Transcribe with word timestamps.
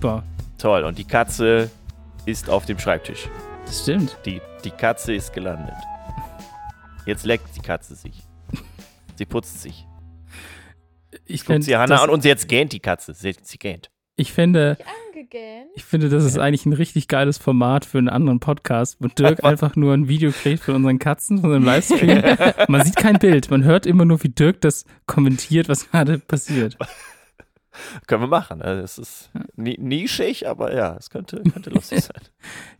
Super. 0.00 0.22
Toll. 0.56 0.84
Und 0.84 0.96
die 0.96 1.04
Katze 1.04 1.70
ist 2.24 2.48
auf 2.48 2.64
dem 2.64 2.78
Schreibtisch. 2.78 3.28
Das 3.66 3.82
stimmt. 3.82 4.16
Die, 4.24 4.40
die 4.64 4.70
Katze 4.70 5.12
ist 5.12 5.34
gelandet. 5.34 5.74
Jetzt 7.04 7.26
leckt 7.26 7.54
die 7.54 7.60
Katze 7.60 7.94
sich. 7.94 8.22
Sie 9.16 9.26
putzt 9.26 9.60
sich. 9.60 9.86
Ich, 11.26 11.44
Guckt 11.44 11.64
sie 11.64 11.76
Hannah 11.76 11.96
das, 11.96 12.00
an 12.00 12.08
und 12.08 12.24
jetzt 12.24 12.48
gähnt 12.48 12.72
die 12.72 12.80
Katze. 12.80 13.12
Sie, 13.12 13.34
sie 13.42 13.58
gähnt. 13.58 13.90
ich 14.16 14.32
finde, 14.32 14.78
Angegähnt. 15.10 15.68
ich 15.74 15.84
finde, 15.84 16.08
das 16.08 16.24
ist 16.24 16.38
eigentlich 16.38 16.64
ein 16.64 16.72
richtig 16.72 17.06
geiles 17.06 17.36
Format 17.36 17.84
für 17.84 17.98
einen 17.98 18.08
anderen 18.08 18.40
Podcast, 18.40 18.96
wo 19.00 19.08
Dirk 19.08 19.44
einfach 19.44 19.76
nur 19.76 19.92
ein 19.92 20.08
Video 20.08 20.32
kriegt 20.32 20.62
von 20.62 20.76
unseren 20.76 20.98
Katzen, 20.98 21.42
von 21.42 21.50
seinem 21.50 21.64
Livestream. 21.64 22.22
Man 22.68 22.86
sieht 22.86 22.96
kein 22.96 23.18
Bild, 23.18 23.50
man 23.50 23.64
hört 23.64 23.84
immer 23.84 24.06
nur, 24.06 24.22
wie 24.22 24.30
Dirk 24.30 24.62
das 24.62 24.86
kommentiert, 25.04 25.68
was 25.68 25.90
gerade 25.90 26.18
passiert. 26.20 26.78
Können 28.06 28.22
wir 28.22 28.28
machen. 28.28 28.62
Also 28.62 28.82
es 28.82 28.98
ist 28.98 29.30
ni 29.56 29.76
nischig, 29.78 30.48
aber 30.48 30.74
ja, 30.74 30.96
es 30.96 31.10
könnte, 31.10 31.42
könnte 31.42 31.70
lustig 31.70 32.00
sein. 32.04 32.20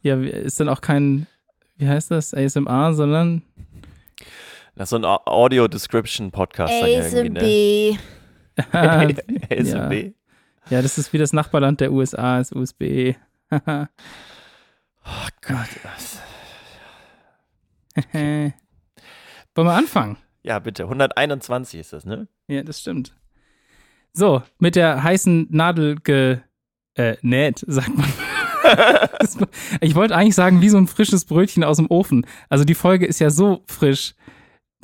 Ja, 0.02 0.20
ist 0.20 0.58
dann 0.60 0.68
auch 0.68 0.80
kein, 0.80 1.26
wie 1.76 1.88
heißt 1.88 2.10
das, 2.10 2.34
ASMR, 2.34 2.94
sondern 2.94 3.42
Das 4.74 4.86
ist 4.86 4.90
so 4.90 4.96
ein 4.96 5.04
Au- 5.04 5.22
Audio-Description-Podcast. 5.26 6.72
dann 6.72 6.88
irgendwie, 6.88 7.98
ne? 8.56 8.72
ASMB. 8.72 9.52
ASMB. 9.52 10.14
ja, 10.70 10.82
das 10.82 10.98
ist 10.98 11.12
wie 11.12 11.18
das 11.18 11.32
Nachbarland 11.32 11.80
der 11.80 11.92
USA, 11.92 12.40
ist 12.40 12.54
USB. 12.54 13.14
Oh 13.50 15.28
Gott. 15.42 15.68
was- 15.82 16.20
Wollen 18.12 18.52
wir 19.54 19.72
anfangen? 19.72 20.16
Ja, 20.42 20.58
bitte. 20.58 20.84
121 20.84 21.80
ist 21.80 21.92
das, 21.92 22.04
ne? 22.04 22.28
Ja, 22.48 22.62
das 22.62 22.80
stimmt. 22.80 23.14
So, 24.12 24.42
mit 24.58 24.76
der 24.76 25.02
heißen 25.02 25.46
Nadel 25.50 25.96
ge 25.96 26.38
äh, 26.94 27.16
näht, 27.22 27.64
sagt 27.66 27.96
man. 27.96 28.06
Ich 29.80 29.94
wollte 29.94 30.14
eigentlich 30.14 30.34
sagen, 30.34 30.60
wie 30.60 30.68
so 30.68 30.76
ein 30.76 30.86
frisches 30.86 31.24
Brötchen 31.24 31.64
aus 31.64 31.78
dem 31.78 31.90
Ofen. 31.90 32.26
Also 32.48 32.64
die 32.64 32.74
Folge 32.74 33.06
ist 33.06 33.18
ja 33.18 33.30
so 33.30 33.62
frisch 33.66 34.14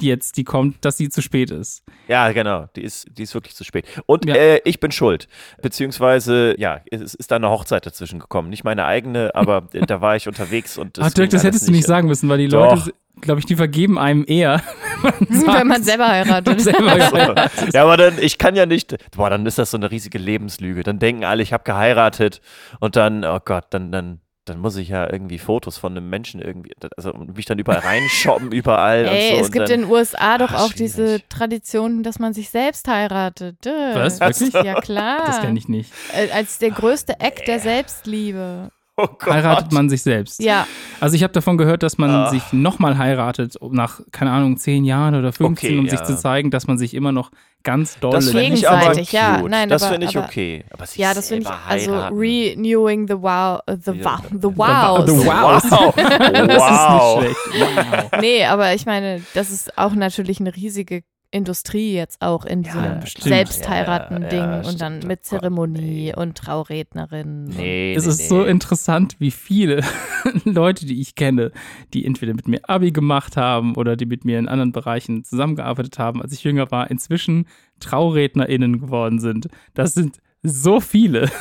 jetzt, 0.00 0.36
die 0.36 0.44
kommt, 0.44 0.84
dass 0.84 0.96
sie 0.96 1.08
zu 1.08 1.22
spät 1.22 1.50
ist. 1.50 1.84
Ja, 2.08 2.32
genau. 2.32 2.66
Die 2.74 2.82
ist, 2.82 3.06
die 3.12 3.22
ist 3.22 3.34
wirklich 3.34 3.54
zu 3.54 3.64
spät. 3.64 3.86
Und 4.06 4.26
Ja. 4.26 4.34
äh, 4.34 4.60
ich 4.64 4.80
bin 4.80 4.90
schuld. 4.92 5.28
Beziehungsweise, 5.62 6.54
ja, 6.58 6.80
es 6.90 7.14
ist 7.14 7.30
da 7.30 7.36
eine 7.36 7.48
Hochzeit 7.50 7.86
dazwischen 7.86 8.18
gekommen. 8.18 8.50
Nicht 8.50 8.64
meine 8.64 8.84
eigene, 8.86 9.34
aber 9.34 9.68
äh, 9.72 9.80
da 9.86 10.00
war 10.00 10.16
ich 10.16 10.26
unterwegs 10.26 10.78
und 10.78 10.98
Ach, 10.98 11.10
Dirk, 11.12 11.30
das 11.30 11.44
hättest 11.44 11.68
du 11.68 11.72
nicht 11.72 11.86
sagen 11.86 12.08
müssen, 12.08 12.28
weil 12.28 12.38
die 12.38 12.48
Doch. 12.48 12.76
Leute, 12.76 12.94
glaube 13.20 13.40
ich, 13.40 13.46
die 13.46 13.56
vergeben 13.56 13.98
einem 13.98 14.24
eher. 14.26 14.62
Wenn 15.28 15.66
man 15.66 15.82
selber 15.82 16.08
heiratet. 16.08 16.60
selber 16.62 17.48
So. 17.56 17.66
Ja, 17.72 17.82
aber 17.82 17.96
dann, 17.96 18.14
ich 18.20 18.38
kann 18.38 18.56
ja 18.56 18.66
nicht, 18.66 18.96
boah, 19.16 19.30
dann 19.30 19.44
ist 19.46 19.58
das 19.58 19.70
so 19.70 19.76
eine 19.76 19.90
riesige 19.90 20.18
Lebenslüge. 20.18 20.82
Dann 20.82 20.98
denken 20.98 21.24
alle, 21.24 21.42
ich 21.42 21.52
habe 21.52 21.64
geheiratet 21.64 22.40
und 22.80 22.96
dann, 22.96 23.24
oh 23.24 23.38
Gott, 23.44 23.66
dann, 23.70 23.92
dann, 23.92 24.20
dann 24.46 24.58
muss 24.58 24.76
ich 24.76 24.88
ja 24.90 25.10
irgendwie 25.10 25.38
Fotos 25.38 25.76
von 25.76 25.92
einem 25.96 26.08
Menschen 26.08 26.40
irgendwie, 26.40 26.72
also 26.96 27.12
mich 27.12 27.46
dann 27.46 27.58
überall 27.58 27.80
reinshoppen, 27.80 28.52
überall 28.52 29.04
Ey, 29.06 29.30
und 29.30 29.34
so. 29.36 29.40
es 29.40 29.46
und 29.46 29.52
gibt 29.52 29.68
dann, 29.68 29.74
in 29.74 29.80
den 29.82 29.90
USA 29.90 30.38
doch 30.38 30.52
Ah, 30.52 30.64
auch 30.64 30.72
diese 30.72 31.06
schwierig. 31.06 31.24
Tradition, 31.28 32.02
dass 32.02 32.18
man 32.18 32.32
sich 32.32 32.50
selbst 32.50 32.86
heiratet. 32.88 33.64
Dö. 33.64 33.70
Was? 33.94 34.20
Wirklich? 34.20 34.52
Ja, 34.54 34.80
klar. 34.80 35.18
Das 35.26 35.40
kenne 35.40 35.58
ich 35.58 35.68
nicht. 35.68 35.92
Äh, 36.14 36.30
Als 36.30 36.58
der 36.58 36.70
größte 36.70 37.18
Act 37.20 37.46
der 37.48 37.58
Selbstliebe. 37.60 38.70
Oh. 38.96 39.06
Heiratet 39.26 39.72
man 39.72 39.88
sich 39.88 40.02
selbst. 40.02 40.42
Ja, 40.42 40.66
Also 41.00 41.14
ich 41.16 41.22
habe 41.22 41.32
davon 41.32 41.56
gehört, 41.58 41.82
dass 41.82 41.98
man 41.98 42.10
Ah. 42.10 42.30
sich 42.30 42.42
nochmal 42.52 42.96
heiratet, 42.98 43.56
um 43.56 43.72
nach, 43.72 44.00
keine 44.12 44.30
Ahnung, 44.32 44.56
zehn 44.56 44.84
Jahren 44.84 45.14
oder 45.14 45.32
15, 45.32 45.70
Okay, 45.70 45.78
um 45.78 45.88
sich 45.88 45.98
ja. 46.00 46.04
zu 46.04 46.16
zeigen, 46.16 46.50
dass 46.50 46.66
man 46.66 46.78
sich 46.78 46.94
immer 46.94 47.12
noch 47.12 47.30
ganz 47.62 47.98
doll 47.98 48.12
Das 48.12 48.30
finde 48.30 48.54
ich 48.54 48.68
aber 48.68 48.78
Gegenseitig, 48.78 49.10
cute. 49.10 49.12
ja. 49.20 49.42
Nein, 49.48 49.68
das 49.68 49.86
finde 49.86 50.06
ich 50.06 50.16
aber- 50.16 50.26
okay. 50.26 50.64
Aber 50.72 50.86
sich 50.86 50.98
ja, 50.98 51.14
das 51.14 51.28
finde 51.28 51.42
ich, 51.48 51.70
also 51.70 51.92
renewing 52.10 53.08
the 53.08 53.14
wow, 53.20 53.60
äh, 53.66 53.76
the 53.84 53.90
Ja. 53.92 54.04
wow, 54.04 54.20
the 54.30 54.56
Wow. 54.56 54.98
wows. 54.98 55.10
The 55.10 55.26
wow. 55.26 55.62
Wow. 55.70 55.94
Das 56.46 56.62
ist 56.62 56.90
nicht 56.92 57.34
schlecht. 57.34 58.02
Wow. 58.12 58.20
Nee, 58.20 58.44
aber 58.44 58.74
ich 58.74 58.86
meine, 58.86 59.22
das 59.34 59.50
ist 59.50 59.76
auch 59.76 59.92
natürlich 59.94 60.38
eine 60.40 60.54
riesige 60.54 61.02
Industrie 61.30 61.92
jetzt 61.94 62.22
auch 62.22 62.44
in 62.44 62.62
Ja, 62.62 62.72
diesem 62.72 63.00
bestimmt. 63.00 63.24
Selbstheiraten-Ding 63.24 64.38
Ja, 64.38 64.62
ja, 64.62 64.68
und 64.68 64.80
dann 64.80 64.98
stimmt. 64.98 65.04
mit 65.08 65.18
Oh 65.20 65.30
Gott, 65.30 65.40
Zeremonie 65.40 66.14
und 66.16 66.36
Traurednerin. 66.38 67.44
Nee, 67.44 67.94
Es 67.94 68.04
nee, 68.04 68.10
ist 68.10 68.18
nee. 68.20 68.26
so 68.28 68.44
interessant, 68.44 69.16
wie 69.18 69.30
viele 69.30 69.82
Leute, 70.44 70.86
die 70.86 71.00
ich 71.00 71.14
kenne, 71.14 71.52
die 71.94 72.04
entweder 72.06 72.34
mit 72.34 72.48
mir 72.48 72.60
Abi 72.68 72.90
gemacht 72.92 73.36
haben 73.36 73.74
oder 73.76 73.96
die 73.96 74.06
mit 74.06 74.24
mir 74.24 74.38
in 74.38 74.48
anderen 74.48 74.72
Bereichen 74.72 75.24
zusammengearbeitet 75.24 75.98
haben, 75.98 76.22
als 76.22 76.32
ich 76.32 76.44
jünger 76.44 76.70
war, 76.70 76.90
inzwischen 76.90 77.46
TraurednerInnen 77.80 78.80
geworden 78.80 79.18
sind. 79.18 79.48
Das 79.74 79.94
sind 79.94 80.18
so 80.48 80.80
viele. 80.80 81.30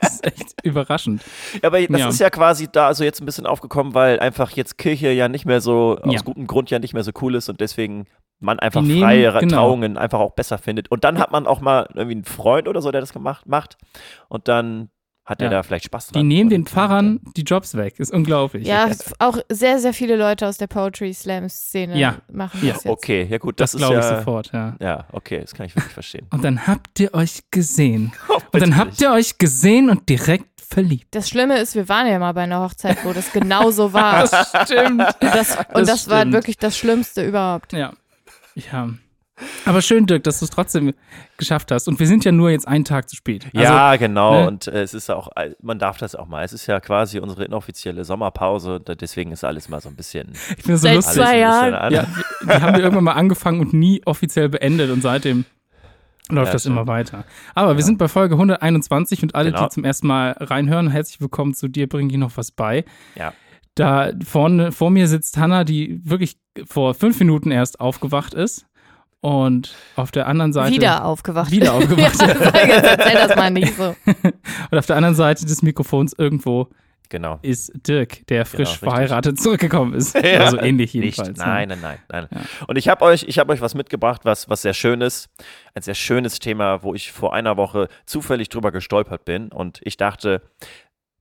Das 0.00 0.14
ist 0.14 0.26
echt 0.26 0.54
überraschend. 0.64 1.22
Ja, 1.62 1.68
aber 1.68 1.80
das 1.86 2.00
Ja. 2.00 2.08
ist 2.08 2.20
ja 2.20 2.30
quasi 2.30 2.68
da 2.70 2.86
also 2.88 3.04
jetzt 3.04 3.20
ein 3.22 3.26
bisschen 3.26 3.46
aufgekommen, 3.46 3.94
weil 3.94 4.18
einfach 4.18 4.50
jetzt 4.52 4.76
Kirche 4.78 5.10
ja 5.12 5.28
nicht 5.28 5.44
mehr 5.46 5.60
so, 5.60 5.98
aus 6.02 6.12
Ja. 6.12 6.20
gutem 6.22 6.46
Grund 6.46 6.70
ja 6.70 6.78
nicht 6.78 6.94
mehr 6.94 7.04
so 7.04 7.12
cool 7.20 7.34
ist 7.36 7.48
und 7.48 7.60
deswegen 7.60 8.06
man 8.40 8.58
einfach 8.58 8.82
nehmen- 8.82 9.02
freie 9.02 9.32
genau. 9.38 9.56
Trauungen 9.56 9.96
einfach 9.98 10.18
auch 10.18 10.32
besser 10.32 10.58
findet. 10.58 10.90
Und 10.90 11.04
dann 11.04 11.18
hat 11.18 11.30
man 11.32 11.46
auch 11.46 11.60
mal 11.60 11.86
irgendwie 11.94 12.16
einen 12.16 12.24
Freund 12.24 12.66
oder 12.68 12.82
so, 12.82 12.90
der 12.90 13.00
das 13.00 13.12
gemacht 13.12 13.46
macht 13.46 13.76
und 14.28 14.48
dann 14.48 14.88
hat 15.26 15.40
der 15.40 15.46
Ja. 15.48 15.50
da 15.58 15.62
vielleicht 15.62 15.84
Spaß 15.84 16.08
Die 16.08 16.12
dran. 16.14 16.28
nehmen 16.28 16.50
den 16.50 16.62
Und- 16.62 16.68
Pfarrern 16.70 17.20
die 17.36 17.42
Jobs 17.42 17.76
weg. 17.76 18.00
Ist 18.00 18.12
unglaublich. 18.12 18.66
Ja, 18.66 18.88
auch 19.20 19.38
sehr, 19.48 19.78
sehr 19.78 19.92
viele 19.94 20.16
Leute 20.16 20.46
aus 20.48 20.56
der 20.58 20.66
Poetry 20.66 21.12
Slam 21.14 21.48
Szene 21.48 21.96
Ja. 21.98 22.16
machen 22.32 22.60
Ja. 22.64 22.72
das 22.74 22.84
jetzt. 22.84 22.92
Okay, 22.92 23.26
ja 23.30 23.38
gut, 23.38 23.60
das 23.60 23.72
das, 23.72 23.80
ist 23.80 23.86
glaube 23.86 24.00
ich 24.00 24.04
ja, 24.10 24.18
sofort, 24.18 24.50
ja. 24.52 24.76
Ja, 24.80 25.06
okay, 25.12 25.40
das 25.40 25.54
kann 25.54 25.66
ich 25.66 25.76
wirklich 25.76 25.92
verstehen. 25.92 26.26
Und 26.30 26.42
dann 26.44 26.66
habt 26.66 26.98
ihr 26.98 27.14
euch 27.14 27.42
gesehen. 27.50 28.12
Und 28.28 28.50
bitte 28.50 28.64
dann 28.64 28.76
habt 28.76 29.00
ihr 29.00 29.12
euch 29.12 29.38
gesehen 29.38 29.90
und 29.90 30.08
direkt 30.08 30.60
verliebt. 30.60 31.14
Das 31.14 31.28
Schlimme 31.28 31.58
ist, 31.58 31.74
wir 31.76 31.88
waren 31.88 32.06
ja 32.08 32.18
mal 32.18 32.32
bei 32.32 32.42
einer 32.42 32.60
Hochzeit, 32.60 33.04
wo 33.04 33.12
das 33.12 33.32
genau 33.32 33.70
so 33.70 33.92
war. 33.92 34.26
stimmt. 34.64 35.00
Und 35.00 35.16
das, 35.20 35.56
und 35.56 35.66
Das 35.74 35.86
das, 35.86 36.08
war 36.10 36.20
stimmt. 36.20 36.32
wirklich 36.32 36.56
das 36.58 36.76
Schlimmste 36.76 37.24
überhaupt. 37.26 37.72
Ja. 37.72 37.92
Ja. 38.54 38.88
Aber 39.64 39.82
schön, 39.82 40.06
Dirk, 40.06 40.24
dass 40.24 40.38
du 40.40 40.44
es 40.44 40.50
trotzdem 40.50 40.92
geschafft 41.36 41.70
hast. 41.70 41.88
Und 41.88 41.98
wir 42.00 42.06
sind 42.06 42.24
ja 42.24 42.32
nur 42.32 42.50
jetzt 42.50 42.66
einen 42.68 42.84
Tag 42.84 43.08
zu 43.08 43.16
spät. 43.16 43.46
Also, 43.54 43.58
ja, 43.64 43.96
genau. 43.96 44.40
ne? 44.42 44.48
Und 44.48 44.66
äh, 44.68 44.82
es 44.82 44.94
ist 44.94 45.10
auch, 45.10 45.28
äh, 45.36 45.50
man 45.62 45.78
darf 45.78 45.98
das 45.98 46.14
auch 46.14 46.26
mal. 46.26 46.44
Es 46.44 46.52
ist 46.52 46.66
ja 46.66 46.80
quasi 46.80 47.18
unsere 47.18 47.44
inoffizielle 47.44 48.04
Sommerpause. 48.04 48.76
und 48.76 49.00
deswegen 49.00 49.32
ist 49.32 49.44
alles 49.44 49.68
mal 49.68 49.80
so 49.80 49.88
ein 49.88 49.96
bisschen. 49.96 50.30
ich 50.32 50.38
finde 50.64 50.74
es 50.74 50.80
so 50.82 50.86
Seit 50.88 50.94
lustig. 50.96 51.14
zwei 51.22 51.38
Jahren. 51.38 51.92
Ja, 51.92 52.02
die, 52.04 52.46
die 52.46 52.52
haben 52.52 52.74
wir 52.74 52.82
irgendwann 52.82 53.04
mal 53.04 53.12
angefangen 53.12 53.60
und 53.60 53.72
nie 53.72 54.02
offiziell 54.06 54.48
beendet 54.48 54.90
und 54.90 55.02
seitdem 55.02 55.44
läuft 56.28 56.46
Ja, 56.48 56.52
das 56.52 56.62
stimmt. 56.62 56.76
immer 56.76 56.86
weiter. 56.86 57.24
Aber 57.54 57.76
wir 57.76 57.82
sind 57.84 57.98
bei 57.98 58.08
Folge 58.08 58.34
121 58.34 59.22
und 59.22 59.34
alle, 59.34 59.50
Genau. 59.50 59.64
die 59.64 59.68
zum 59.70 59.84
ersten 59.84 60.06
Mal 60.06 60.32
reinhören, 60.38 60.88
herzlich 60.90 61.20
willkommen 61.20 61.54
zu 61.54 61.68
dir, 61.68 61.88
bringe 61.88 62.12
ich 62.12 62.18
noch 62.18 62.36
was 62.36 62.50
bei. 62.52 62.84
Ja. 63.16 63.32
Da 63.74 64.10
vorne, 64.24 64.72
vor 64.72 64.90
mir 64.90 65.08
sitzt 65.08 65.38
Hanna, 65.38 65.64
die 65.64 66.00
wirklich 66.04 66.38
vor 66.66 66.94
fünf 66.94 67.18
Minuten 67.20 67.50
erst 67.50 67.80
aufgewacht 67.80 68.34
ist. 68.34 68.66
Und 69.22 69.74
auf 69.96 70.10
der 70.10 70.26
anderen 70.26 70.52
Seite. 70.52 70.72
Wieder 70.72 71.04
aufgewacht. 71.04 71.50
Wieder 71.50 71.74
aufgewacht. 71.74 72.20
ja, 72.20 72.28
erzähl 72.28 73.14
das 73.14 73.36
mal 73.36 73.50
nicht 73.50 73.76
so. 73.76 73.94
Und 74.70 74.78
auf 74.78 74.86
der 74.86 74.96
anderen 74.96 75.14
Seite 75.14 75.44
des 75.44 75.62
Mikrofons 75.62 76.14
irgendwo 76.16 76.68
Genau. 77.10 77.40
ist 77.42 77.72
Dirk, 77.88 78.24
der 78.28 78.46
frisch 78.46 78.68
richtig. 78.70 78.88
verheiratet 78.88 79.40
zurückgekommen 79.40 79.94
ist. 79.94 80.14
Ja. 80.24 80.44
Also 80.44 80.58
ähnlich 80.58 80.94
Nicht. 80.94 81.18
jedenfalls. 81.18 81.38
ne? 81.38 81.44
Nein, 81.44 81.68
nein, 81.68 81.98
nein, 82.08 82.28
nein. 82.30 82.46
Und 82.68 82.78
ich 82.78 82.88
habe 82.88 83.04
euch, 83.04 83.24
ich 83.24 83.38
habe 83.40 83.52
euch 83.52 83.60
was 83.60 83.74
mitgebracht, 83.74 84.20
was, 84.24 84.48
was 84.48 84.62
sehr 84.62 84.74
schön 84.74 85.00
ist. 85.00 85.28
Ein 85.74 85.82
sehr 85.82 85.94
schönes 85.94 86.38
Thema, 86.38 86.82
wo 86.84 86.94
ich 86.94 87.10
vor 87.10 87.34
einer 87.34 87.56
Woche 87.56 87.88
zufällig 88.06 88.48
drüber 88.48 88.70
gestolpert 88.70 89.24
bin. 89.24 89.48
Und 89.48 89.80
ich 89.82 89.96
dachte, 89.96 90.40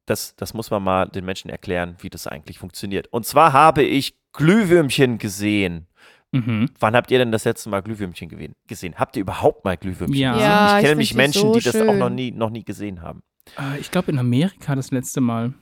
das, 0.06 0.36
das 0.36 0.54
muss 0.54 0.70
man 0.70 0.84
mal 0.84 1.08
den 1.08 1.26
Menschen 1.26 1.50
erklären, 1.50 1.96
wie 2.00 2.10
das 2.12 2.28
eigentlich 2.28 2.60
funktioniert. 2.60 3.08
Und 3.08 3.26
zwar 3.26 3.52
habe 3.52 3.82
ich 3.82 4.16
Glühwürmchen 4.34 5.18
gesehen. 5.18 5.88
Mhm. 6.32 6.70
Wann 6.80 6.96
habt 6.96 7.10
ihr 7.12 7.18
denn 7.18 7.32
das 7.32 7.46
letzte 7.46 7.70
Mal 7.70 7.82
Glühwürmchen 7.82 8.30
gesehen? 8.68 8.96
Habt 8.98 9.16
ihr 9.16 9.22
überhaupt 9.22 9.66
mal 9.66 9.78
Glühwürmchen 9.78 10.20
Ja. 10.20 10.34
gesehen? 10.34 10.46
Ja, 10.48 10.78
ich 10.80 10.86
kenne 10.86 11.04
die 11.04 11.14
Menschen, 11.16 11.42
so 11.42 11.54
die 11.54 11.62
das 11.66 11.76
auch 11.76 11.96
noch 11.96 12.10
nie, 12.10 12.32
noch 12.32 12.50
nie 12.52 12.64
gesehen 12.64 13.02
haben. 13.02 13.22
Äh, 13.58 13.80
Ich 13.80 13.90
glaube 13.92 14.12
in 14.12 14.20
Amerika 14.20 14.76
das 14.76 14.92
letzte 14.92 15.22
Mal. 15.22 15.54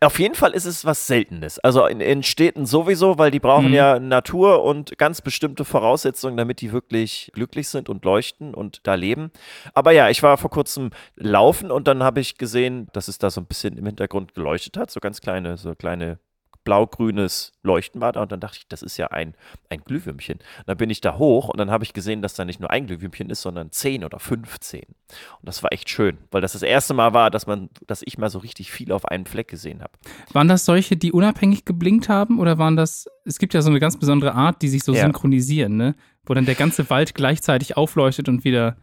Auf 0.00 0.18
jeden 0.18 0.34
Fall 0.34 0.52
ist 0.52 0.64
es 0.64 0.86
was 0.86 1.06
Seltenes. 1.06 1.58
Also 1.58 1.84
in, 1.86 2.00
in 2.00 2.22
Städten 2.22 2.64
sowieso, 2.64 3.18
weil 3.18 3.30
die 3.30 3.38
brauchen 3.40 3.68
Mhm. 3.68 3.74
ja 3.74 3.98
Natur 3.98 4.64
und 4.64 4.96
ganz 4.96 5.20
bestimmte 5.20 5.66
Voraussetzungen, 5.66 6.38
damit 6.38 6.62
die 6.62 6.72
wirklich 6.72 7.30
glücklich 7.34 7.68
sind 7.68 7.90
und 7.90 8.02
leuchten 8.06 8.54
und 8.54 8.80
da 8.86 8.94
leben. 8.94 9.30
Aber 9.74 9.92
ja, 9.92 10.08
ich 10.08 10.22
war 10.22 10.38
vor 10.38 10.48
kurzem 10.48 10.90
laufen 11.14 11.70
und 11.70 11.86
dann 11.86 12.02
habe 12.02 12.20
ich 12.20 12.38
gesehen, 12.38 12.88
dass 12.94 13.08
es 13.08 13.18
da 13.18 13.28
so 13.28 13.42
ein 13.42 13.46
bisschen 13.46 13.76
im 13.76 13.84
Hintergrund 13.84 14.32
geleuchtet 14.34 14.78
hat. 14.78 14.90
So 14.90 14.98
ganz 15.00 15.20
kleine, 15.20 15.58
so 15.58 15.74
kleine 15.74 16.18
blau-grünes 16.66 17.52
Leuchten 17.62 18.02
war 18.02 18.12
da 18.12 18.20
und 18.22 18.30
dann 18.32 18.40
dachte 18.40 18.58
ich, 18.60 18.68
das 18.68 18.82
ist 18.82 18.98
ja 18.98 19.06
ein, 19.06 19.34
ein 19.70 19.80
Glühwürmchen. 19.80 20.38
Dann 20.66 20.76
bin 20.76 20.90
ich 20.90 21.00
da 21.00 21.16
hoch 21.16 21.48
und 21.48 21.58
dann 21.58 21.70
habe 21.70 21.84
ich 21.84 21.94
gesehen, 21.94 22.20
dass 22.20 22.34
da 22.34 22.44
nicht 22.44 22.60
nur 22.60 22.70
ein 22.70 22.86
Glühwürmchen 22.86 23.30
ist, 23.30 23.40
sondern 23.40 23.72
10 23.72 24.04
oder 24.04 24.18
15. 24.18 24.82
Und 24.82 24.94
das 25.42 25.62
war 25.62 25.72
echt 25.72 25.88
schön, 25.88 26.18
weil 26.30 26.42
das 26.42 26.52
das 26.52 26.62
erste 26.62 26.92
Mal 26.92 27.14
war, 27.14 27.30
dass 27.30 27.46
man, 27.46 27.70
dass 27.86 28.02
ich 28.04 28.18
mal 28.18 28.28
so 28.28 28.38
richtig 28.40 28.70
viel 28.70 28.92
auf 28.92 29.06
einen 29.06 29.24
Fleck 29.24 29.48
gesehen 29.48 29.80
habe. 29.80 29.92
Waren 30.34 30.48
das 30.48 30.66
solche, 30.66 30.96
die 30.96 31.12
unabhängig 31.12 31.64
geblinkt 31.64 32.08
haben 32.10 32.38
oder 32.38 32.58
waren 32.58 32.76
das, 32.76 33.06
es 33.24 33.38
gibt 33.38 33.54
ja 33.54 33.62
so 33.62 33.70
eine 33.70 33.80
ganz 33.80 33.96
besondere 33.98 34.34
Art, 34.34 34.60
die 34.60 34.68
sich 34.68 34.84
so 34.84 34.92
Ja. 34.92 35.04
synchronisieren, 35.04 35.76
ne? 35.76 35.94
Wo 36.26 36.34
dann 36.34 36.44
der 36.44 36.56
ganze 36.56 36.90
Wald 36.90 37.14
gleichzeitig 37.14 37.76
aufleuchtet 37.76 38.28
und 38.28 38.42
wieder 38.44 38.76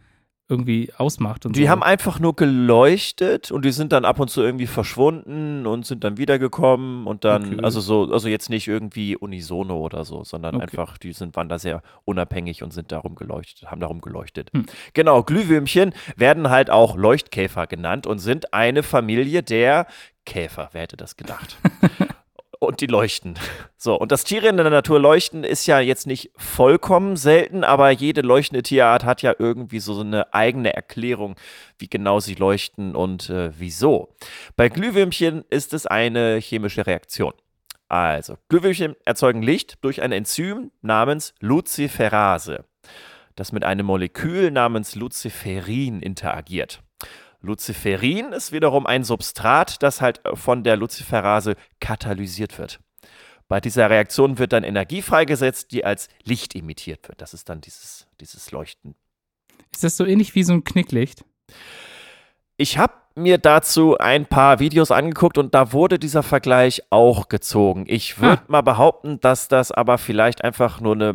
irgendwie 0.48 0.92
ausmacht. 0.98 1.46
Und 1.46 1.56
Die 1.56 1.64
so. 1.64 1.68
haben 1.70 1.82
einfach 1.82 2.20
nur 2.20 2.36
geleuchtet 2.36 3.50
und 3.50 3.64
die 3.64 3.70
sind 3.70 3.92
dann 3.92 4.04
ab 4.04 4.20
und 4.20 4.28
zu 4.30 4.42
irgendwie 4.42 4.66
verschwunden 4.66 5.66
und 5.66 5.86
sind 5.86 6.04
dann 6.04 6.18
wiedergekommen 6.18 7.06
und 7.06 7.24
dann, 7.24 7.44
Okay. 7.54 7.58
also 7.62 7.80
so, 7.80 8.12
also 8.12 8.28
jetzt 8.28 8.50
nicht 8.50 8.68
irgendwie 8.68 9.16
unisono 9.16 9.78
oder 9.78 10.04
so, 10.04 10.22
sondern 10.24 10.56
Okay. 10.56 10.64
einfach, 10.64 10.98
die 10.98 11.12
sind, 11.12 11.34
waren 11.36 11.48
da 11.48 11.58
sehr 11.58 11.82
unabhängig 12.04 12.62
und 12.62 12.72
sind 12.72 12.92
darum 12.92 13.14
geleuchtet, 13.14 13.70
haben 13.70 13.80
darum 13.80 14.00
geleuchtet. 14.02 14.50
Hm. 14.52 14.66
Genau, 14.92 15.22
Glühwürmchen 15.22 15.94
werden 16.16 16.50
halt 16.50 16.68
auch 16.68 16.96
Leuchtkäfer 16.96 17.66
genannt 17.66 18.06
und 18.06 18.18
sind 18.18 18.52
eine 18.52 18.82
Familie 18.82 19.42
der 19.42 19.86
Käfer, 20.26 20.68
wer 20.72 20.82
hätte 20.82 20.96
das 20.96 21.16
gedacht? 21.16 21.56
und 22.66 22.80
die 22.80 22.86
leuchten. 22.86 23.34
So, 23.76 23.94
und 23.94 24.12
das 24.12 24.24
Tiere 24.24 24.48
in 24.48 24.56
der 24.56 24.70
Natur 24.70 24.98
leuchten 24.98 25.44
ist 25.44 25.66
ja 25.66 25.80
jetzt 25.80 26.06
nicht 26.06 26.30
vollkommen 26.36 27.16
selten, 27.16 27.64
aber 27.64 27.90
jede 27.90 28.22
leuchtende 28.22 28.62
Tierart 28.62 29.04
hat 29.04 29.22
ja 29.22 29.34
irgendwie 29.38 29.78
so 29.78 30.00
eine 30.00 30.32
eigene 30.32 30.74
Erklärung, 30.74 31.36
wie 31.78 31.88
genau 31.88 32.20
sie 32.20 32.34
leuchten 32.34 32.94
und 32.94 33.30
äh, 33.30 33.50
wieso. 33.58 34.14
Bei 34.56 34.68
Glühwürmchen 34.68 35.44
ist 35.50 35.74
es 35.74 35.86
eine 35.86 36.36
chemische 36.36 36.86
Reaktion. 36.86 37.34
Also, 37.88 38.36
Glühwürmchen 38.48 38.96
erzeugen 39.04 39.42
Licht 39.42 39.76
durch 39.82 40.02
ein 40.02 40.12
Enzym 40.12 40.72
namens 40.80 41.34
Luciferase, 41.40 42.64
das 43.36 43.52
mit 43.52 43.64
einem 43.64 43.86
Molekül 43.86 44.50
namens 44.50 44.94
Luciferin 44.94 46.00
interagiert. 46.00 46.82
Luciferin 47.44 48.32
ist 48.32 48.52
wiederum 48.52 48.86
ein 48.86 49.04
Substrat, 49.04 49.82
das 49.82 50.00
halt 50.00 50.20
von 50.34 50.64
der 50.64 50.76
Luciferase 50.76 51.54
katalysiert 51.80 52.58
wird. 52.58 52.80
Bei 53.48 53.60
dieser 53.60 53.90
Reaktion 53.90 54.38
wird 54.38 54.52
dann 54.52 54.64
Energie 54.64 55.02
freigesetzt, 55.02 55.70
die 55.72 55.84
als 55.84 56.08
Licht 56.24 56.54
emittiert 56.54 57.06
wird. 57.08 57.20
Das 57.20 57.34
ist 57.34 57.48
dann 57.48 57.60
dieses, 57.60 58.06
dieses 58.20 58.50
Leuchten. 58.50 58.94
Ist 59.72 59.84
das 59.84 59.96
so 59.96 60.04
ähnlich 60.06 60.34
wie 60.34 60.42
so 60.44 60.54
ein 60.54 60.64
Knicklicht? 60.64 61.24
Ich 62.56 62.78
habe 62.78 62.94
mir 63.16 63.38
dazu 63.38 63.98
ein 63.98 64.26
paar 64.26 64.58
Videos 64.60 64.90
angeguckt 64.90 65.38
und 65.38 65.54
da 65.54 65.72
wurde 65.72 65.98
dieser 65.98 66.22
Vergleich 66.22 66.82
auch 66.90 67.28
gezogen. 67.28 67.84
Ich 67.86 68.20
würde 68.20 68.42
Ah. 68.42 68.44
mal 68.48 68.62
behaupten, 68.62 69.20
dass 69.20 69.48
das 69.48 69.70
aber 69.70 69.98
vielleicht 69.98 70.42
einfach 70.42 70.80
nur 70.80 70.94
eine 70.94 71.14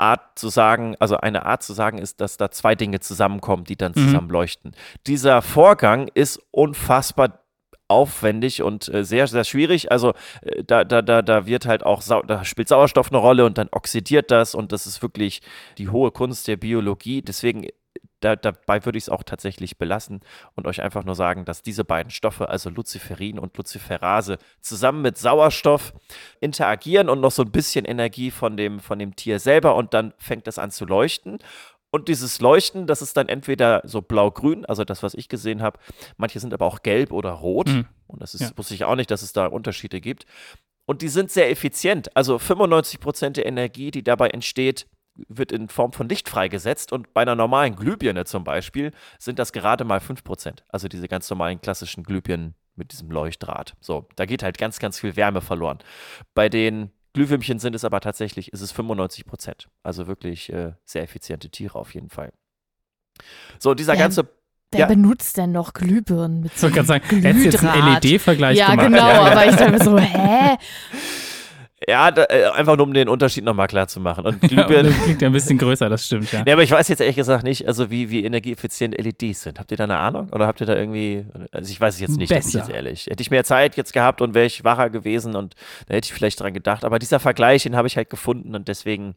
Art 0.00 0.38
zu 0.38 0.48
sagen, 0.48 0.96
also 0.98 1.16
eine 1.18 1.46
Art 1.46 1.62
zu 1.62 1.72
sagen 1.72 1.98
ist, 1.98 2.20
dass 2.20 2.36
da 2.36 2.50
zwei 2.50 2.74
Dinge 2.74 3.00
zusammenkommen, 3.00 3.64
die 3.64 3.76
dann 3.76 3.92
Mhm. 3.94 4.04
zusammen 4.06 4.30
leuchten. 4.30 4.72
Dieser 5.06 5.42
Vorgang 5.42 6.08
ist 6.14 6.40
unfassbar 6.50 7.40
aufwendig 7.88 8.62
und 8.62 8.88
äh, 8.92 9.04
sehr, 9.04 9.26
sehr 9.26 9.44
schwierig. 9.44 9.90
Also 9.90 10.14
äh, 10.42 10.62
da, 10.64 10.84
da, 10.84 11.02
da, 11.02 11.22
da 11.22 11.46
wird 11.46 11.66
halt 11.66 11.84
auch, 11.84 12.02
Sau 12.02 12.22
da 12.22 12.44
spielt 12.44 12.68
Sauerstoff 12.68 13.10
eine 13.10 13.18
Rolle 13.18 13.44
und 13.44 13.58
dann 13.58 13.68
oxidiert 13.72 14.30
das 14.30 14.54
und 14.54 14.70
das 14.72 14.86
ist 14.86 15.02
wirklich 15.02 15.42
die 15.76 15.88
hohe 15.88 16.12
Kunst 16.12 16.46
der 16.48 16.56
Biologie. 16.56 17.20
Deswegen, 17.20 17.66
da, 18.20 18.36
dabei 18.36 18.84
würde 18.84 18.98
ich 18.98 19.04
es 19.04 19.08
auch 19.08 19.22
tatsächlich 19.22 19.78
belassen 19.78 20.20
und 20.54 20.66
euch 20.66 20.82
einfach 20.82 21.04
nur 21.04 21.14
sagen, 21.14 21.44
dass 21.44 21.62
diese 21.62 21.84
beiden 21.84 22.10
Stoffe, 22.10 22.48
also 22.48 22.70
Luciferin 22.70 23.38
und 23.38 23.56
Luciferase, 23.56 24.38
zusammen 24.60 25.02
mit 25.02 25.18
Sauerstoff 25.18 25.92
interagieren 26.40 27.08
und 27.08 27.20
noch 27.20 27.32
so 27.32 27.42
ein 27.42 27.50
bisschen 27.50 27.84
Energie 27.84 28.30
von 28.30 28.56
dem, 28.56 28.80
von 28.80 28.98
dem 28.98 29.16
Tier 29.16 29.38
selber 29.38 29.74
und 29.76 29.94
dann 29.94 30.14
fängt 30.18 30.46
es 30.48 30.58
an 30.58 30.70
zu 30.70 30.84
leuchten. 30.84 31.38
Und 31.92 32.06
dieses 32.06 32.40
Leuchten, 32.40 32.86
das 32.86 33.02
ist 33.02 33.16
dann 33.16 33.28
entweder 33.28 33.82
so 33.84 34.00
blau-grün, 34.00 34.64
also 34.64 34.84
das, 34.84 35.02
was 35.02 35.14
ich 35.14 35.28
gesehen 35.28 35.60
habe. 35.60 35.78
Manche 36.16 36.38
sind 36.38 36.54
aber 36.54 36.66
auch 36.66 36.82
gelb 36.82 37.12
oder 37.12 37.30
rot. 37.32 37.68
Mhm. 37.68 37.86
Und 38.06 38.22
das 38.22 38.34
ist, 38.34 38.42
Ja. 38.42 38.50
wusste 38.56 38.74
ich 38.74 38.84
auch 38.84 38.94
nicht, 38.94 39.10
dass 39.10 39.22
es 39.22 39.32
da 39.32 39.46
Unterschiede 39.46 40.00
gibt. 40.00 40.24
Und 40.86 41.02
die 41.02 41.08
sind 41.08 41.30
sehr 41.32 41.50
effizient. 41.50 42.16
Also 42.16 42.38
95 42.38 43.00
Prozent 43.00 43.36
der 43.38 43.46
Energie, 43.46 43.90
die 43.90 44.04
dabei 44.04 44.28
entsteht, 44.28 44.86
wird 45.28 45.52
in 45.52 45.68
Form 45.68 45.92
von 45.92 46.08
Licht 46.08 46.28
freigesetzt. 46.28 46.92
Und 46.92 47.12
bei 47.14 47.22
einer 47.22 47.36
normalen 47.36 47.76
Glühbirne 47.76 48.24
zum 48.24 48.44
Beispiel 48.44 48.92
sind 49.18 49.38
das 49.38 49.52
gerade 49.52 49.84
mal 49.84 50.00
5 50.00 50.24
Prozent. 50.24 50.64
Also 50.68 50.88
diese 50.88 51.08
ganz 51.08 51.28
normalen 51.30 51.60
klassischen 51.60 52.02
Glühbirnen 52.04 52.54
mit 52.76 52.92
diesem 52.92 53.10
Leuchtdraht. 53.10 53.74
So, 53.80 54.08
da 54.16 54.24
geht 54.26 54.42
halt 54.42 54.56
ganz, 54.58 54.78
ganz 54.78 54.98
viel 54.98 55.16
Wärme 55.16 55.40
verloren. 55.40 55.78
Bei 56.34 56.48
den 56.48 56.90
Glühwürmchen 57.12 57.58
sind 57.58 57.74
es 57.74 57.84
aber 57.84 58.00
tatsächlich, 58.00 58.52
ist 58.52 58.60
es 58.60 58.72
95 58.72 59.26
Prozent. 59.26 59.68
Also 59.82 60.06
wirklich 60.06 60.52
äh, 60.52 60.72
sehr 60.84 61.02
effiziente 61.02 61.50
Tiere 61.50 61.78
auf 61.78 61.92
jeden 61.94 62.08
Fall. 62.08 62.32
So, 63.58 63.74
dieser 63.74 63.94
Ja, 63.94 64.00
ganze 64.00 64.28
Wer 64.72 64.80
Ja. 64.80 64.86
benutzt 64.86 65.36
denn 65.36 65.50
noch 65.50 65.72
Glühbirnen 65.72 66.42
mit 66.42 66.52
Ich 66.52 66.58
so 66.58 66.68
wollte 66.68 66.76
gerade 66.76 66.86
sagen, 66.86 67.04
hat 67.24 67.36
jetzt 67.44 67.64
einen. 67.64 67.94
LED-Vergleich 68.00 68.56
Ja, 68.56 68.70
gemacht. 68.70 68.86
genau, 68.86 69.00
aber 69.24 69.46
ich 69.46 69.56
dachte 69.56 69.72
mir 69.72 69.82
so, 69.82 69.98
hä? 69.98 70.56
Ja, 71.88 72.10
da, 72.10 72.24
äh, 72.28 72.44
einfach 72.50 72.76
nur 72.76 72.86
um 72.86 72.92
den 72.92 73.08
Unterschied 73.08 73.42
nochmal 73.42 73.66
klar 73.66 73.88
zu 73.88 74.00
machen. 74.00 74.26
Und 74.26 74.42
Ja, 74.42 74.48
Glühbirnen. 74.64 74.92
das 74.92 75.02
klingt 75.02 75.22
ja 75.22 75.28
ein 75.28 75.32
bisschen 75.32 75.56
größer, 75.56 75.88
das 75.88 76.04
stimmt, 76.04 76.30
ja. 76.30 76.42
Nee, 76.44 76.52
aber 76.52 76.62
ich 76.62 76.70
weiß 76.70 76.88
jetzt 76.88 77.00
ehrlich 77.00 77.16
gesagt 77.16 77.42
nicht, 77.42 77.66
also 77.66 77.90
wie, 77.90 78.10
wie 78.10 78.22
energieeffizient 78.24 78.94
LEDs 78.98 79.42
sind. 79.42 79.58
Habt 79.58 79.70
ihr 79.70 79.78
da 79.78 79.84
eine 79.84 79.96
Ahnung? 79.96 80.28
Oder 80.32 80.46
habt 80.46 80.60
ihr 80.60 80.66
da 80.66 80.76
irgendwie, 80.76 81.24
also 81.52 81.70
ich 81.70 81.80
weiß 81.80 81.94
es 81.94 82.00
jetzt 82.00 82.18
nicht, 82.18 82.30
da 82.30 82.34
bin 82.36 82.40
ich 82.46 82.52
Besser. 82.52 82.58
jetzt 82.66 82.70
ehrlich. 82.70 83.06
Hätte 83.06 83.22
ich 83.22 83.30
mehr 83.30 83.44
Zeit 83.44 83.76
jetzt 83.76 83.92
gehabt 83.94 84.20
und 84.20 84.34
wäre 84.34 84.44
ich 84.46 84.62
wacher 84.62 84.90
gewesen 84.90 85.34
und 85.36 85.54
da 85.88 85.94
hätte 85.94 86.06
ich 86.06 86.12
vielleicht 86.12 86.40
dran 86.40 86.52
gedacht. 86.52 86.84
Aber 86.84 86.98
dieser 86.98 87.18
Vergleich, 87.18 87.62
den 87.62 87.74
habe 87.76 87.88
ich 87.88 87.96
halt 87.96 88.10
gefunden 88.10 88.54
und 88.54 88.68
deswegen 88.68 89.14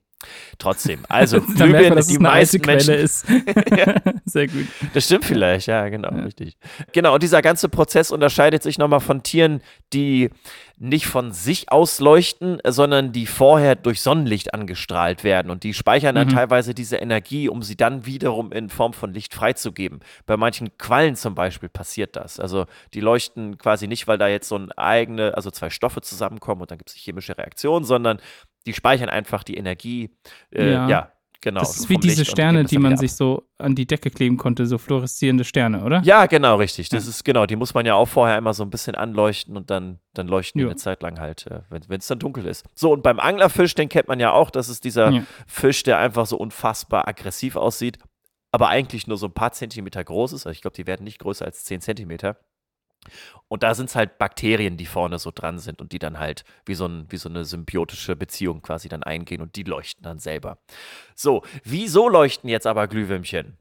trotzdem. 0.58 1.02
Also 1.10 1.42
Glühbirnen, 1.42 1.96
dass 1.96 2.08
die 2.08 2.18
meisten 2.18 2.62
Quelle 2.62 2.78
Menschen, 2.78 2.94
ist. 2.94 3.26
Sehr 4.26 4.48
gut. 4.48 4.68
das 4.94 5.04
stimmt 5.06 5.26
vielleicht, 5.26 5.68
ja, 5.68 5.90
genau, 5.90 6.12
Ja. 6.16 6.24
richtig. 6.24 6.58
Genau, 6.94 7.14
und 7.14 7.24
dieser 7.24 7.42
ganze 7.42 7.68
Prozess 7.68 8.10
unterscheidet 8.10 8.64
sich 8.64 8.78
nochmal 8.78 9.02
von 9.02 9.22
Tieren, 9.22 9.62
die 9.92 10.30
nicht 10.84 11.08
von 11.08 11.32
sich 11.32 11.72
aus 11.72 12.00
leuchten, 12.00 12.60
sondern 12.68 13.14
die 13.14 13.26
vorher 13.26 13.76
durch 13.76 14.02
Sonnenlicht 14.02 14.54
angestrahlt 14.54 15.24
werden. 15.24 15.50
Und 15.50 15.64
die 15.64 15.74
speichern 15.74 16.16
dann 16.16 16.28
Mhm. 16.28 16.32
teilweise 16.34 16.74
diese 16.74 16.98
Energie, 16.98 17.48
um 17.48 17.64
sie 17.64 17.78
dann 17.78 18.06
wiederum 18.06 18.52
in 18.52 18.70
Form 18.70 18.92
von 18.94 19.14
Licht 19.14 19.34
freizugeben. 19.34 20.02
Bei 20.26 20.36
manchen 20.36 20.78
Quallen 20.78 21.16
zum 21.16 21.36
Beispiel 21.36 21.70
passiert 21.70 22.16
das. 22.18 22.40
Also 22.40 22.66
die 22.94 23.00
leuchten 23.00 23.58
quasi 23.58 23.88
nicht, 23.88 24.08
weil 24.08 24.18
da 24.18 24.28
jetzt 24.28 24.50
so 24.50 24.58
ein 24.58 24.72
eigene, 24.74 25.36
also 25.36 25.52
zwei 25.52 25.70
Stoffe 25.70 26.02
zusammenkommen 26.02 26.62
und 26.62 26.72
dann 26.72 26.78
gibt 26.78 26.90
es 26.90 26.96
chemische 26.96 27.38
Reaktionen, 27.38 27.86
sondern 27.86 28.20
die 28.66 28.74
speichern 28.74 29.10
einfach 29.10 29.44
die 29.44 29.56
Energie. 29.56 30.10
Äh, 30.54 30.72
ja. 30.74 30.90
Ja. 30.90 31.12
Genau. 31.44 31.60
das 31.60 31.78
ist 31.78 31.90
wie 31.90 31.98
diese 31.98 32.26
Sterne, 32.26 32.64
die 32.64 32.78
man 32.80 32.94
ab. 32.94 33.00
sich 33.00 33.14
so 33.14 33.44
an 33.60 33.76
die 33.76 33.86
Decke 33.86 34.10
kleben 34.10 34.38
konnte, 34.38 34.66
so 34.66 34.78
fluoreszierende 34.78 35.44
Sterne, 35.44 35.84
oder? 35.84 36.02
Ja, 36.04 36.26
genau, 36.26 36.56
richtig. 36.56 36.90
Das 36.90 37.06
ist 37.06 37.24
genau, 37.24 37.46
die 37.46 37.56
muss 37.56 37.74
man 37.74 37.86
ja 37.86 37.94
auch 37.94 38.08
vorher 38.08 38.38
immer 38.38 38.54
so 38.54 38.64
ein 38.64 38.70
bisschen 38.70 38.96
anleuchten 38.96 39.56
und 39.56 39.70
dann, 39.70 40.00
dann 40.14 40.28
leuchten 40.28 40.60
die 40.60 40.64
Ja. 40.64 40.70
eine 40.70 40.78
Zeit 40.78 41.02
lang 41.04 41.20
halt, 41.20 41.46
äh, 41.48 41.62
wenn 41.70 42.00
es 42.00 42.08
dann 42.08 42.20
dunkel 42.20 42.46
ist. 42.48 42.66
So, 42.74 42.92
und 42.94 43.04
beim 43.04 43.20
Anglerfisch, 43.20 43.76
den 43.76 43.90
kennt 43.90 44.08
man 44.08 44.20
ja 44.20 44.32
auch, 44.32 44.50
das 44.50 44.70
ist 44.70 44.84
dieser 44.84 45.12
Ja. 45.12 45.24
Fisch, 45.46 45.84
der 45.84 46.00
einfach 46.00 46.26
so 46.26 46.38
unfassbar 46.38 47.08
aggressiv 47.08 47.56
aussieht, 47.56 48.00
aber 48.52 48.70
eigentlich 48.70 49.08
nur 49.08 49.18
so 49.18 49.28
ein 49.28 49.34
paar 49.34 49.52
Zentimeter 49.52 50.04
groß 50.04 50.34
ist. 50.34 50.46
Also 50.48 50.52
ich 50.56 50.62
glaube, 50.62 50.76
die 50.76 50.88
werden 50.88 51.04
nicht 51.04 51.20
größer 51.20 51.46
als 51.46 51.64
10 51.66 51.82
Zentimeter. 51.82 52.38
Und 53.48 53.64
da 53.64 53.76
sind 53.76 53.90
es 53.90 53.96
halt 53.96 54.18
Bakterien, 54.18 54.78
die 54.78 54.86
vorne 54.86 55.20
so 55.20 55.32
dran 55.34 55.60
sind 55.60 55.82
und 55.82 55.92
die 55.92 56.00
dann 56.00 56.18
halt 56.18 56.44
wie 56.66 56.74
so, 56.74 56.86
ein, 56.86 57.06
wie 57.10 57.18
so 57.18 57.30
eine 57.30 57.46
symbiotische 57.46 58.16
Beziehung 58.16 58.62
quasi 58.62 58.90
dann 58.90 59.04
eingehen 59.04 59.42
und 59.42 59.56
die 59.56 59.64
leuchten 59.64 60.04
dann 60.04 60.20
selber. 60.20 60.58
So, 61.16 61.44
wieso 61.64 62.10
leuchten 62.10 62.50
jetzt 62.50 62.66
aber 62.66 62.88
Glühwürmchen? 62.88 63.58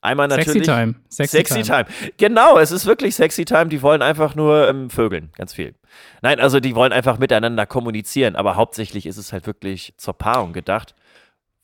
Einmal 0.00 0.28
natürlich. 0.28 0.46
Sexy 0.46 0.60
Time. 0.62 0.94
Sexy, 1.08 1.36
Sexy 1.38 1.62
Time. 1.62 1.86
Genau, 2.16 2.58
es 2.58 2.70
ist 2.70 2.86
wirklich 2.86 3.16
Sexy 3.16 3.44
Time. 3.44 3.66
Die 3.66 3.82
wollen 3.82 4.02
einfach 4.02 4.36
nur 4.36 4.68
ähm, 4.68 4.88
vögeln, 4.88 5.30
ganz 5.36 5.52
viel. 5.54 5.74
Nein, 6.22 6.38
also 6.38 6.60
die 6.60 6.76
wollen 6.76 6.92
einfach 6.92 7.18
miteinander 7.18 7.66
kommunizieren, 7.66 8.36
aber 8.36 8.54
hauptsächlich 8.54 9.06
ist 9.06 9.16
es 9.16 9.32
halt 9.32 9.46
wirklich 9.48 9.94
zur 9.96 10.14
Paarung 10.14 10.52
gedacht. 10.52 10.94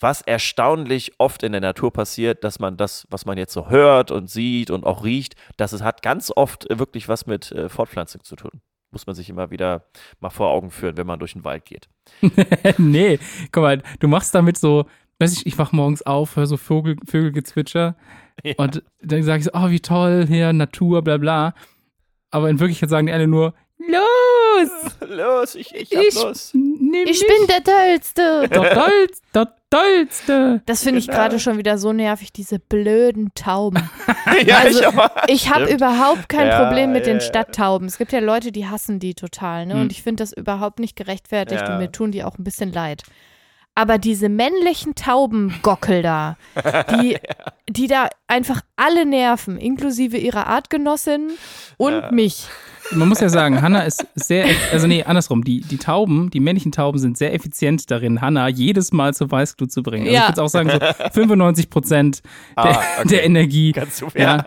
Was 0.03 0.21
erstaunlich 0.21 1.13
oft 1.19 1.45
in 1.45 1.53
der 1.53 1.61
Natur 1.61 1.93
passiert, 1.93 2.43
dass 2.43 2.59
man 2.59 2.77
das, 2.77 3.07
was 3.09 3.25
man 3.25 3.39
jetzt 3.39 3.53
so 3.53 3.71
hört 3.71 4.11
und 4.11 4.29
sieht 4.29 4.69
und 4.73 4.85
auch 4.85 5.05
riecht, 5.05 5.37
dass 5.57 5.73
es 5.73 5.81
hat 5.81 6.03
ganz 6.03 6.33
oft 6.35 6.69
äh, 6.69 6.81
wirklich 6.81 7.09
was 7.09 7.27
mit 7.27 7.53
äh, 7.53 7.69
Fortpflanzung 7.69 8.25
zu 8.25 8.35
tun. 8.35 8.51
Muss 8.91 9.07
man 9.07 9.15
sich 9.15 9.31
immer 9.31 9.53
wieder 9.53 9.85
mal 10.19 10.31
vor 10.31 10.51
Augen 10.51 10.73
führen, 10.73 10.97
wenn 10.97 11.07
man 11.07 11.21
durch 11.21 11.35
den 11.35 11.45
Wald 11.45 11.65
geht. 11.67 11.89
nee, 12.79 13.21
guck 13.53 13.63
mal, 13.63 13.81
du 14.01 14.09
machst 14.09 14.35
damit 14.35 14.59
so, 14.59 14.87
weiß 15.21 15.35
ich, 15.35 15.47
ich 15.47 15.57
wach 15.57 15.71
morgens 15.71 16.03
auf, 16.03 16.35
höre 16.35 16.47
so 16.47 16.57
Vogel, 16.57 16.97
Vögelgezwitscher 17.07 17.95
Ja. 18.43 18.55
und 18.57 18.83
dann 19.03 19.23
sage 19.23 19.39
ich 19.39 19.45
so, 19.45 19.51
oh, 19.55 19.71
wie 19.71 19.79
toll, 19.79 20.25
hier, 20.27 20.53
Natur, 20.53 21.03
bla 21.03 21.19
bla. 21.19 21.55
Aber 22.33 22.51
in 22.51 22.59
Wirklichkeit 22.59 22.89
sagen 22.91 23.07
die 23.07 23.13
alle 23.13 23.29
nur, 23.29 23.55
los, 23.79 24.99
Los, 25.09 25.55
ich, 25.55 25.73
ich 25.75 25.95
hab 25.95 26.03
ich, 26.03 26.15
los. 26.15 26.53
Nehm 26.93 27.07
Ich 27.09 27.21
bin 27.27 27.47
der 27.49 27.65
Tollste. 27.65 28.49
der 28.51 28.75
Tollste, 28.75 29.23
der 29.35 29.49
Tollste. 29.71 30.63
Das 30.67 30.83
finde 30.85 31.01
ich 31.01 31.07
Genau. 31.07 31.19
gerade 31.19 31.41
schon 31.41 31.59
wieder 31.59 31.79
so 31.79 31.93
nervig, 31.93 32.33
diese 32.33 32.59
blöden 32.61 33.33
Tauben. 33.35 33.91
ja, 34.47 34.59
Also, 34.59 34.81
ich. 35.27 35.35
Ich 35.47 35.51
habe 35.53 35.65
überhaupt 35.73 36.29
kein 36.29 36.47
Ja, 36.47 36.63
Problem 36.65 36.93
mit 36.93 37.07
ja, 37.07 37.13
den 37.15 37.21
ja. 37.21 37.27
Stadttauben. 37.27 37.89
Es 37.89 37.99
gibt 37.99 38.13
ja 38.13 38.21
Leute, 38.21 38.53
die 38.53 38.69
hassen 38.69 39.01
die 39.01 39.15
total, 39.15 39.67
ne? 39.67 39.75
Hm. 39.75 39.81
Und 39.81 39.93
ich 39.93 40.03
finde 40.03 40.23
das 40.23 40.33
überhaupt 40.33 40.79
nicht 40.79 40.95
gerechtfertigt 40.95 41.63
Ja. 41.63 41.73
und 41.73 41.79
mir 41.79 41.91
tun 41.91 42.13
die 42.13 42.23
auch 42.23 42.39
ein 42.39 42.45
bisschen 42.45 42.73
leid. 42.73 43.03
Aber 43.75 43.97
diese 43.97 44.29
männlichen 44.29 44.95
Taubengockel 44.95 46.03
da, 46.03 46.37
die, 46.91 47.17
die 47.71 47.87
da 47.87 48.11
einfach 48.27 48.61
alle 48.77 49.07
nerven, 49.07 49.57
inklusive 49.57 50.19
ihrer 50.19 50.47
Artgenossin 50.47 51.31
und 51.79 51.93
Ja. 51.93 52.11
mich. 52.13 52.49
Man 52.95 53.09
muss 53.09 53.21
ja 53.21 53.29
sagen, 53.29 53.61
Hannah 53.63 53.83
ist 53.83 54.07
sehr, 54.15 54.47
also 54.73 54.87
nee, 54.87 55.03
andersrum, 55.05 55.45
die, 55.45 55.61
die 55.61 55.79
Tauben, 55.79 56.31
die 56.31 56.41
männlichen 56.41 56.73
Tauben 56.73 56.99
sind 56.99 57.17
sehr 57.19 57.35
effizient 57.35 57.91
darin, 57.91 58.21
Hannah 58.21 58.49
jedes 58.49 58.93
Mal 58.93 59.15
zur 59.15 59.31
Weißglut 59.31 59.71
zu 59.73 59.83
bringen. 59.83 60.05
Also 60.07 60.15
Ja. 60.15 60.23
ich 60.23 60.29
würde 60.31 60.43
auch 60.43 60.49
sagen, 60.49 60.71
so 60.71 60.79
95 61.13 61.71
Prozent 61.71 62.23
der, 62.57 62.65
Ah, 62.79 62.83
okay. 62.99 63.09
der 63.09 63.25
Energie. 63.25 63.73
Ganz 63.73 63.99
so, 63.99 64.09
Ja. 64.15 64.37
ja. 64.37 64.45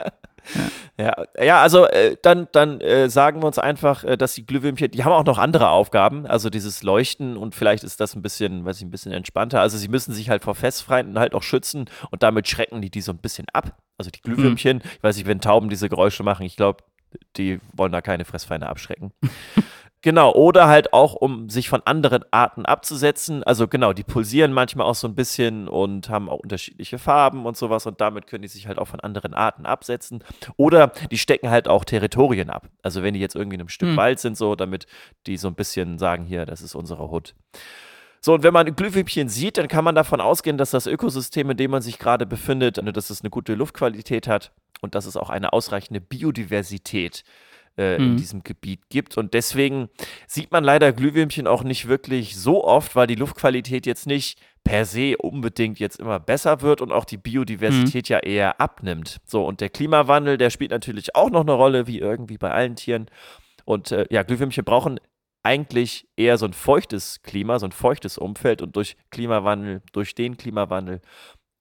Ja, 0.97 1.25
ja, 1.43 1.61
also 1.61 1.85
äh, 1.87 2.15
dann, 2.21 2.47
dann 2.51 2.79
äh, 2.79 3.09
sagen 3.09 3.41
wir 3.41 3.47
uns 3.47 3.57
einfach, 3.57 4.03
äh, 4.03 4.15
dass 4.15 4.35
die 4.35 4.45
Glühwürmchen, 4.45 4.91
die 4.91 5.03
haben 5.03 5.11
auch 5.11 5.25
noch 5.25 5.39
andere 5.39 5.69
Aufgaben, 5.69 6.27
also 6.27 6.51
dieses 6.51 6.83
Leuchten 6.83 7.35
und 7.35 7.55
vielleicht 7.55 7.83
ist 7.83 7.99
das 7.99 8.15
ein 8.15 8.21
bisschen, 8.21 8.63
weiß 8.63 8.77
ich, 8.77 8.83
ein 8.85 8.91
bisschen 8.91 9.11
entspannter. 9.11 9.59
Also 9.59 9.77
sie 9.79 9.87
müssen 9.87 10.13
sich 10.13 10.29
halt 10.29 10.43
vor 10.43 10.53
Fressfeinden 10.53 11.17
halt 11.17 11.33
auch 11.33 11.41
schützen 11.43 11.85
und 12.11 12.21
damit 12.21 12.47
schrecken 12.47 12.79
die 12.81 12.91
die 12.91 13.01
so 13.01 13.11
ein 13.11 13.17
bisschen 13.17 13.47
ab. 13.53 13.75
Also 13.97 14.11
die 14.11 14.21
Glühwürmchen, 14.21 14.81
ich 14.97 15.03
weiß 15.03 15.17
nicht, 15.17 15.25
wenn 15.25 15.41
Tauben 15.41 15.67
diese 15.69 15.89
Geräusche 15.89 16.21
machen, 16.21 16.45
ich 16.45 16.55
glaube, 16.57 16.83
die 17.37 17.59
wollen 17.73 17.91
da 17.91 18.01
keine 18.01 18.25
Fressfeinde 18.25 18.67
abschrecken. 18.67 19.11
Genau, 20.05 20.33
oder 20.33 20.67
halt 20.67 20.93
auch, 20.93 21.15
um 21.15 21.49
sich 21.49 21.67
von 21.67 21.81
anderen 21.83 22.23
Arten 22.29 22.67
abzusetzen. 22.67 23.41
Also 23.43 23.67
genau, 23.67 23.91
die 23.91 24.03
pulsieren 24.03 24.53
manchmal 24.53 24.85
auch 24.85 24.93
so 24.93 25.07
ein 25.07 25.15
bisschen 25.15 25.67
und 25.67 26.09
haben 26.09 26.29
auch 26.29 26.41
unterschiedliche 26.41 26.99
Farben 26.99 27.47
und 27.47 27.57
sowas 27.57 27.87
und 27.87 27.99
damit 28.01 28.27
können 28.27 28.43
die 28.43 28.47
sich 28.47 28.67
halt 28.67 28.77
auch 28.77 28.87
von 28.87 28.99
anderen 28.99 29.33
Arten 29.33 29.65
absetzen. 29.65 30.23
Oder 30.57 30.91
die 31.09 31.17
stecken 31.17 31.49
halt 31.49 31.67
auch 31.67 31.83
Territorien 31.85 32.51
ab. 32.51 32.69
Also 32.83 33.01
wenn 33.01 33.15
die 33.15 33.19
jetzt 33.19 33.33
irgendwie 33.33 33.55
in 33.55 33.61
einem 33.61 33.69
Stück 33.69 33.89
Hm. 33.89 33.97
Wald 33.97 34.19
sind, 34.19 34.37
so, 34.37 34.53
damit 34.53 34.85
die 35.25 35.37
so 35.37 35.47
ein 35.47 35.55
bisschen 35.55 35.97
sagen, 35.97 36.25
hier, 36.25 36.45
das 36.45 36.61
ist 36.61 36.75
unsere 36.75 37.09
Hut. 37.09 37.33
So, 38.25 38.33
und 38.33 38.41
wenn 38.41 38.53
man 38.53 38.75
Glühwürmchen 38.75 39.29
sieht, 39.29 39.59
dann 39.59 39.67
kann 39.67 39.83
man 39.83 39.93
davon 39.93 40.19
ausgehen, 40.19 40.57
dass 40.57 40.71
das 40.71 40.87
Ökosystem, 40.87 41.47
in 41.51 41.57
dem 41.57 41.69
man 41.69 41.83
sich 41.83 41.99
gerade 41.99 42.25
befindet, 42.25 42.81
ne, 42.81 42.91
dass 42.91 43.11
es 43.11 43.21
eine 43.21 43.29
gute 43.29 43.53
Luftqualität 43.53 44.27
hat 44.27 44.51
und 44.81 44.95
dass 44.95 45.05
es 45.05 45.15
auch 45.15 45.29
eine 45.29 45.53
ausreichende 45.53 46.01
Biodiversität 46.01 47.23
äh, 47.77 47.97
in 47.97 48.13
Mhm. 48.13 48.17
diesem 48.17 48.43
Gebiet 48.43 48.89
gibt. 48.89 49.15
Und 49.15 49.35
deswegen 49.35 49.89
sieht 50.25 50.51
man 50.51 50.63
leider 50.63 50.91
Glühwürmchen 50.91 51.45
auch 51.45 51.63
nicht 51.63 51.87
wirklich 51.87 52.35
so 52.35 52.63
oft, 52.63 52.95
weil 52.95 53.05
die 53.05 53.13
Luftqualität 53.13 53.85
jetzt 53.85 54.07
nicht 54.07 54.39
per 54.63 54.85
se 54.85 55.17
unbedingt 55.19 55.77
jetzt 55.77 55.99
immer 55.99 56.19
besser 56.19 56.61
wird 56.61 56.81
und 56.81 56.91
auch 56.91 57.05
die 57.05 57.17
Biodiversität 57.17 58.09
ja 58.09 58.17
eher 58.17 58.59
abnimmt. 58.59 59.19
So, 59.25 59.45
und 59.45 59.61
der 59.61 59.69
Klimawandel, 59.69 60.39
der 60.39 60.49
spielt 60.49 60.71
natürlich 60.71 61.15
auch 61.15 61.29
noch 61.29 61.41
eine 61.41 61.53
Rolle, 61.53 61.85
wie 61.85 61.99
irgendwie 61.99 62.39
bei 62.39 62.49
allen 62.49 62.75
Tieren. 62.75 63.05
Und 63.65 63.91
äh, 63.91 64.07
ja, 64.09 64.23
Glühwürmchen 64.23 64.65
brauchen 64.65 64.99
eigentlich 65.45 66.07
eher 66.17 66.37
so 66.37 66.45
ein 66.45 66.53
feuchtes 66.53 67.21
Klima, 67.21 67.59
so 67.59 67.67
ein 67.67 67.71
feuchtes 67.71 68.17
Umfeld 68.17 68.61
und 68.61 68.75
durch 68.75 68.97
Klimawandel, 69.11 69.81
durch 69.93 70.15
den 70.15 70.37
Klimawandel 70.37 71.01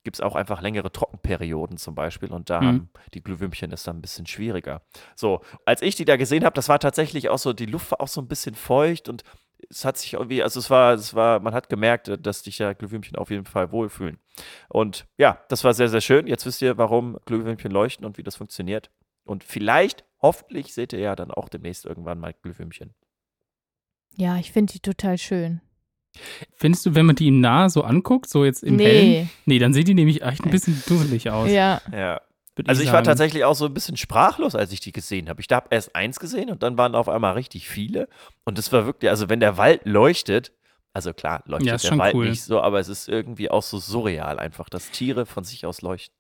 gibt 0.05 0.17
es 0.17 0.21
auch 0.21 0.35
einfach 0.35 0.61
längere 0.61 0.93
Trockenperioden 0.93 1.77
zum 1.79 1.95
Beispiel 1.95 2.31
und 2.33 2.51
da 2.51 2.61
Mhm. 2.61 2.67
haben 2.67 2.91
die 3.15 3.23
Glühwürmchen 3.23 3.73
ist 3.73 3.87
dann 3.87 3.97
ein 3.99 4.03
bisschen 4.03 4.27
schwieriger. 4.27 4.83
So, 5.17 5.41
als 5.65 5.81
ich 5.83 5.95
die 5.95 6.05
da 6.05 6.17
gesehen 6.17 6.45
habe, 6.45 6.55
das 6.55 6.69
war 6.69 6.79
tatsächlich 6.79 7.29
auch 7.31 7.39
so, 7.39 7.53
die 7.53 7.67
Luft 7.67 7.91
war 7.91 8.01
auch 8.01 8.09
so 8.09 8.21
ein 8.21 8.29
bisschen 8.29 8.55
feucht 8.55 9.09
und 9.09 9.23
es 9.71 9.85
hat 9.87 9.97
sich 9.97 10.13
irgendwie, 10.13 10.43
also 10.43 10.61
es 10.61 10.69
war, 10.69 10.93
es 10.93 11.15
war, 11.15 11.41
man 11.41 11.55
hat 11.55 11.71
gemerkt, 11.71 12.11
dass 12.27 12.43
sich 12.43 12.59
ja 12.59 12.75
Glühwürmchen 12.75 13.17
auf 13.17 13.31
jeden 13.31 13.47
Fall 13.47 13.73
wohlfühlen. 13.73 14.19
Und 14.69 15.07
ja, 15.17 15.41
das 15.49 15.65
war 15.65 15.73
sehr, 15.73 15.89
sehr 15.89 16.03
schön. 16.03 16.27
Jetzt 16.27 16.45
wisst 16.45 16.61
ihr, 16.61 16.77
warum 16.77 17.17
Glühwürmchen 17.25 17.71
leuchten 17.71 18.05
und 18.05 18.19
wie 18.19 18.23
das 18.23 18.37
funktioniert. 18.37 18.91
Und 19.25 19.43
vielleicht, 19.43 20.05
hoffentlich, 20.21 20.75
seht 20.75 20.93
ihr 20.93 20.99
ja 20.99 21.17
dann 21.17 21.31
auch 21.31 21.49
demnächst 21.49 21.87
irgendwann 21.87 22.19
mal 22.21 22.35
Glühwürmchen. 22.43 22.95
Ja, 24.17 24.39
ich 24.39 24.53
finde 24.53 24.73
die 24.73 24.81
total 24.81 25.19
schön. 25.19 25.61
Findest 26.55 26.87
du, 26.87 26.95
wenn 26.95 27.07
man 27.07 27.17
die 27.17 27.29
im 27.29 27.41
Nah 27.41 27.69
so 27.69 27.83
anguckt, 27.83 28.29
so 28.29 28.45
jetzt 28.45 28.63
im 28.63 28.79
Hellen? 28.79 29.09
nee. 29.09 29.27
Nee, 29.47 29.59
dann 29.59 29.75
sieht 29.75 29.89
die 29.89 29.95
nämlich 29.95 30.23
echt 30.23 30.45
ein 30.45 30.51
bisschen 30.51 30.81
dusselig 30.87 31.31
aus. 31.31 31.51
Ja. 31.51 31.81
Ja. 31.93 32.21
Also 32.67 32.83
ich 32.83 32.89
war 32.89 32.99
sagen. 32.99 33.07
tatsächlich 33.07 33.45
auch 33.45 33.57
so 33.57 33.67
ein 33.67 33.75
bisschen 33.75 33.97
sprachlos, 33.97 34.55
als 34.55 34.71
ich 34.71 34.79
die 34.79 34.93
gesehen 34.93 35.29
habe. 35.29 35.41
Ich 35.41 35.49
habe 35.51 35.67
erst 35.71 35.97
eins 35.97 36.21
gesehen 36.21 36.51
und 36.51 36.63
dann 36.63 36.79
waren 36.79 36.95
auf 36.95 37.09
einmal 37.09 37.35
richtig 37.35 37.69
viele. 37.69 38.09
Und 38.45 38.61
es 38.61 38.73
war 38.73 38.87
wirklich, 38.87 39.11
also 39.11 39.29
wenn 39.29 39.41
der 39.41 39.57
Wald 39.57 39.81
leuchtet, 39.87 40.53
also 40.93 41.13
klar, 41.13 41.43
leuchtet 41.47 41.83
Ja, 41.83 41.91
der 41.91 41.99
Wald 41.99 42.15
cool. 42.15 42.31
nicht 42.31 42.45
so, 42.45 42.61
aber 42.61 42.79
es 42.79 42.89
ist 42.89 43.09
irgendwie 43.09 43.51
auch 43.51 43.65
so 43.65 43.79
surreal 43.79 44.39
einfach, 44.39 44.69
dass 44.69 44.93
Tiere 44.93 45.27
von 45.27 45.43
sich 45.43 45.67
aus 45.67 45.83
leuchten. 45.83 46.15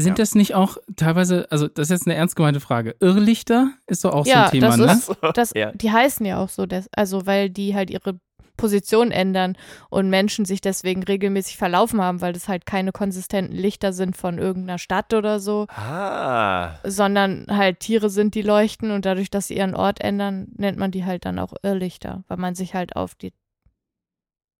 Sind 0.00 0.18
Ja. 0.18 0.22
das 0.22 0.34
nicht 0.34 0.54
auch 0.54 0.76
teilweise, 0.96 1.46
also 1.50 1.68
das 1.68 1.84
ist 1.88 1.90
jetzt 1.90 2.06
eine 2.06 2.14
ernst 2.16 2.36
gemeinte 2.36 2.60
Frage, 2.60 2.96
Irrlichter 3.00 3.70
ist 3.86 4.04
doch 4.04 4.12
auch 4.14 4.26
Ja, 4.26 4.34
so 4.34 4.44
ein 4.44 4.50
Thema, 4.50 4.68
das 4.68 4.78
ne? 4.78 4.92
ist- 4.92 5.12
Das, 5.36 5.52
Ja. 5.54 5.72
Die 5.72 5.90
heißen 5.92 6.24
ja 6.26 6.38
auch 6.42 6.48
so, 6.48 6.66
das, 6.66 6.88
also 6.96 7.26
weil 7.26 7.50
die 7.50 7.74
halt 7.74 7.90
ihre 7.90 8.18
Position 8.58 9.10
ändern 9.10 9.56
und 9.88 10.10
Menschen 10.10 10.44
sich 10.44 10.60
deswegen 10.60 11.02
regelmäßig 11.02 11.56
verlaufen 11.56 12.00
haben, 12.02 12.20
weil 12.20 12.32
das 12.34 12.48
halt 12.48 12.66
keine 12.66 12.92
konsistenten 12.92 13.56
Lichter 13.56 13.92
sind 13.94 14.16
von 14.16 14.38
irgendeiner 14.38 14.78
Stadt 14.78 15.14
oder 15.14 15.40
so, 15.40 15.66
Ah, 15.70 16.74
sondern 16.84 17.46
halt 17.48 17.80
Tiere 17.80 18.10
sind, 18.10 18.34
die 18.34 18.42
leuchten 18.42 18.90
und 18.90 19.04
dadurch, 19.06 19.30
dass 19.30 19.48
sie 19.48 19.56
ihren 19.56 19.74
Ort 19.74 20.00
ändern, 20.02 20.48
nennt 20.56 20.78
man 20.78 20.90
die 20.90 21.04
halt 21.04 21.24
dann 21.24 21.38
auch 21.38 21.54
Irrlichter, 21.62 22.24
weil 22.28 22.36
man 22.36 22.54
sich 22.54 22.74
halt 22.74 22.94
auf 22.94 23.14
die, 23.14 23.32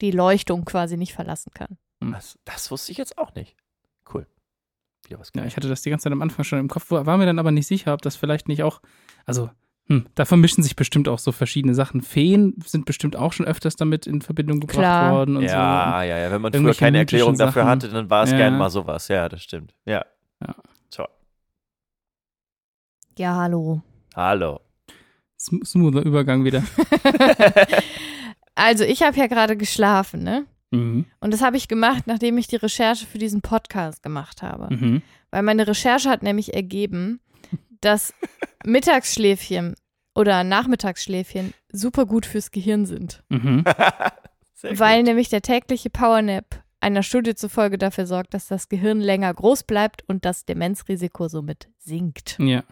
die 0.00 0.10
Leuchtung 0.10 0.64
quasi 0.64 0.96
nicht 0.96 1.12
verlassen 1.12 1.52
kann. 1.54 1.76
das, 2.00 2.38
das 2.44 2.70
wusste 2.70 2.92
ich 2.92 2.98
jetzt 2.98 3.18
auch 3.18 3.34
nicht. 3.34 3.56
Wieder 5.06 5.18
was 5.18 5.28
Ja, 5.28 5.32
gelernt. 5.32 5.52
ich 5.52 5.56
hatte 5.56 5.68
das 5.68 5.82
die 5.82 5.90
ganze 5.90 6.04
Zeit 6.04 6.12
am 6.12 6.22
Anfang 6.22 6.44
schon 6.44 6.58
im 6.58 6.68
Kopf, 6.68 6.90
war 6.90 7.16
mir 7.16 7.26
dann 7.26 7.38
aber 7.38 7.50
nicht 7.50 7.66
sicher, 7.66 7.92
ob 7.94 8.02
das 8.02 8.16
vielleicht 8.16 8.48
nicht 8.48 8.62
auch, 8.62 8.80
also, 9.26 9.50
hm, 9.88 10.06
da 10.14 10.24
vermischen 10.24 10.62
sich 10.62 10.76
bestimmt 10.76 11.08
auch 11.08 11.18
so 11.18 11.32
verschiedene 11.32 11.74
Sachen. 11.74 12.02
Feen 12.02 12.54
sind 12.64 12.84
bestimmt 12.86 13.16
auch 13.16 13.32
schon 13.32 13.46
öfters 13.46 13.74
damit 13.76 14.06
in 14.06 14.22
Verbindung 14.22 14.60
gebracht 14.60 14.78
Klar. 14.78 15.12
worden 15.12 15.36
und 15.36 15.42
so. 15.48 15.54
ja, 15.54 16.02
ja, 16.04 16.18
ja. 16.18 16.30
Wenn 16.30 16.40
man 16.40 16.52
früher 16.52 16.74
keine 16.74 16.98
Erklärung 16.98 17.36
dafür 17.36 17.62
Sachen. 17.62 17.68
hatte, 17.70 17.88
dann 17.88 18.08
war 18.08 18.22
es 18.22 18.30
Ja. 18.30 18.36
gern 18.36 18.56
mal 18.58 18.70
sowas. 18.70 19.08
Ja, 19.08 19.28
das 19.28 19.42
stimmt. 19.42 19.74
Ja. 19.84 20.04
Ja. 20.40 20.54
So, 20.88 21.04
Ja, 23.18 23.34
hallo. 23.36 23.82
hallo. 24.14 24.60
Sm- 25.36 25.64
Smoother 25.64 26.02
Übergang 26.04 26.44
wieder. 26.44 26.62
Also 28.54 28.84
ich 28.84 29.02
habe 29.02 29.16
ja 29.16 29.26
gerade 29.28 29.56
geschlafen, 29.56 30.22
ne? 30.22 30.44
Mhm. 30.72 31.06
Und 31.20 31.32
das 31.32 31.40
habe 31.42 31.56
ich 31.56 31.68
gemacht, 31.68 32.04
nachdem 32.06 32.36
ich 32.38 32.48
die 32.48 32.56
Recherche 32.56 33.06
für 33.06 33.18
diesen 33.18 33.40
Podcast 33.40 34.02
gemacht 34.02 34.42
habe. 34.42 34.74
Mhm. 34.74 35.02
Weil 35.30 35.42
meine 35.42 35.66
Recherche 35.68 36.08
hat 36.10 36.22
nämlich 36.22 36.54
ergeben, 36.54 37.20
dass 37.80 38.12
Mittagsschläfchen 38.64 39.74
oder 40.14 40.44
Nachmittagsschläfchen 40.44 41.52
super 41.70 42.06
gut 42.06 42.26
fürs 42.26 42.50
Gehirn 42.50 42.86
sind. 42.86 43.22
Mhm. 43.28 43.64
Weil 44.62 44.98
gut. 44.98 45.06
nämlich 45.06 45.28
der 45.28 45.42
tägliche 45.42 45.90
Powernap 45.90 46.62
einer 46.80 47.02
Studie 47.02 47.34
zufolge 47.34 47.78
dafür 47.78 48.06
sorgt, 48.06 48.34
dass 48.34 48.48
das 48.48 48.68
Gehirn 48.68 49.00
länger 49.00 49.32
groß 49.32 49.64
bleibt 49.64 50.02
und 50.08 50.24
das 50.24 50.44
Demenzrisiko 50.44 51.28
somit 51.28 51.68
sinkt. 51.78 52.38
Ja. 52.40 52.62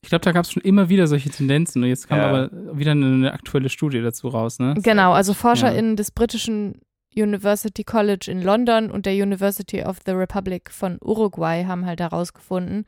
Ich 0.00 0.08
glaube, 0.08 0.24
da 0.24 0.32
gab 0.32 0.44
es 0.44 0.52
schon 0.52 0.62
immer 0.62 0.88
wieder 0.88 1.06
solche 1.06 1.30
Tendenzen. 1.30 1.82
Und 1.82 1.88
jetzt 1.88 2.08
kam 2.08 2.18
Ja. 2.18 2.28
aber 2.28 2.50
wieder 2.76 2.90
eine, 2.92 3.06
eine 3.06 3.32
aktuelle 3.32 3.68
Studie 3.68 4.00
dazu 4.00 4.28
raus, 4.28 4.58
ne? 4.58 4.74
Genau, 4.82 5.12
also 5.12 5.32
ForscherInnen 5.34 5.94
des 5.96 6.10
britischen 6.10 6.80
University 7.14 7.84
College 7.84 8.30
in 8.30 8.42
London 8.42 8.90
und 8.90 9.06
der 9.06 9.14
University 9.14 9.82
of 9.82 9.98
the 10.06 10.12
Republic 10.12 10.70
von 10.70 10.98
Uruguay 11.02 11.64
haben 11.64 11.86
halt 11.86 12.00
herausgefunden, 12.00 12.86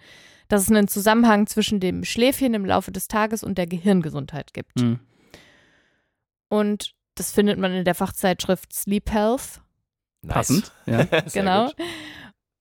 dass 0.49 0.62
es 0.62 0.71
einen 0.71 0.88
Zusammenhang 0.88 1.47
zwischen 1.47 1.81
dem 1.81 2.04
Schläfchen 2.04 2.54
im 2.54 2.64
Laufe 2.64 2.93
des 2.93 3.09
Tages 3.09 3.43
und 3.43 3.59
der 3.59 3.66
Gehirngesundheit 3.66 4.54
gibt. 4.54 4.81
Mhm. 4.81 5.00
Und 6.49 6.95
das 7.14 7.33
findet 7.33 7.59
man 7.59 7.73
in 7.73 7.85
der 7.85 7.95
Fachzeitschrift 7.95 8.73
Sleep 8.73 9.11
Health. 9.11 9.61
Nice. 10.23 10.35
Passend. 10.35 10.73
Ja. 10.87 11.04
Genau. 11.33 11.66
gut. 11.66 11.76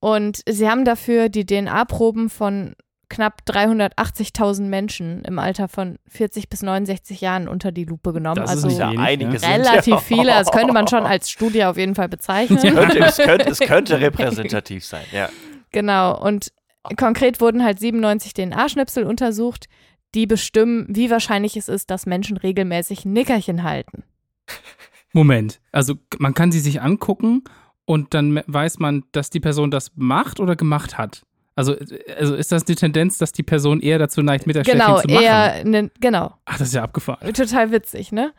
Und 0.00 0.42
sie 0.46 0.68
haben 0.68 0.84
dafür 0.84 1.28
die 1.28 1.46
DNA-Proben 1.46 2.28
von 2.28 2.74
knapp 3.08 3.42
380.000 3.46 4.62
Menschen 4.62 5.22
im 5.24 5.38
Alter 5.38 5.68
von 5.68 5.98
40 6.08 6.48
bis 6.48 6.62
69 6.62 7.20
Jahren 7.20 7.48
unter 7.48 7.72
die 7.72 7.84
Lupe 7.84 8.12
genommen. 8.12 8.36
Das 8.36 8.50
ist 8.50 8.56
also 8.56 8.68
nicht 8.68 8.78
Ja, 8.78 8.88
wenig, 8.88 9.00
einige 9.00 9.32
ja. 9.32 9.38
sind 9.38 9.50
relativ 9.50 9.94
ja. 9.94 9.98
viele. 9.98 10.26
Das 10.26 10.50
könnte 10.50 10.72
man 10.72 10.88
schon 10.88 11.04
als 11.06 11.30
Studie 11.30 11.64
auf 11.64 11.76
jeden 11.76 11.94
Fall 11.94 12.08
bezeichnen. 12.08 12.58
Ja. 12.62 12.72
könnte, 12.72 12.98
es, 13.00 13.16
könnte, 13.16 13.48
es 13.48 13.58
könnte 13.60 14.00
repräsentativ 14.00 14.84
sein, 14.84 15.04
ja. 15.12 15.28
Genau. 15.72 16.20
Und 16.20 16.52
konkret 16.96 17.40
wurden 17.40 17.64
halt 17.64 17.80
97 17.80 18.34
DNA-Schnipsel 18.34 19.04
untersucht, 19.04 19.66
die 20.14 20.26
bestimmen, 20.26 20.86
wie 20.88 21.10
wahrscheinlich 21.10 21.56
es 21.56 21.68
ist, 21.68 21.90
dass 21.90 22.06
Menschen 22.06 22.36
regelmäßig 22.36 23.04
Nickerchen 23.04 23.64
halten. 23.64 24.04
Moment. 25.12 25.60
Also 25.72 25.94
man 26.18 26.34
kann 26.34 26.52
sie 26.52 26.60
sich 26.60 26.82
angucken 26.82 27.44
und 27.84 28.14
dann 28.14 28.42
weiß 28.46 28.78
man, 28.78 29.04
dass 29.12 29.30
die 29.30 29.40
Person 29.40 29.70
das 29.70 29.92
macht 29.94 30.40
oder 30.40 30.56
gemacht 30.56 30.98
hat. 30.98 31.24
Also, 31.56 31.76
also 32.18 32.34
ist 32.34 32.50
das 32.50 32.64
die 32.64 32.74
Tendenz, 32.74 33.18
dass 33.18 33.32
die 33.32 33.44
Person 33.44 33.80
eher 33.80 33.98
dazu 33.98 34.22
neigt, 34.22 34.46
Mittagsschläfchen 34.46 34.86
Genau, 34.86 35.00
zu 35.00 35.08
machen? 35.08 35.22
eher, 35.22 35.64
ne, 35.64 35.90
genau. 36.00 36.34
Ach, 36.46 36.58
das 36.58 36.68
ist 36.68 36.74
ja 36.74 36.82
abgefahren. 36.82 37.32
Total 37.32 37.70
witzig, 37.70 38.10
ne? 38.10 38.32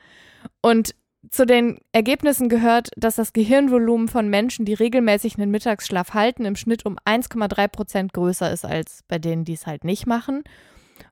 Und 0.62 0.96
zu 1.32 1.46
den 1.46 1.80
Ergebnissen 1.92 2.50
gehört, 2.50 2.90
dass 2.98 3.16
das 3.16 3.34
Gehirnvolumen 3.34 4.08
von 4.08 4.30
Menschen, 4.30 4.66
die 4.66 4.74
regelmäßig 4.74 5.38
einen 5.38 5.50
Mittagsschlaf 5.50 6.14
halten, 6.14 6.46
im 6.46 6.56
Schnitt 6.56 6.86
um 6.86 6.98
1,3 7.06 7.68
Prozent 7.68 8.14
größer 8.14 8.52
ist 8.52 8.66
als 8.66 9.04
bei 9.08 9.18
denen, 9.18 9.44
die 9.46 9.54
es 9.54 9.66
halt 9.66 9.86
nicht 9.86 10.06
machen. 10.06 10.44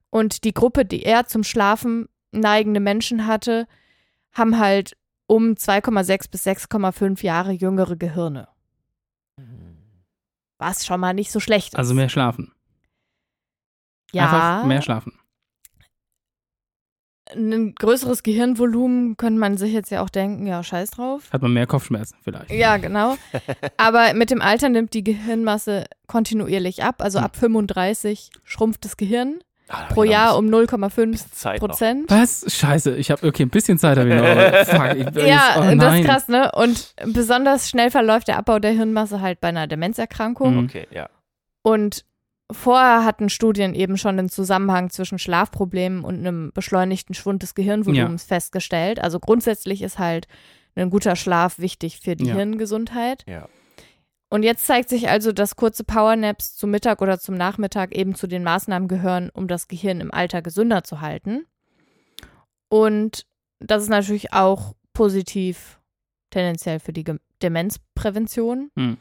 Und 0.09 0.43
die 0.43 0.53
Gruppe, 0.53 0.85
die 0.85 1.01
eher 1.03 1.25
zum 1.25 1.43
Schlafen 1.43 2.07
neigende 2.31 2.79
Menschen 2.79 3.25
hatte, 3.25 3.65
haben 4.33 4.59
halt 4.59 4.95
um 5.25 5.53
2,6 5.53 6.29
bis 6.29 6.45
6,5 6.45 7.23
Jahre 7.23 7.51
jüngere 7.53 7.95
Gehirne. 7.95 8.47
Was 10.63 10.85
schon 10.85 10.99
mal 10.99 11.13
nicht 11.13 11.31
so 11.31 11.39
schlecht 11.39 11.73
ist. 11.73 11.75
Also 11.77 11.93
mehr 11.93 12.09
schlafen. 12.09 12.51
ja, 14.13 14.23
Einfach 14.23 14.65
mehr 14.67 14.81
schlafen. 14.81 15.13
ein 17.35 17.73
größeres 17.75 18.21
Gehirnvolumen 18.23 19.17
könnte 19.17 19.39
man 19.39 19.57
sich 19.57 19.73
jetzt 19.73 19.89
ja 19.91 20.01
auch 20.03 20.09
denken, 20.09 20.45
ja, 20.45 20.61
scheiß 20.63 20.91
drauf. 20.91 21.31
Hat 21.31 21.41
man 21.41 21.53
mehr 21.53 21.65
Kopfschmerzen 21.67 22.17
vielleicht. 22.21 22.51
Ja, 22.51 22.77
genau. 22.77 23.17
Aber 23.77 24.13
mit 24.13 24.29
dem 24.29 24.41
Alter 24.41 24.69
nimmt 24.69 24.93
die 24.93 25.03
Gehirnmasse 25.03 25.85
kontinuierlich 26.07 26.83
ab. 26.83 27.01
Also 27.01 27.19
Hm. 27.19 27.25
ab 27.25 27.35
35 27.35 28.29
schrumpft 28.43 28.85
das 28.85 28.97
Gehirn 28.97 29.39
Ah, 29.69 29.85
pro 29.85 30.03
Jahr 30.03 30.37
um 30.37 30.47
0,5 30.47 31.11
bisschen 31.11 31.31
Zeit 31.31 31.61
noch. 31.61 31.69
Prozent. 31.69 32.11
Was? 32.11 32.45
Scheiße, 32.47 32.95
ich 32.97 33.09
habe 33.09 33.25
okay, 33.27 33.43
ein 33.43 33.49
bisschen 33.49 33.77
Zeit 33.77 33.97
habe 33.97 34.09
ich 34.09 34.15
noch. 34.15 34.23
aber 34.25 34.65
Fuck, 34.65 35.15
ich, 35.15 35.25
Ja, 35.27 35.55
oh 35.57 35.75
das 35.75 35.95
ist 35.99 36.05
krass, 36.05 36.27
ne? 36.27 36.51
Und 36.53 36.93
besonders 37.05 37.69
schnell 37.69 37.89
verläuft 37.89 38.27
der 38.27 38.37
Abbau 38.37 38.59
der 38.59 38.71
Hirnmasse 38.71 39.21
halt 39.21 39.39
bei 39.39 39.47
einer 39.47 39.67
Demenzerkrankung. 39.67 40.55
Mhm. 40.57 40.63
Okay, 40.65 40.87
ja. 40.91 41.09
Und 41.63 42.05
vorher 42.51 43.05
hatten 43.05 43.29
Studien 43.29 43.73
eben 43.73 43.97
schon 43.97 44.17
den 44.17 44.29
Zusammenhang 44.29 44.89
zwischen 44.89 45.17
Schlafproblemen 45.17 46.03
und 46.03 46.19
einem 46.19 46.51
beschleunigten 46.53 47.15
Schwund 47.15 47.41
des 47.41 47.55
Gehirnvolumens 47.55 48.23
festgestellt. 48.25 48.99
Also 48.99 49.19
grundsätzlich 49.19 49.81
ist 49.81 49.97
halt 49.97 50.27
ein 50.75 50.89
guter 50.89 51.15
Schlaf 51.15 51.57
wichtig 51.59 51.99
für 52.01 52.15
die 52.15 52.25
Ja. 52.25 52.35
Hirngesundheit. 52.35 53.23
Ja. 53.27 53.47
Und 54.33 54.41
jetzt 54.41 54.65
zeigt 54.65 54.89
sich 54.89 55.09
also, 55.09 55.31
dass 55.31 55.55
kurze 55.55 55.83
Powernaps 55.83 56.55
zum 56.55 56.71
Mittag 56.71 57.03
oder 57.03 57.19
zum 57.19 57.35
Nachmittag 57.35 57.93
eben 57.95 58.15
zu 58.15 58.25
den 58.25 58.43
Maßnahmen 58.43 58.87
gehören, 58.87 59.29
um 59.31 59.47
das 59.47 59.67
Gehirn 59.67 60.01
im 60.01 60.11
Alter 60.11 60.41
gesünder 60.41 60.83
zu 60.83 61.01
halten. 61.01 61.45
Und 62.67 63.27
das 63.59 63.83
ist 63.83 63.89
natürlich 63.89 64.33
auch 64.33 64.73
positiv 64.91 65.79
tendenziell 66.31 66.79
für 66.79 66.93
die 66.93 67.03
Ge 67.03 67.19
Demenzprävention. 67.43 68.71
Hm. 68.75 68.97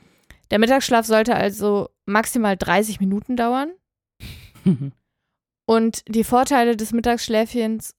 Der 0.50 0.58
Mittagsschlaf 0.58 1.06
sollte 1.06 1.34
also 1.34 1.88
maximal 2.04 2.58
30 2.58 3.00
Minuten 3.00 3.34
dauern. 3.34 3.72
Und 5.64 6.04
die 6.08 6.24
Vorteile 6.24 6.76
des 6.76 6.92
Mittagsschläfchens 6.92 7.94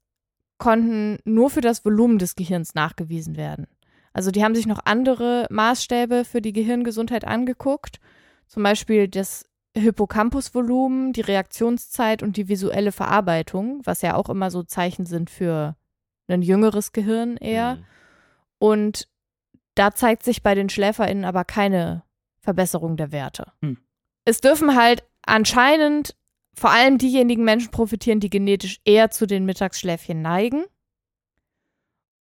konnten 0.59 1.17
nur 1.25 1.49
für 1.49 1.61
das 1.61 1.83
Volumen 1.83 2.19
des 2.19 2.35
Gehirns 2.35 2.75
nachgewiesen 2.75 3.37
werden. 3.37 3.65
Also 4.13 4.31
die 4.31 4.43
haben 4.43 4.55
sich 4.55 4.67
noch 4.67 4.79
andere 4.85 5.47
Maßstäbe 5.49 6.23
für 6.23 6.41
die 6.41 6.53
Gehirngesundheit 6.53 7.25
angeguckt, 7.25 7.99
zum 8.47 8.63
Beispiel 8.63 9.07
das 9.07 9.49
Hippocampusvolumen, 9.75 11.13
die 11.13 11.21
Reaktionszeit 11.21 12.21
und 12.21 12.37
die 12.37 12.47
visuelle 12.47 12.91
Verarbeitung, 12.91 13.81
was 13.83 14.03
ja 14.03 14.15
auch 14.15 14.29
immer 14.29 14.51
so 14.51 14.61
Zeichen 14.63 15.05
sind 15.05 15.31
für 15.31 15.75
ein 16.27 16.43
jüngeres 16.43 16.91
Gehirn 16.91 17.37
eher. 17.37 17.75
Mhm. 17.75 17.85
Und 18.59 19.07
da 19.75 19.93
zeigt 19.93 20.23
sich 20.23 20.43
bei 20.43 20.55
den 20.55 20.69
SchläferInnen 20.69 21.25
aber 21.25 21.43
keine 21.43 22.03
Verbesserung 22.39 22.97
der 22.97 23.11
Werte. 23.11 23.51
Hm. 23.61 23.77
Es 24.25 24.41
dürfen 24.41 24.75
halt 24.75 25.03
anscheinend 25.25 26.15
vor 26.53 26.69
allem 26.69 26.97
diejenigen 26.97 27.43
Menschen 27.43 27.71
profitieren, 27.71 28.19
die 28.19 28.29
genetisch 28.29 28.79
eher 28.85 29.09
zu 29.09 29.25
den 29.25 29.45
Mittagsschläfchen 29.45 30.21
neigen. 30.21 30.65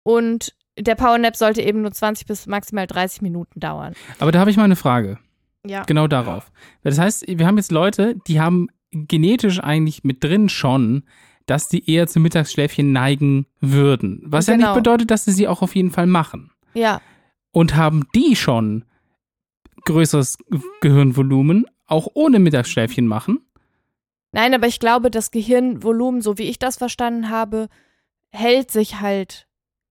Und 0.04 0.56
der 0.78 0.96
Powernap 0.96 1.36
sollte 1.36 1.62
eben 1.62 1.82
nur 1.82 1.92
20 1.92 2.28
bis 2.28 2.48
maximal 2.48 2.88
30 2.88 3.22
Minuten 3.22 3.60
dauern. 3.60 3.94
Aber 4.20 4.32
da 4.32 4.40
habe 4.40 4.50
ich 4.52 4.58
mal 4.58 4.64
eine 4.64 4.76
Frage. 4.76 5.18
Ja. 5.66 5.84
Genau 5.84 6.08
darauf. 6.08 6.52
Das 6.84 7.00
heißt, 7.00 7.26
wir 7.28 7.48
haben 7.48 7.58
jetzt 7.58 7.72
Leute, 7.72 8.16
die 8.28 8.40
haben 8.40 8.68
genetisch 8.92 9.60
eigentlich 9.60 10.04
mit 10.04 10.24
drin 10.24 10.48
schon, 10.50 11.04
dass 11.48 11.68
die 11.70 11.90
eher 11.92 12.08
zum 12.08 12.24
Mittagsschläfchen 12.24 12.92
neigen 12.92 13.46
würden. 13.62 14.22
Was 14.26 14.48
ja 14.48 14.56
Genau. 14.56 14.68
nicht 14.70 14.76
bedeutet, 14.78 15.12
dass 15.12 15.26
sie 15.26 15.32
sie 15.32 15.48
auch 15.48 15.62
auf 15.62 15.76
jeden 15.76 15.92
Fall 15.92 16.08
machen. 16.08 16.52
Ja, 16.74 17.02
Und 17.52 17.76
haben 17.76 18.08
die 18.14 18.36
schon 18.36 18.84
größeres 19.86 20.38
Gehirnvolumen, 20.82 21.66
auch 21.88 22.08
ohne 22.14 22.40
Mittagsschläfchen 22.40 23.08
machen? 23.08 23.40
Nein, 24.32 24.54
aber 24.54 24.68
ich 24.68 24.80
glaube, 24.80 25.10
das 25.12 25.32
Gehirnvolumen, 25.32 26.22
so 26.22 26.38
wie 26.38 26.44
ich 26.50 26.60
das 26.60 26.78
verstanden 26.78 27.30
habe, 27.30 27.70
hält 28.32 28.72
sich 28.72 29.00
halt 29.00 29.48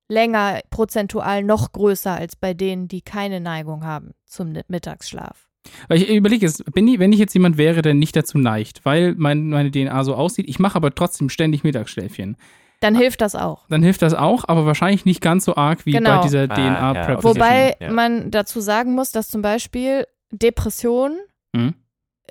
länger 0.08 0.60
prozentual 0.70 1.42
noch 1.42 1.72
größer 1.72 2.12
als 2.12 2.36
bei 2.36 2.54
denen, 2.54 2.88
die 2.88 3.00
keine 3.02 3.40
Neigung 3.40 3.84
haben 3.84 4.12
zum 4.24 4.54
Mittagsschlaf. 4.68 5.48
Weil 5.88 6.02
ich 6.02 6.10
überlege 6.10 6.44
jetzt, 6.44 6.62
bin 6.74 6.86
ich, 6.86 6.98
wenn 6.98 7.12
ich 7.12 7.18
jetzt 7.18 7.32
jemand 7.32 7.56
wäre, 7.56 7.80
der 7.80 7.94
nicht 7.94 8.14
dazu 8.14 8.36
neigt, 8.36 8.84
weil 8.84 9.14
mein, 9.16 9.48
meine 9.48 9.70
DNA 9.70 10.04
so 10.04 10.14
aussieht, 10.14 10.46
ich 10.48 10.58
mache 10.58 10.76
aber 10.76 10.94
trotzdem 10.94 11.30
ständig 11.30 11.64
Mittagsschläfchen, 11.64 12.36
Dann 12.80 12.94
hilft 12.94 13.22
das 13.22 13.34
auch. 13.34 13.66
dann 13.68 13.82
hilft 13.82 14.02
das 14.02 14.12
auch, 14.12 14.44
aber 14.46 14.66
wahrscheinlich 14.66 15.06
nicht 15.06 15.22
ganz 15.22 15.46
so 15.46 15.56
arg 15.56 15.86
wie 15.86 15.92
Genau. 15.92 16.16
bei 16.18 16.22
dieser 16.22 16.50
Ah, 16.50 16.58
ja, 16.58 16.92
DNA-Prep. 16.92 17.24
Wobei 17.24 17.76
Ja. 17.80 17.90
man 17.90 18.30
dazu 18.30 18.60
sagen 18.60 18.94
muss, 18.94 19.10
dass 19.10 19.30
zum 19.30 19.40
Beispiel 19.40 20.06
Depression 20.30 21.16
Mhm. 21.54 21.74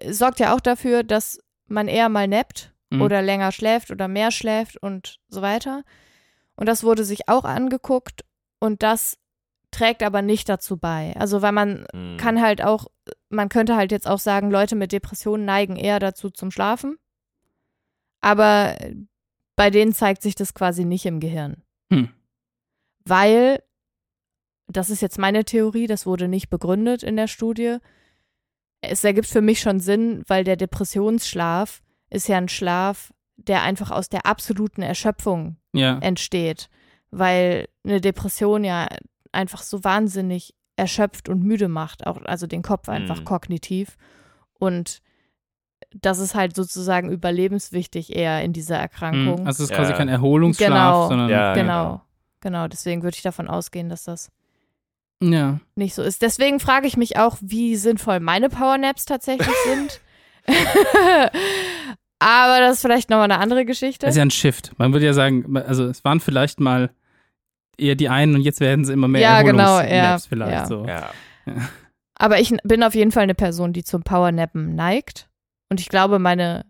sorgt 0.09 0.39
ja 0.39 0.53
auch 0.53 0.59
dafür, 0.59 1.01
dass 1.03 1.39
man 1.67 1.87
eher 1.87 2.09
mal 2.09 2.27
nappt 2.27 2.71
Mhm. 2.91 3.01
oder 3.01 3.23
länger 3.23 3.51
schläft 3.51 3.89
oder 3.89 4.07
mehr 4.07 4.29
schläft 4.29 4.77
und 4.77 5.17
so 5.27 5.41
weiter. 5.41 5.83
Und 6.55 6.67
das 6.67 6.83
wurde 6.83 7.03
sich 7.03 7.29
auch 7.29 7.45
angeguckt 7.45 8.23
und 8.59 8.83
das 8.83 9.17
trägt 9.71 10.03
aber 10.03 10.21
nicht 10.21 10.47
dazu 10.49 10.77
bei. 10.77 11.15
Also 11.17 11.41
weil 11.41 11.51
man 11.51 11.85
Mhm. 11.93 12.17
kann 12.17 12.41
halt 12.41 12.61
auch, 12.63 12.87
man 13.29 13.49
könnte 13.49 13.75
halt 13.75 13.91
jetzt 13.91 14.07
auch 14.07 14.19
sagen, 14.19 14.51
Leute 14.51 14.75
mit 14.75 14.91
Depressionen 14.91 15.45
neigen 15.45 15.75
eher 15.75 15.99
dazu 15.99 16.29
zum 16.29 16.51
Schlafen. 16.51 16.97
Aber 18.21 18.77
bei 19.55 19.69
denen 19.69 19.93
zeigt 19.93 20.21
sich 20.21 20.35
das 20.35 20.53
quasi 20.53 20.85
nicht 20.85 21.05
im 21.05 21.19
Gehirn. 21.19 21.63
Hm. 21.91 22.09
Weil, 23.05 23.61
das 24.67 24.89
ist 24.89 25.01
jetzt 25.01 25.19
meine 25.19 25.43
Theorie, 25.43 25.87
das 25.87 26.05
wurde 26.05 26.27
nicht 26.27 26.49
begründet 26.49 27.03
in 27.03 27.17
der 27.17 27.27
Studie. 27.27 27.77
Es 28.81 29.03
ergibt 29.03 29.27
für 29.27 29.41
mich 29.41 29.59
schon 29.59 29.79
Sinn, 29.79 30.23
weil 30.27 30.43
der 30.43 30.55
Depressionsschlaf 30.55 31.81
ist 32.09 32.27
ja 32.27 32.37
ein 32.37 32.49
Schlaf, 32.49 33.13
der 33.35 33.63
einfach 33.63 33.91
aus 33.91 34.07
der 34.09 34.25
absoluten 34.25 34.81
Erschöpfung 34.83 35.57
Ja. 35.73 35.97
entsteht, 35.99 36.69
weil 37.11 37.67
eine 37.83 37.99
Depression 38.01 38.63
ja 38.63 38.87
einfach 39.31 39.61
so 39.63 39.83
wahnsinnig 39.83 40.53
erschöpft 40.75 41.29
und 41.29 41.43
müde 41.43 41.67
macht, 41.67 42.07
auch 42.07 42.21
also 42.25 42.47
den 42.47 42.61
Kopf 42.61 42.89
einfach 42.89 43.19
Mhm. 43.21 43.25
kognitiv 43.25 43.97
und 44.59 45.01
das 45.95 46.17
ist 46.19 46.33
halt 46.33 46.55
sozusagen 46.55 47.11
überlebenswichtig 47.11 48.15
eher 48.15 48.41
in 48.43 48.53
dieser 48.53 48.77
Erkrankung. 48.77 49.41
Mhm. 49.41 49.47
Also 49.47 49.63
es 49.63 49.69
ist 49.69 49.71
Ja. 49.71 49.75
quasi 49.77 49.93
kein 49.93 50.07
Erholungsschlaf, 50.09 50.69
Genau. 50.69 51.07
sondern 51.07 51.29
Ja, 51.29 51.53
genau, 51.53 52.01
genau. 52.39 52.67
Deswegen 52.67 53.03
würde 53.03 53.15
ich 53.15 53.21
davon 53.21 53.47
ausgehen, 53.47 53.89
dass 53.89 54.03
das 54.05 54.31
ja. 55.21 55.59
nicht 55.75 55.93
so 55.93 56.01
ist. 56.01 56.21
Deswegen 56.23 56.59
frage 56.59 56.87
ich 56.87 56.97
mich 56.97 57.17
auch, 57.17 57.37
wie 57.41 57.75
sinnvoll 57.75 58.19
meine 58.19 58.49
Powernaps 58.49 59.05
tatsächlich 59.05 59.55
sind. 59.65 60.01
Aber 62.23 62.61
das 62.61 62.75
ist 62.75 62.81
vielleicht 62.81 63.09
nochmal 63.09 63.29
eine 63.29 63.39
andere 63.39 63.65
Geschichte. 63.65 64.05
Das 64.05 64.15
ist 64.15 64.17
ja 64.17 64.23
ein 64.23 64.31
Shift. 64.31 64.71
Man 64.77 64.93
würde 64.93 65.05
ja 65.05 65.13
sagen, 65.13 65.57
also 65.57 65.85
es 65.85 66.05
waren 66.05 66.21
vielleicht 66.21 66.61
mal 66.61 66.89
eher 67.77 67.95
die 67.95 68.07
einen 68.07 68.35
und 68.35 68.41
jetzt 68.41 68.61
werden 68.61 68.85
sie 68.85 68.93
immer 68.93 69.09
mehr 69.09 69.21
Ja, 69.21 69.41
genau, 69.41 69.81
ja, 69.81 70.17
vielleicht 70.19 70.51
ja. 70.51 70.65
so. 70.65 70.85
Ja. 70.85 71.09
Aber 72.15 72.39
ich 72.39 72.55
bin 72.63 72.83
auf 72.83 72.95
jeden 72.95 73.11
Fall 73.11 73.23
eine 73.23 73.35
Person, 73.35 73.73
die 73.73 73.83
zum 73.83 74.03
Powernappen 74.03 74.73
neigt. 74.73 75.27
Und 75.69 75.81
ich 75.81 75.89
glaube, 75.89 76.17
meine 76.17 76.65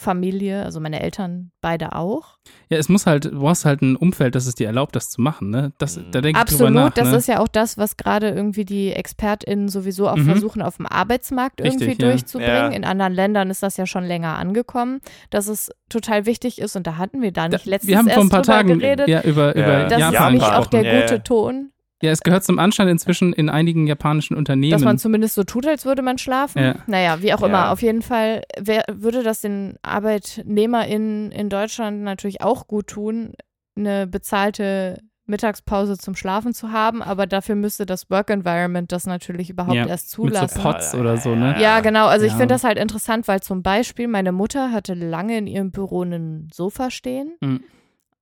Familie, 0.00 0.64
also 0.64 0.80
meine 0.80 1.00
Eltern, 1.00 1.50
beide 1.60 1.94
auch. 1.94 2.38
Ja, 2.70 2.78
es 2.78 2.88
muss 2.88 3.06
halt, 3.06 3.26
du 3.26 3.38
brauchst 3.38 3.66
halt 3.66 3.82
ein 3.82 3.96
Umfeld, 3.96 4.34
das 4.34 4.46
es 4.46 4.54
dir 4.54 4.66
erlaubt, 4.66 4.96
das 4.96 5.10
zu 5.10 5.20
machen, 5.20 5.50
ne? 5.50 5.72
Das, 5.78 5.96
Mhm. 5.98 6.10
da 6.10 6.20
denke 6.22 6.38
ich 6.38 6.42
Absolut, 6.42 6.72
nach, 6.72 6.90
das 6.94 7.10
ne? 7.10 7.16
ist 7.18 7.28
ja 7.28 7.38
auch 7.40 7.48
das, 7.48 7.76
was 7.76 7.98
gerade 7.98 8.30
irgendwie 8.30 8.64
die 8.64 8.92
ExpertInnen 8.92 9.68
sowieso 9.68 10.08
auch 10.08 10.16
Mhm. 10.16 10.24
versuchen, 10.24 10.62
auf 10.62 10.78
dem 10.78 10.86
Arbeitsmarkt 10.86 11.60
irgendwie 11.60 11.84
Richtig, 11.84 12.02
ja. 12.02 12.08
durchzubringen. 12.10 12.70
Ja. 12.72 12.76
In 12.76 12.84
anderen 12.84 13.12
Ländern 13.12 13.50
ist 13.50 13.62
das 13.62 13.76
ja 13.76 13.84
schon 13.86 14.04
länger 14.04 14.38
angekommen, 14.38 15.00
dass 15.28 15.48
es 15.48 15.70
total 15.90 16.24
wichtig 16.24 16.60
ist. 16.60 16.76
Und 16.76 16.86
da 16.86 16.96
hatten 16.96 17.20
wir 17.20 17.30
da 17.32 17.42
Da, 17.48 17.56
nicht 17.58 17.66
letztens 17.66 17.90
wir 17.90 17.98
haben 17.98 18.08
vor 18.08 18.22
ein 18.22 18.28
paar 18.30 18.42
Tagen 18.42 18.78
geredet. 18.78 19.06
ja, 19.08 19.20
über, 19.20 19.54
Ja. 19.56 19.62
über 19.82 19.88
das 19.88 20.00
Japan 20.00 20.12
ist 20.34 20.40
nämlich 20.40 20.44
auch 20.58 20.66
der 20.66 20.82
Ja, 20.84 20.92
ja. 20.94 21.00
gute 21.02 21.22
Ton, 21.22 21.70
Ja, 22.02 22.10
es 22.12 22.22
gehört 22.22 22.44
zum 22.44 22.58
Anstand 22.58 22.90
inzwischen 22.90 23.32
in 23.34 23.48
einigen 23.50 23.86
japanischen 23.86 24.34
Unternehmen. 24.36 24.70
dass 24.72 24.82
man 24.84 24.96
zumindest 24.98 25.34
so 25.34 25.44
tut, 25.44 25.66
als 25.66 25.84
würde 25.84 26.00
man 26.02 26.16
schlafen. 26.18 26.62
Ja. 26.62 26.74
Naja, 26.86 27.20
wie 27.22 27.34
auch 27.34 27.40
Ja. 27.40 27.46
immer. 27.46 27.70
Auf 27.70 27.82
jeden 27.82 28.00
Fall 28.02 28.42
wär, 28.58 28.84
würde 28.90 29.22
das 29.22 29.42
den 29.42 29.76
ArbeitnehmerInnen 29.82 31.32
in 31.32 31.48
Deutschland 31.48 32.02
natürlich 32.02 32.40
auch 32.42 32.66
gut 32.66 32.86
tun, 32.88 33.34
eine 33.76 34.06
bezahlte 34.06 34.98
Mittagspause 35.26 35.96
zum 35.96 36.16
Schlafen 36.16 36.52
zu 36.54 36.72
haben, 36.72 37.02
aber 37.02 37.26
dafür 37.26 37.54
müsste 37.54 37.86
das 37.86 38.10
Work 38.10 38.30
Environment 38.30 38.90
das 38.90 39.06
natürlich 39.06 39.48
überhaupt 39.48 39.76
Ja, 39.76 39.86
erst 39.86 40.06
mit 40.06 40.10
so 40.10 40.22
zulassen. 40.40 40.60
Pots 40.62 40.94
oder 40.94 41.16
so, 41.18 41.36
ne? 41.36 41.54
Ja, 41.60 41.78
genau. 41.80 42.06
Also 42.06 42.26
ich 42.26 42.32
Ja. 42.32 42.38
finde 42.38 42.54
das 42.54 42.64
halt 42.64 42.78
interessant, 42.78 43.28
weil 43.28 43.40
zum 43.40 43.62
Beispiel 43.62 44.08
meine 44.08 44.32
Mutter 44.32 44.72
hatte 44.72 44.94
lange 44.94 45.38
in 45.38 45.46
ihrem 45.46 45.70
Büro 45.70 46.02
ein 46.02 46.48
Sofa 46.52 46.90
stehen, 46.90 47.36
Mhm. 47.40 47.60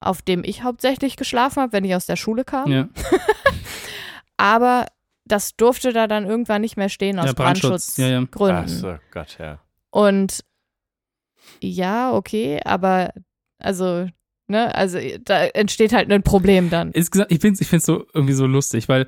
Auf 0.01 0.23
dem 0.23 0.45
ich 0.45 0.63
hauptsächlich 0.63 1.17
geschlafen 1.17 1.63
habe, 1.63 1.73
wenn 1.73 1.85
ich 1.85 1.95
aus 1.95 2.07
der 2.07 2.17
Schule 2.17 2.45
kam. 2.45 2.71
Ja. 2.71 2.89
Aber 4.37 4.87
das 5.25 5.57
durfte 5.57 5.93
da 5.93 6.07
dann 6.07 6.27
irgendwann 6.27 6.63
nicht 6.63 6.77
mehr 6.77 6.89
stehen 6.89 7.19
aus 7.19 7.27
Ja, 7.27 7.33
Brandschutz. 7.33 7.97
Ja, 7.97 8.09
ja. 8.09 8.21
Brandschutzgründen. 8.21 8.65
Ach 8.65 8.69
so, 8.69 8.97
Gott, 9.13 9.37
ja. 9.39 9.61
Und 9.91 10.45
ja, 11.63 12.13
okay, 12.13 12.61
aber 12.65 13.13
also, 13.59 14.09
ne, 14.49 14.75
also 14.75 14.99
da 15.25 15.45
entsteht 15.47 15.93
halt 15.93 16.11
ein 16.11 16.23
Problem 16.23 16.71
dann. 16.71 16.93
Insgesamt, 16.93 17.33
ich 17.33 17.41
finde 17.41 17.55
es 17.55 17.61
ich 17.61 17.69
find's 17.69 17.87
so 17.87 18.07
irgendwie 18.13 18.35
so 18.35 18.47
lustig, 18.47 18.89
weil 18.89 19.07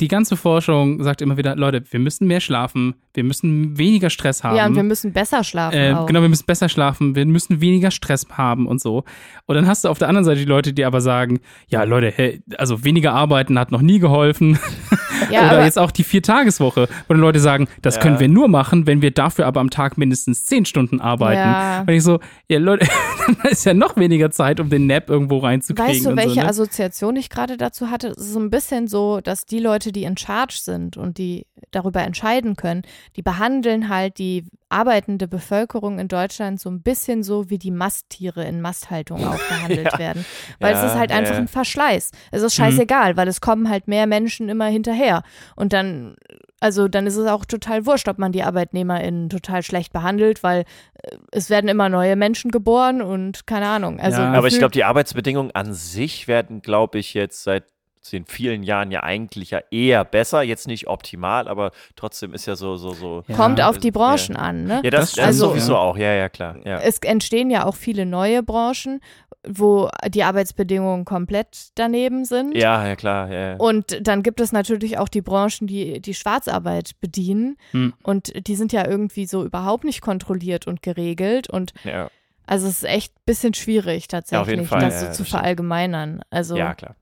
die 0.00 0.08
ganze 0.08 0.36
Forschung 0.36 1.02
sagt 1.02 1.22
immer 1.22 1.36
wieder, 1.36 1.54
Leute, 1.54 1.84
wir 1.88 2.00
müssen 2.00 2.26
mehr 2.26 2.40
schlafen, 2.40 2.94
wir 3.12 3.22
müssen 3.22 3.78
weniger 3.78 4.10
Stress 4.10 4.42
haben. 4.42 4.56
Ja, 4.56 4.66
und 4.66 4.74
wir 4.74 4.82
müssen 4.82 5.12
besser 5.12 5.44
schlafen. 5.44 5.76
Äh, 5.76 5.94
genau, 6.06 6.20
wir 6.20 6.28
müssen 6.28 6.46
besser 6.46 6.68
schlafen, 6.68 7.14
wir 7.14 7.24
müssen 7.26 7.60
weniger 7.60 7.92
Stress 7.92 8.26
haben 8.32 8.66
und 8.66 8.80
so. 8.80 9.04
Und 9.46 9.54
dann 9.54 9.68
hast 9.68 9.84
du 9.84 9.88
auf 9.88 9.98
der 9.98 10.08
anderen 10.08 10.24
Seite 10.24 10.40
die 10.40 10.46
Leute, 10.46 10.72
die 10.72 10.84
aber 10.84 11.00
sagen, 11.00 11.38
ja, 11.68 11.84
Leute, 11.84 12.12
hey, 12.14 12.42
also 12.58 12.82
weniger 12.82 13.12
arbeiten 13.12 13.56
hat 13.56 13.70
noch 13.70 13.82
nie 13.82 14.00
geholfen. 14.00 14.58
ja, 15.30 15.40
Oder 15.40 15.50
aber, 15.52 15.64
jetzt 15.64 15.78
auch 15.78 15.90
die 15.90 16.04
Viertageswoche, 16.04 16.88
wo 17.08 17.14
dann 17.14 17.20
Leute 17.20 17.40
sagen, 17.40 17.68
das 17.82 17.96
Ja. 17.96 18.02
können 18.02 18.20
wir 18.20 18.28
nur 18.28 18.48
machen, 18.48 18.86
wenn 18.86 19.02
wir 19.02 19.10
dafür 19.10 19.46
aber 19.46 19.60
am 19.60 19.70
Tag 19.70 19.98
mindestens 19.98 20.44
zehn 20.44 20.64
Stunden 20.64 21.00
arbeiten. 21.00 21.40
Ja. 21.40 21.80
Und 21.82 21.88
ich 21.90 22.02
so, 22.02 22.20
ja, 22.48 22.58
Leute, 22.58 22.86
dann 23.26 23.50
ist 23.50 23.64
ja 23.64 23.74
noch 23.74 23.96
weniger 23.96 24.30
Zeit, 24.30 24.60
um 24.60 24.70
den 24.70 24.86
Nap 24.86 25.10
irgendwo 25.10 25.38
reinzukriegen. 25.38 25.90
Weißt 25.92 26.04
du, 26.06 26.10
und 26.10 26.16
welche 26.16 26.34
so, 26.34 26.40
ne? 26.40 26.48
Assoziation 26.48 27.16
ich 27.16 27.30
gerade 27.30 27.56
dazu 27.56 27.90
hatte? 27.90 28.08
Es 28.08 28.18
ist 28.18 28.32
so 28.32 28.40
ein 28.40 28.50
bisschen 28.50 28.88
so, 28.88 29.20
dass 29.20 29.46
die 29.46 29.58
Leute, 29.60 29.92
die 29.92 30.04
in 30.04 30.16
Charge 30.16 30.58
sind 30.60 30.96
und 30.96 31.18
die 31.18 31.46
darüber 31.70 32.02
entscheiden 32.02 32.56
können, 32.56 32.82
die 33.16 33.22
behandeln 33.22 33.88
halt 33.88 34.18
die 34.18 34.44
arbeitende 34.68 35.28
Bevölkerung 35.28 35.98
in 36.00 36.08
Deutschland 36.08 36.58
so 36.60 36.68
ein 36.68 36.82
bisschen 36.82 37.22
so, 37.22 37.48
wie 37.50 37.58
die 37.58 37.70
Masttiere 37.70 38.44
in 38.44 38.60
Masthaltung 38.60 39.24
auch 39.24 39.38
behandelt 39.48 39.92
Ja. 39.92 39.98
werden. 39.98 40.24
Weil 40.60 40.74
es 40.74 40.80
Ja, 40.80 40.86
ist 40.86 40.94
halt 40.98 41.12
einfach 41.12 41.34
ja. 41.34 41.38
ein 41.40 41.48
Verschleiß. 41.48 42.10
Es 42.32 42.42
ist 42.42 42.58
Mhm. 42.58 42.62
scheißegal, 42.64 43.16
weil 43.16 43.28
es 43.28 43.40
kommen 43.40 43.68
halt 43.70 43.86
mehr 43.88 44.06
Menschen 44.06 44.48
immer 44.48 44.66
hinterher. 44.66 45.22
Und 45.54 45.72
dann, 45.72 46.16
also 46.60 46.88
dann 46.88 47.06
ist 47.06 47.16
es 47.16 47.26
auch 47.28 47.44
total 47.44 47.86
wurscht, 47.86 48.08
ob 48.08 48.18
man 48.18 48.32
die 48.32 48.42
ArbeitnehmerInnen 48.42 49.28
total 49.28 49.62
schlecht 49.62 49.92
behandelt, 49.92 50.42
weil 50.42 50.64
äh, 51.02 51.16
es 51.30 51.50
werden 51.50 51.68
immer 51.68 51.88
neue 51.88 52.16
Menschen 52.16 52.50
geboren 52.50 53.00
und 53.02 53.46
keine 53.46 53.68
Ahnung. 53.68 54.00
Also 54.00 54.20
Ja. 54.22 54.32
Aber 54.32 54.48
ich 54.48 54.58
glaube, 54.58 54.72
die 54.72 54.84
Arbeitsbedingungen 54.84 55.52
an 55.52 55.72
sich 55.72 56.26
werden, 56.26 56.62
glaube 56.62 56.98
ich, 56.98 57.14
jetzt 57.14 57.44
seit 57.44 57.64
den 58.12 58.26
vielen 58.26 58.62
Jahren 58.62 58.90
ja 58.90 59.02
eigentlich 59.02 59.50
ja 59.50 59.60
eher 59.70 60.04
besser. 60.04 60.42
Jetzt 60.42 60.66
nicht 60.66 60.86
optimal, 60.88 61.48
aber 61.48 61.70
trotzdem 61.96 62.34
ist 62.34 62.46
ja 62.46 62.56
so, 62.56 62.76
so, 62.76 62.92
so. 62.92 63.22
Ja. 63.28 63.36
kommt 63.36 63.60
auf 63.62 63.78
die 63.78 63.88
Ja. 63.88 63.92
Branchen 63.92 64.36
an, 64.36 64.64
ne? 64.64 64.80
Ja, 64.84 64.90
Das 64.90 65.00
das, 65.00 65.12
stimmt, 65.12 65.28
das 65.28 65.36
ja. 65.36 65.46
sowieso 65.46 65.76
auch. 65.76 65.96
Ja, 65.96 66.12
ja, 66.12 66.28
klar. 66.28 66.56
Ja. 66.64 66.80
Es 66.80 66.98
entstehen 66.98 67.50
ja 67.50 67.64
auch 67.64 67.76
viele 67.76 68.06
neue 68.06 68.42
Branchen, 68.42 69.00
wo 69.46 69.90
die 70.08 70.22
Arbeitsbedingungen 70.22 71.04
komplett 71.04 71.68
daneben 71.74 72.24
sind. 72.24 72.56
Ja, 72.56 72.86
ja, 72.86 72.96
klar. 72.96 73.30
Ja, 73.30 73.50
ja. 73.50 73.56
Und 73.56 73.98
dann 74.00 74.22
gibt 74.22 74.40
es 74.40 74.52
natürlich 74.52 74.98
auch 74.98 75.08
die 75.08 75.20
Branchen, 75.20 75.66
die 75.66 76.00
die 76.00 76.14
Schwarzarbeit 76.14 76.92
bedienen. 77.00 77.56
Hm. 77.72 77.92
Und 78.02 78.32
die 78.46 78.56
sind 78.56 78.72
ja 78.72 78.86
irgendwie 78.86 79.26
so 79.26 79.44
überhaupt 79.44 79.84
nicht 79.84 80.00
kontrolliert 80.00 80.66
und 80.66 80.82
geregelt. 80.82 81.50
Und 81.50 81.74
ja. 81.84 82.08
also 82.46 82.66
es 82.68 82.78
ist 82.82 82.88
echt 82.88 83.14
ein 83.14 83.22
bisschen 83.26 83.54
schwierig 83.54 84.08
tatsächlich, 84.08 84.66
Fall, 84.66 84.80
das 84.80 84.94
ja, 84.94 85.00
so 85.00 85.06
das 85.08 85.16
zu 85.18 85.24
verallgemeinern. 85.24 86.22
Also 86.30 86.56
ja, 86.56 86.74
klar. 86.74 86.96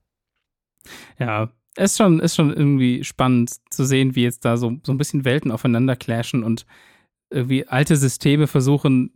Ja, 1.19 1.49
ist 1.75 1.97
schon, 1.97 2.19
ist 2.19 2.35
schon 2.35 2.53
irgendwie 2.53 3.03
spannend 3.03 3.51
zu 3.69 3.83
sehen, 3.85 4.15
wie 4.15 4.23
jetzt 4.23 4.45
da 4.45 4.57
so, 4.57 4.77
so 4.83 4.91
ein 4.91 4.97
bisschen 4.97 5.25
Welten 5.25 5.51
aufeinander 5.51 5.95
clashen 5.95 6.43
und 6.43 6.65
irgendwie 7.29 7.67
alte 7.67 7.95
Systeme 7.95 8.47
versuchen, 8.47 9.13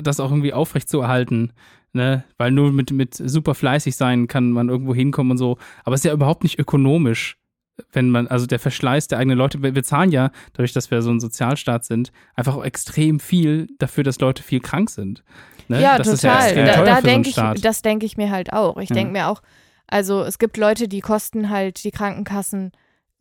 das 0.00 0.20
auch 0.20 0.30
irgendwie 0.30 0.52
aufrechtzuerhalten. 0.52 1.52
Ne? 1.92 2.24
Weil 2.38 2.52
nur 2.52 2.72
mit, 2.72 2.90
mit 2.90 3.14
super 3.14 3.54
fleißig 3.54 3.96
sein 3.96 4.26
kann 4.26 4.50
man 4.50 4.68
irgendwo 4.68 4.94
hinkommen 4.94 5.32
und 5.32 5.38
so. 5.38 5.58
Aber 5.84 5.94
es 5.94 6.00
ist 6.00 6.04
ja 6.04 6.12
überhaupt 6.12 6.42
nicht 6.42 6.58
ökonomisch, 6.58 7.36
wenn 7.92 8.10
man, 8.10 8.28
also 8.28 8.46
der 8.46 8.58
Verschleiß 8.58 9.08
der 9.08 9.18
eigenen 9.18 9.38
Leute, 9.38 9.62
wir, 9.62 9.82
zahlen 9.82 10.10
ja, 10.12 10.30
dadurch, 10.52 10.72
dass 10.72 10.90
wir 10.90 11.02
so 11.02 11.10
ein 11.10 11.20
Sozialstaat 11.20 11.84
sind, 11.84 12.12
einfach 12.34 12.54
auch 12.54 12.64
extrem 12.64 13.18
viel 13.18 13.68
dafür, 13.78 14.04
dass 14.04 14.20
Leute 14.20 14.42
viel 14.42 14.60
krank 14.60 14.90
sind. 14.90 15.24
Ne? 15.68 15.80
Ja, 15.82 15.98
das 15.98 16.06
ist 16.06 16.22
ja 16.22 16.32
total. 16.32 16.46
extrem 16.46 16.66
da 16.66 16.84
da 16.84 16.94
für 16.96 17.00
so 17.02 17.06
denke 17.08 17.28
ich, 17.30 17.60
das 17.62 17.82
denke 17.82 18.06
ich 18.06 18.16
mir 18.16 18.30
halt 18.30 18.52
auch. 18.52 18.76
Ich 18.76 18.90
Ja. 18.90 18.94
denke 18.94 19.12
mir 19.12 19.28
auch, 19.28 19.42
also 19.92 20.22
es 20.22 20.38
gibt 20.38 20.56
Leute, 20.56 20.88
die 20.88 21.00
kosten 21.00 21.50
halt 21.50 21.84
die 21.84 21.90
Krankenkassen 21.90 22.72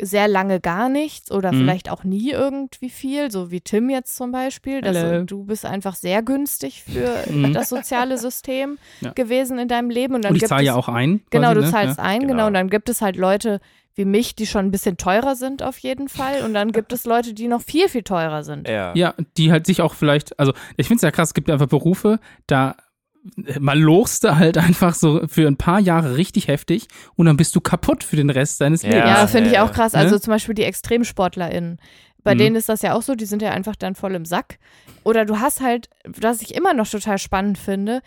sehr 0.04 0.28
lange 0.28 0.60
gar 0.60 0.90
nichts 0.90 1.30
oder 1.32 1.52
Mhm. 1.52 1.60
vielleicht 1.60 1.92
auch 1.92 2.04
nie 2.04 2.32
irgendwie 2.32 2.90
viel, 2.90 3.30
so 3.30 3.52
wie 3.52 3.62
Tim 3.62 3.88
jetzt 3.92 4.16
zum 4.16 4.32
Beispiel. 4.32 4.82
Das, 4.82 4.98
du 5.28 5.44
bist 5.44 5.64
einfach 5.64 5.94
sehr 5.96 6.24
günstig 6.24 6.82
für 6.84 7.32
Mhm. 7.32 7.54
das 7.54 7.70
soziale 7.70 8.18
System 8.18 8.80
Ja. 9.02 9.12
gewesen 9.12 9.60
in 9.60 9.68
deinem 9.68 9.92
Leben. 9.92 10.16
Und, 10.16 10.24
dann 10.26 10.32
und 10.32 10.42
ich 10.42 10.48
zahle 10.48 10.64
ja 10.64 10.74
auch 10.74 10.88
ein. 10.88 11.22
Genau, 11.30 11.50
quasi, 11.50 11.60
du 11.60 11.66
ne? 11.68 11.72
zahlst 11.72 11.98
ja. 12.00 12.04
ein, 12.04 12.22
genau. 12.22 12.32
Genau. 12.34 12.48
Und 12.48 12.54
dann 12.56 12.70
gibt 12.72 12.90
es 12.90 13.02
halt 13.04 13.16
Leute 13.16 13.60
wie 13.94 14.06
mich, 14.06 14.34
die 14.36 14.48
schon 14.48 14.66
ein 14.66 14.72
bisschen 14.72 14.98
teurer 14.98 15.36
sind 15.36 15.62
auf 15.62 15.78
jeden 15.78 16.08
Fall. 16.10 16.42
Und 16.46 16.54
dann 16.56 16.72
gibt 16.72 16.94
es 16.94 17.06
Leute, 17.06 17.34
die 17.36 17.48
noch 17.48 17.62
viel, 17.62 17.88
viel 17.90 18.02
teurer 18.04 18.44
sind. 18.44 18.68
Ja. 18.68 18.94
Ja, 18.96 19.14
die 19.38 19.52
halt 19.52 19.68
sich 19.68 19.82
auch 19.82 19.94
vielleicht, 19.94 20.40
also 20.40 20.54
ich 20.78 20.88
finde 20.88 20.96
es 20.98 21.02
ja 21.04 21.12
krass, 21.12 21.30
es 21.30 21.34
gibt 21.36 21.50
einfach 21.52 21.68
Berufe, 21.68 22.20
da 22.48 22.76
man 23.60 23.78
lochst 23.80 24.24
du 24.24 24.36
halt 24.38 24.58
einfach 24.58 24.96
so 24.96 25.22
für 25.28 25.48
ein 25.48 25.58
paar 25.58 25.80
Jahre 25.80 26.18
richtig 26.18 26.48
heftig 26.48 26.88
und 27.16 27.28
dann 27.28 27.38
bist 27.38 27.56
du 27.56 27.62
kaputt 27.62 28.04
für 28.04 28.16
den 28.16 28.30
Rest 28.30 28.62
deines 28.62 28.82
Ja. 28.82 28.90
Lebens. 28.90 29.10
Ja, 29.10 29.28
finde 29.28 29.50
ich 29.52 29.60
auch 29.60 29.72
krass. 29.72 29.94
ne? 29.94 30.00
Also 30.00 30.18
zum 30.20 30.32
Beispiel 30.32 30.56
die 30.56 30.64
ExtremsportlerInnen. 30.64 31.78
Bei 32.24 32.34
Mhm. 32.36 32.40
denen 32.40 32.56
ist 32.56 32.70
das 32.70 32.82
ja 32.82 32.94
auch 32.94 33.02
so, 33.02 33.16
die 33.16 33.26
sind 33.26 33.42
ja 33.42 33.52
einfach 33.52 33.76
dann 33.76 33.96
voll 33.96 34.16
im 34.16 34.26
Sack. 34.26 34.58
Oder 35.04 35.26
du 35.26 35.40
hast 35.40 35.62
halt, 35.62 35.90
was 36.06 36.42
ich 36.42 36.54
immer 36.56 36.74
noch 36.74 36.88
total 36.88 37.18
spannend 37.18 37.58
finde, 37.58 38.02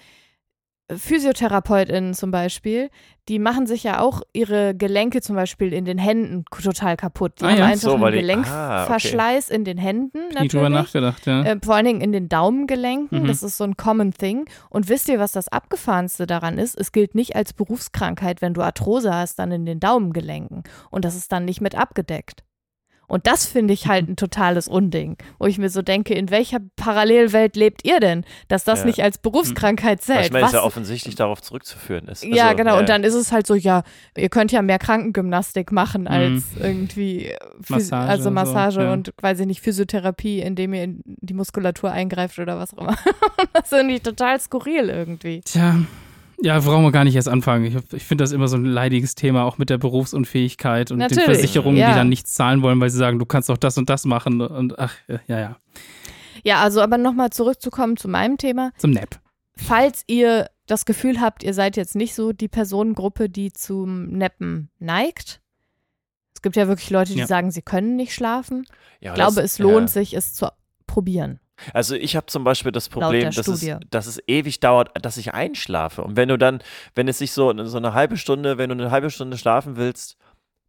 PhysiotherapeutInnen 0.92 2.12
zum 2.12 2.30
Beispiel, 2.30 2.90
die 3.28 3.38
machen 3.38 3.66
sich 3.66 3.84
ja 3.84 4.00
auch 4.00 4.20
ihre 4.34 4.74
Gelenke 4.74 5.22
zum 5.22 5.34
Beispiel 5.34 5.72
in 5.72 5.86
den 5.86 5.96
Händen 5.96 6.44
total 6.62 6.96
kaputt. 6.96 7.40
Die 7.40 7.44
Ah 7.44 7.50
haben 7.50 7.58
ja. 7.58 7.64
einfach 7.66 7.90
So, 7.90 7.94
einen 7.94 8.12
Gelenkverschleiß 8.12 9.48
in 9.48 9.64
den 9.64 9.78
Händen 9.78 10.18
Nie 10.40 10.48
drüber 10.48 10.68
natürlich. 10.68 10.72
nachgedacht, 10.72 11.26
ja. 11.26 11.42
Äh, 11.42 11.58
vor 11.64 11.74
allen 11.76 11.86
Dingen 11.86 12.00
in 12.02 12.12
den 12.12 12.28
Daumengelenken. 12.28 13.22
Mhm. 13.22 13.26
Das 13.26 13.42
ist 13.42 13.56
so 13.56 13.64
ein 13.64 13.76
common 13.76 14.12
thing. 14.12 14.44
Und 14.68 14.88
wisst 14.90 15.08
ihr, 15.08 15.18
was 15.18 15.32
das 15.32 15.48
Abgefahrenste 15.48 16.26
daran 16.26 16.58
ist? 16.58 16.78
Es 16.78 16.92
gilt 16.92 17.14
nicht 17.14 17.34
als 17.34 17.54
Berufskrankheit, 17.54 18.42
wenn 18.42 18.52
du 18.52 18.60
Arthrose 18.60 19.14
hast, 19.14 19.38
dann 19.38 19.52
in 19.52 19.64
den 19.64 19.80
Daumengelenken. 19.80 20.64
Und 20.90 21.04
das 21.06 21.16
ist 21.16 21.32
dann 21.32 21.46
nicht 21.46 21.60
mit 21.62 21.76
abgedeckt. 21.76 22.44
Und 23.06 23.26
das 23.26 23.46
finde 23.46 23.74
ich 23.74 23.86
halt 23.86 24.08
ein 24.08 24.16
totales 24.16 24.68
Unding, 24.68 25.16
wo 25.38 25.46
ich 25.46 25.58
mir 25.58 25.68
so 25.68 25.82
denke, 25.82 26.14
in 26.14 26.30
welcher 26.30 26.58
Parallelwelt 26.76 27.56
lebt 27.56 27.84
ihr 27.84 28.00
denn, 28.00 28.24
dass 28.48 28.64
das 28.64 28.80
Ja. 28.80 28.86
nicht 28.86 29.02
als 29.02 29.18
Berufskrankheit 29.18 29.98
Was 30.00 30.06
zählt? 30.06 30.26
ich 30.26 30.32
meine, 30.32 30.46
ist 30.46 30.52
ja 30.52 30.58
Was- 30.60 30.66
offensichtlich 30.66 31.14
darauf 31.14 31.42
zurückzuführen 31.42 32.08
ist. 32.08 32.24
ja, 32.24 32.44
Also, 32.44 32.56
genau. 32.56 32.76
äh, 32.76 32.80
Und 32.80 32.88
dann 32.88 33.04
ist 33.04 33.14
es 33.14 33.32
halt 33.32 33.46
so, 33.46 33.54
ja, 33.54 33.82
ihr 34.16 34.28
könnt 34.28 34.52
ja 34.52 34.62
mehr 34.62 34.78
Krankengymnastik 34.78 35.72
machen 35.72 36.06
als 36.08 36.42
Mhm. 36.56 36.62
irgendwie 36.62 37.26
äh, 37.26 37.36
Phys- 37.62 37.70
Massage 37.70 38.08
also 38.08 38.18
und 38.20 38.24
so, 38.24 38.30
Massage 38.30 38.80
ja. 38.82 38.92
und 38.92 39.16
quasi 39.16 39.46
nicht 39.46 39.60
Physiotherapie, 39.60 40.40
indem 40.40 40.74
ihr 40.74 40.84
in 40.84 41.02
die 41.04 41.34
Muskulatur 41.34 41.90
eingreift 41.90 42.38
oder 42.38 42.58
was 42.58 42.74
auch 42.74 42.82
immer. 42.82 42.96
das 43.52 43.68
finde 43.68 43.94
ich 43.94 44.02
total 44.02 44.40
skurril 44.40 44.88
irgendwie. 44.88 45.40
Tja, 45.42 45.76
ja, 46.44 46.60
brauchen 46.60 46.84
wir 46.84 46.92
gar 46.92 47.04
nicht 47.04 47.16
erst 47.16 47.28
anfangen. 47.28 47.64
Ich, 47.64 47.74
ich 47.92 48.04
finde 48.04 48.22
das 48.24 48.32
immer 48.32 48.48
so 48.48 48.56
ein 48.56 48.64
leidiges 48.64 49.14
Thema, 49.14 49.44
auch 49.44 49.58
mit 49.58 49.70
der 49.70 49.78
Berufsunfähigkeit 49.78 50.90
und 50.90 50.98
den 50.98 51.08
Natürlich, 51.08 51.24
Versicherungen, 51.24 51.76
ja. 51.78 51.88
die 51.90 51.94
dann 51.94 52.08
nichts 52.08 52.34
zahlen 52.34 52.62
wollen, 52.62 52.80
weil 52.80 52.90
sie 52.90 52.98
sagen, 52.98 53.18
du 53.18 53.26
kannst 53.26 53.48
doch 53.48 53.56
das 53.56 53.76
und 53.78 53.88
das 53.90 54.04
machen 54.04 54.40
und 54.40 54.78
ach, 54.78 54.94
ja, 55.26 55.38
ja. 55.40 55.56
Ja, 56.44 56.62
also 56.62 56.80
aber 56.82 56.98
nochmal 56.98 57.30
zurückzukommen 57.30 57.96
zu 57.96 58.08
meinem 58.08 58.36
Thema. 58.38 58.72
Zum 58.76 58.90
Nap. 58.90 59.20
Falls 59.56 60.04
ihr 60.06 60.48
das 60.66 60.84
Gefühl 60.84 61.20
habt, 61.20 61.42
ihr 61.42 61.54
seid 61.54 61.76
jetzt 61.76 61.94
nicht 61.94 62.14
so 62.14 62.32
die 62.32 62.48
Personengruppe, 62.48 63.28
die 63.30 63.52
zum 63.52 64.06
Neppen 64.08 64.70
neigt. 64.78 65.40
Es 66.34 66.42
gibt 66.42 66.56
ja 66.56 66.68
wirklich 66.68 66.90
Leute, 66.90 67.12
die 67.12 67.20
Ja. 67.20 67.26
sagen, 67.26 67.50
sie 67.50 67.62
können 67.62 67.96
nicht 67.96 68.12
schlafen. 68.14 68.66
ja, 69.00 69.12
Ich 69.12 69.14
glaube, 69.14 69.36
das- 69.36 69.44
es 69.52 69.58
lohnt 69.58 69.88
ja. 69.90 69.94
sich, 69.94 70.14
es 70.14 70.34
zu 70.34 70.48
probieren. 70.86 71.38
Also 71.72 71.94
ich 71.94 72.16
habe 72.16 72.26
zum 72.26 72.44
Beispiel 72.44 72.72
das 72.72 72.88
Problem, 72.88 73.30
dass 73.30 73.46
es, 73.48 73.60
dass 73.90 74.06
es 74.06 74.20
ewig 74.26 74.60
dauert, 74.60 74.90
dass 75.04 75.16
ich 75.16 75.34
einschlafe. 75.34 76.02
Und 76.02 76.16
wenn 76.16 76.28
du 76.28 76.36
dann, 76.36 76.60
wenn 76.94 77.08
es 77.08 77.18
sich 77.18 77.32
so, 77.32 77.52
so 77.64 77.76
eine 77.76 77.94
halbe 77.94 78.16
Stunde, 78.16 78.58
wenn 78.58 78.70
du 78.70 78.74
eine 78.74 78.90
halbe 78.90 79.10
Stunde 79.10 79.38
schlafen 79.38 79.76
willst, 79.76 80.16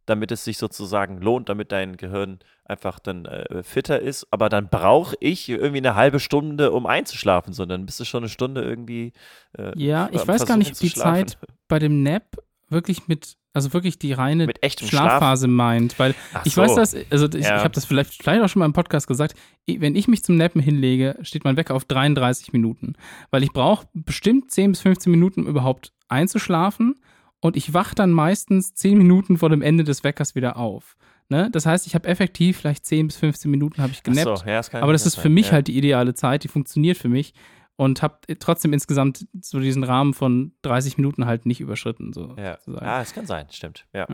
damit 0.06 0.30
es 0.30 0.44
sich 0.44 0.56
sozusagen 0.58 1.20
lohnt, 1.20 1.48
damit 1.48 1.72
dein 1.72 1.96
Gehirn 1.96 2.38
einfach 2.64 2.98
dann 3.00 3.24
äh, 3.26 3.62
fitter 3.62 4.00
ist, 4.00 4.26
aber 4.30 4.48
dann 4.48 4.68
brauche 4.68 5.16
ich 5.20 5.48
irgendwie 5.48 5.78
eine 5.78 5.94
halbe 5.96 6.20
Stunde, 6.20 6.72
um 6.72 6.86
einzuschlafen, 6.86 7.52
sondern 7.52 7.86
bist 7.86 8.00
du 8.00 8.04
schon 8.04 8.22
eine 8.22 8.28
Stunde 8.28 8.62
irgendwie. 8.62 9.12
Äh, 9.58 9.72
Ja, 9.76 10.08
ich 10.12 10.26
weiß 10.26 10.46
gar 10.46 10.56
nicht, 10.56 10.72
ob 10.72 10.78
die. 10.78 10.92
Zeit 10.92 11.38
bei 11.68 11.78
dem 11.78 12.02
Nap 12.02 12.36
wirklich 12.68 13.08
mit, 13.08 13.36
also 13.52 13.72
wirklich 13.72 13.98
die 13.98 14.12
reine 14.12 14.48
echtem 14.60 14.88
Schlaf. 14.88 15.02
Schlafphase 15.02 15.48
meint, 15.48 15.98
weil 15.98 16.14
Ach 16.34 16.44
ich 16.44 16.54
so. 16.54 16.62
weiß 16.62 16.74
das, 16.74 16.96
also 17.10 17.26
ich, 17.26 17.44
Ja. 17.44 17.56
ich 17.56 17.64
habe 17.64 17.74
das 17.74 17.84
vielleicht, 17.84 18.14
vielleicht 18.22 18.42
auch 18.42 18.48
schon 18.48 18.60
mal 18.60 18.66
im 18.66 18.72
Podcast 18.72 19.06
gesagt, 19.06 19.34
wenn 19.66 19.94
ich 19.96 20.08
mich 20.08 20.22
zum 20.24 20.36
Nappen 20.36 20.60
hinlege, 20.60 21.16
steht 21.22 21.44
mein 21.44 21.56
Wecker 21.56 21.74
auf 21.74 21.84
33 21.84 22.52
Minuten, 22.52 22.94
weil 23.30 23.42
ich 23.42 23.52
brauche 23.52 23.86
bestimmt 23.94 24.50
10 24.50 24.72
bis 24.72 24.80
15 24.80 25.10
Minuten, 25.10 25.42
um 25.42 25.46
überhaupt 25.46 25.92
einzuschlafen 26.08 26.94
und 27.40 27.56
ich 27.56 27.72
wach 27.74 27.94
dann 27.94 28.10
meistens 28.10 28.74
10 28.74 28.98
Minuten 28.98 29.38
vor 29.38 29.50
dem 29.50 29.62
Ende 29.62 29.84
des 29.84 30.04
Weckers 30.04 30.34
wieder 30.34 30.56
auf. 30.56 30.96
Ne? 31.28 31.48
Das 31.50 31.66
heißt, 31.66 31.86
ich 31.86 31.94
habe 31.94 32.08
effektiv 32.08 32.58
vielleicht 32.58 32.86
10 32.86 33.08
bis 33.08 33.16
15 33.16 33.50
Minuten 33.50 33.82
habe 33.82 33.92
ich 33.92 34.02
genappt, 34.02 34.38
so, 34.38 34.46
ja, 34.46 34.56
das 34.56 34.72
aber 34.74 34.92
das 34.92 35.06
ist 35.06 35.16
für 35.16 35.28
mich 35.28 35.46
ja. 35.46 35.52
halt 35.52 35.66
die 35.66 35.76
ideale 35.76 36.14
Zeit, 36.14 36.44
die 36.44 36.48
funktioniert 36.48 36.98
für 36.98 37.08
mich 37.08 37.34
und 37.76 38.02
habe 38.02 38.18
trotzdem 38.38 38.72
insgesamt 38.72 39.26
so 39.40 39.60
diesen 39.60 39.84
Rahmen 39.84 40.14
von 40.14 40.52
30 40.62 40.96
Minuten 40.96 41.26
halt 41.26 41.46
nicht 41.46 41.60
überschritten. 41.60 42.12
So, 42.12 42.34
Ja. 42.38 42.58
Ah, 42.80 43.02
es 43.02 43.12
kann 43.14 43.26
sein, 43.26 43.46
stimmt. 43.50 43.86
Ja. 43.92 44.06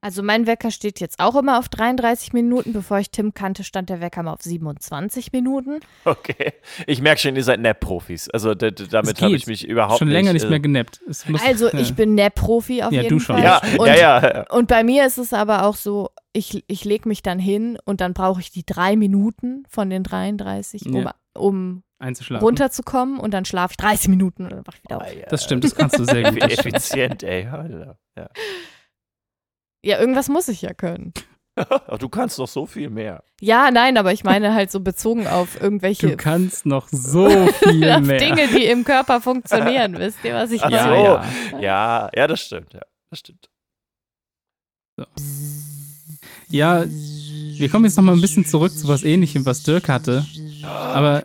Also 0.00 0.22
mein 0.22 0.46
Wecker 0.46 0.70
steht 0.70 1.00
jetzt 1.00 1.18
auch 1.18 1.34
immer 1.34 1.58
auf 1.58 1.70
33 1.70 2.34
Minuten. 2.34 2.74
Bevor 2.74 2.98
ich 2.98 3.10
Tim 3.10 3.32
kannte, 3.32 3.64
stand 3.64 3.88
der 3.88 4.02
Wecker 4.02 4.22
mal 4.22 4.34
auf 4.34 4.42
27 4.42 5.32
Minuten. 5.32 5.80
Okay. 6.04 6.52
Ich 6.86 7.00
merke 7.00 7.22
schon, 7.22 7.36
ihr 7.36 7.42
seid 7.42 7.60
Nap-Profis. 7.60 8.28
Also 8.28 8.54
d- 8.54 8.70
d- 8.70 8.84
damit 8.90 9.22
habe 9.22 9.34
ich 9.34 9.46
mich 9.46 9.66
überhaupt 9.66 10.00
Schon 10.00 10.08
länger 10.08 10.34
nicht 10.34 10.44
äh, 10.44 10.50
mehr 10.50 10.60
genappt. 10.60 11.00
Es 11.08 11.26
muss, 11.26 11.40
Also 11.42 11.68
ja. 11.70 11.78
ich 11.78 11.94
bin 11.94 12.14
Nap-Profi 12.16 12.82
auf 12.82 12.92
Ja, 12.92 13.00
jeden 13.00 13.16
du 13.16 13.18
schon. 13.18 13.36
Fall. 13.36 13.44
Ja, 13.44 13.62
und, 13.78 13.86
ja, 13.86 13.94
ja. 13.96 14.44
und 14.50 14.68
bei 14.68 14.84
mir 14.84 15.06
ist 15.06 15.16
es 15.16 15.32
aber 15.32 15.64
auch 15.64 15.76
so, 15.76 16.10
ich, 16.34 16.62
ich 16.66 16.84
lege 16.84 17.08
mich 17.08 17.22
dann 17.22 17.38
hin 17.38 17.78
und 17.86 18.02
dann 18.02 18.12
brauche 18.12 18.42
ich 18.42 18.50
die 18.50 18.66
drei 18.66 18.96
Minuten 18.96 19.62
von 19.70 19.88
den 19.88 20.02
33, 20.02 20.84
um, 20.84 20.94
Ja. 20.96 21.14
um 21.32 21.82
Einzuschlafen. 21.98 22.44
runterzukommen 22.44 23.18
und 23.20 23.32
dann 23.32 23.44
schlafe 23.44 23.72
ich 23.72 23.76
30 23.78 24.08
Minuten 24.08 24.44
und 24.44 24.52
dann 24.52 24.66
wach 24.66 24.74
ich 24.74 24.82
wieder 24.84 24.98
auf. 25.00 25.06
Das 25.30 25.44
stimmt, 25.44 25.64
das 25.64 25.74
kannst 25.74 25.98
du 25.98 26.04
sehr 26.04 26.30
gut. 26.32 26.42
effizient, 26.42 27.22
ey. 27.22 27.46
Alter. 27.46 27.98
Ja. 28.16 28.28
Ja, 29.86 30.00
irgendwas 30.00 30.30
muss 30.30 30.48
ich 30.48 30.62
ja 30.62 30.72
können. 30.72 31.12
Aber 31.56 31.98
du 31.98 32.08
kannst 32.08 32.38
doch 32.38 32.48
so 32.48 32.64
viel 32.64 32.88
mehr. 32.88 33.22
Ja, 33.38 33.70
nein, 33.70 33.98
aber 33.98 34.14
ich 34.14 34.24
meine 34.24 34.54
halt 34.54 34.70
so 34.70 34.80
bezogen 34.80 35.26
auf 35.26 35.60
irgendwelche 35.60 36.08
Du 36.08 36.16
kannst 36.16 36.64
noch 36.64 36.88
so 36.88 37.28
viel 37.48 37.90
auf 37.90 38.00
mehr. 38.00 38.16
Dinge, 38.18 38.48
die 38.48 38.64
im 38.64 38.84
Körper 38.84 39.20
funktionieren. 39.20 39.98
Wisst 39.98 40.24
ihr, 40.24 40.34
was 40.34 40.50
ich 40.52 40.62
Ach 40.62 40.70
meine? 40.70 40.82
so. 40.84 40.94
ja, 40.94 41.24
ja. 41.52 41.60
Ja, 41.60 42.10
ja, 42.14 42.26
das 42.26 42.40
stimmt. 42.40 42.72
Ja, 42.72 42.80
das 43.10 43.18
stimmt. 43.18 43.50
ja, 46.48 46.84
wir 46.86 47.68
kommen 47.68 47.84
jetzt 47.84 47.96
noch 47.96 48.04
mal 48.04 48.12
ein 48.14 48.20
bisschen 48.20 48.46
zurück 48.46 48.72
zu 48.72 48.88
was 48.88 49.04
ähnlichem, 49.04 49.44
was 49.44 49.62
Dirk 49.62 49.88
hatte. 49.88 50.24
Aber 50.64 51.24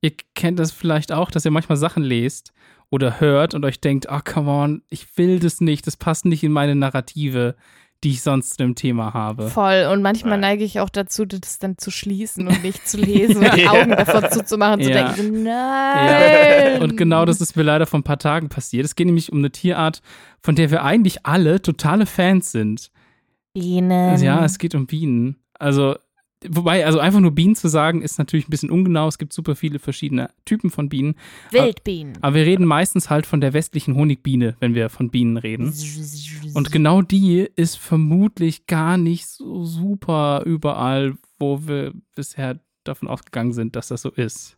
ihr 0.00 0.12
kennt 0.34 0.58
das 0.58 0.72
vielleicht 0.72 1.12
auch, 1.12 1.30
dass 1.30 1.44
ihr 1.44 1.50
manchmal 1.50 1.76
Sachen 1.76 2.02
lest 2.02 2.52
oder 2.90 3.20
hört 3.20 3.54
und 3.54 3.64
euch 3.64 3.80
denkt, 3.80 4.08
ah, 4.08 4.20
come 4.20 4.50
on, 4.50 4.82
ich 4.88 5.16
will 5.16 5.38
das 5.38 5.60
nicht, 5.60 5.86
das 5.86 5.96
passt 5.96 6.24
nicht 6.24 6.42
in 6.42 6.52
meine 6.52 6.74
Narrative, 6.74 7.54
die 8.02 8.10
ich 8.12 8.22
sonst 8.22 8.52
zu 8.52 8.56
dem 8.56 8.74
Thema 8.74 9.12
habe. 9.12 9.48
Voll. 9.48 9.86
Und 9.92 10.00
manchmal 10.00 10.32
Nein. 10.38 10.40
neige 10.52 10.64
ich 10.64 10.80
auch 10.80 10.88
dazu, 10.88 11.26
das 11.26 11.58
dann 11.58 11.76
zu 11.76 11.90
schließen 11.90 12.48
und 12.48 12.62
nicht 12.62 12.88
zu 12.88 12.96
lesen 13.00 13.44
und 13.44 13.54
die 13.54 13.68
Augen 13.68 13.90
davor 13.90 14.30
zuzumachen 14.30 14.80
und 14.80 14.84
zu 14.84 14.90
Ja. 14.90 15.12
denken, 15.12 15.42
nein. 15.42 16.82
Und 16.82 16.96
genau 16.96 17.26
das 17.26 17.40
ist 17.42 17.56
mir 17.56 17.62
leider 17.62 17.86
vor 17.86 18.00
ein 18.00 18.04
paar 18.04 18.18
Tagen 18.18 18.48
passiert. 18.48 18.86
Es 18.86 18.96
geht 18.96 19.06
nämlich 19.06 19.30
um 19.30 19.38
eine 19.38 19.50
Tierart, 19.50 20.00
von 20.42 20.54
der 20.56 20.70
wir 20.70 20.82
eigentlich 20.82 21.26
alle 21.26 21.60
totale 21.60 22.06
Fans 22.06 22.50
sind. 22.52 22.90
Bienen. 23.52 24.20
Ja, 24.22 24.44
es 24.44 24.58
geht 24.58 24.74
um 24.74 24.86
Bienen. 24.86 25.36
Also, 25.58 25.96
wobei, 26.48 26.86
also 26.86 26.98
einfach 26.98 27.20
nur 27.20 27.32
Bienen 27.32 27.54
zu 27.54 27.68
sagen, 27.68 28.02
ist 28.02 28.18
natürlich 28.18 28.48
ein 28.48 28.50
bisschen 28.50 28.70
ungenau. 28.70 29.08
Es 29.08 29.18
gibt 29.18 29.32
super 29.32 29.56
viele 29.56 29.78
verschiedene 29.78 30.30
Typen 30.44 30.70
von 30.70 30.88
Bienen. 30.88 31.14
Wildbienen. 31.50 32.18
Aber 32.22 32.36
wir 32.36 32.46
reden 32.46 32.64
meistens 32.64 33.10
halt 33.10 33.26
von 33.26 33.40
der 33.40 33.52
westlichen 33.52 33.94
Honigbiene, 33.94 34.56
wenn 34.60 34.74
wir 34.74 34.88
von 34.88 35.10
Bienen 35.10 35.36
reden. 35.36 35.74
Und 36.54 36.72
genau 36.72 37.02
die 37.02 37.48
ist 37.56 37.76
vermutlich 37.78 38.66
gar 38.66 38.96
nicht 38.96 39.26
so 39.26 39.64
super 39.64 40.42
überall, 40.46 41.14
wo 41.38 41.66
wir 41.66 41.92
bisher 42.14 42.60
davon 42.84 43.08
ausgegangen 43.08 43.52
sind, 43.52 43.76
dass 43.76 43.88
das 43.88 44.02
so 44.02 44.10
ist. 44.10 44.56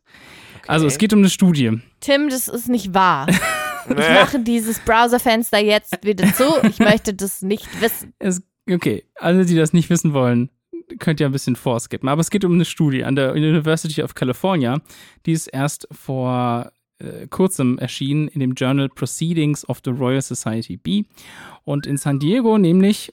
Also 0.67 0.87
es 0.87 0.99
geht 0.99 1.13
um 1.13 1.19
eine 1.21 1.31
Studie. 1.31 1.81
Tim, 2.01 2.29
das 2.29 2.49
ist 2.49 2.69
nicht 2.69 2.95
wahr. 2.95 3.27
Ich 3.89 3.97
mache 3.97 4.39
dieses 4.39 4.79
Browserfenster 4.79 5.59
jetzt 5.59 6.05
wieder 6.05 6.33
zu. 6.35 6.45
Ich 6.69 6.79
möchte 6.79 7.15
das 7.15 7.43
nicht 7.43 7.81
wissen. 7.81 8.15
Es, 8.21 8.41
okay, 8.71 9.05
alle, 9.17 9.45
die 9.45 9.57
das 9.57 9.73
nicht 9.73 9.91
wissen 9.91 10.13
wollen, 10.13 10.51
könnt 10.99 11.21
ihr 11.21 11.27
ein 11.27 11.33
bisschen 11.33 11.57
vorskippen. 11.57 12.09
Aber 12.09 12.21
es 12.21 12.31
geht 12.31 12.45
um 12.45 12.53
eine 12.53 12.65
Studie 12.65 13.05
an 13.05 13.17
der 13.17 13.33
University 13.33 14.03
of 14.03 14.15
California. 14.15 14.81
Die 15.27 15.33
ist 15.33 15.47
erst 15.49 15.89
vor 15.91 16.73
äh, 16.99 17.27
kurzem 17.29 17.79
erschienen 17.79 18.29
in 18.29 18.41
dem 18.41 18.55
Journal 18.55 18.89
Proceedings 18.89 19.69
of 19.69 19.81
the 19.85 19.91
Royal 19.91 20.23
Society 20.23 20.77
B. 20.77 21.05
Und 21.65 21.87
in 21.87 21.97
San 21.97 22.19
Diego 22.19 22.59
nämlich, 22.59 23.13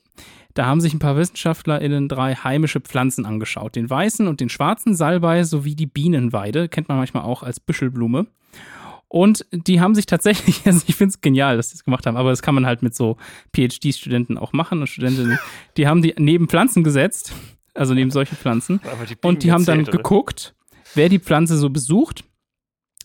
da 0.53 0.65
haben 0.65 0.81
sich 0.81 0.93
ein 0.93 0.99
paar 0.99 1.17
WissenschaftlerInnen 1.17 2.07
drei 2.07 2.35
heimische 2.35 2.81
Pflanzen 2.81 3.25
angeschaut. 3.25 3.75
Den 3.75 3.89
weißen 3.89 4.27
und 4.27 4.41
den 4.41 4.49
schwarzen 4.49 4.95
Salbei 4.95 5.43
sowie 5.43 5.75
die 5.75 5.85
Bienenweide, 5.85 6.69
kennt 6.69 6.87
man 6.87 6.97
manchmal 6.97 7.23
auch 7.23 7.43
als 7.43 7.59
Büschelblume. 7.59 8.27
Und 9.07 9.47
die 9.51 9.81
haben 9.81 9.95
sich 9.95 10.05
tatsächlich, 10.05 10.61
also 10.65 10.83
ich 10.87 10.95
finde 10.95 11.09
es 11.09 11.21
genial, 11.21 11.57
dass 11.57 11.69
sie 11.69 11.75
das 11.75 11.83
gemacht 11.83 12.05
haben, 12.05 12.15
aber 12.15 12.29
das 12.29 12.41
kann 12.41 12.55
man 12.55 12.65
halt 12.65 12.83
mit 12.83 12.95
so 12.95 13.17
PhD-Studenten 13.55 14.37
auch 14.37 14.53
machen 14.53 14.79
und 14.79 14.87
Studentinnen. 14.87 15.39
Die 15.77 15.87
haben 15.87 16.01
die 16.01 16.13
neben 16.17 16.47
Pflanzen 16.47 16.83
gesetzt, 16.83 17.33
also 17.73 17.93
neben 17.93 18.11
solche 18.11 18.35
Pflanzen. 18.35 18.81
Die 19.09 19.15
Und 19.21 19.43
die 19.43 19.51
haben 19.51 19.65
dann 19.65 19.81
oder? 19.81 19.91
geguckt, 19.91 20.55
wer 20.95 21.09
die 21.09 21.19
Pflanze 21.19 21.57
so 21.57 21.69
besucht. 21.69 22.23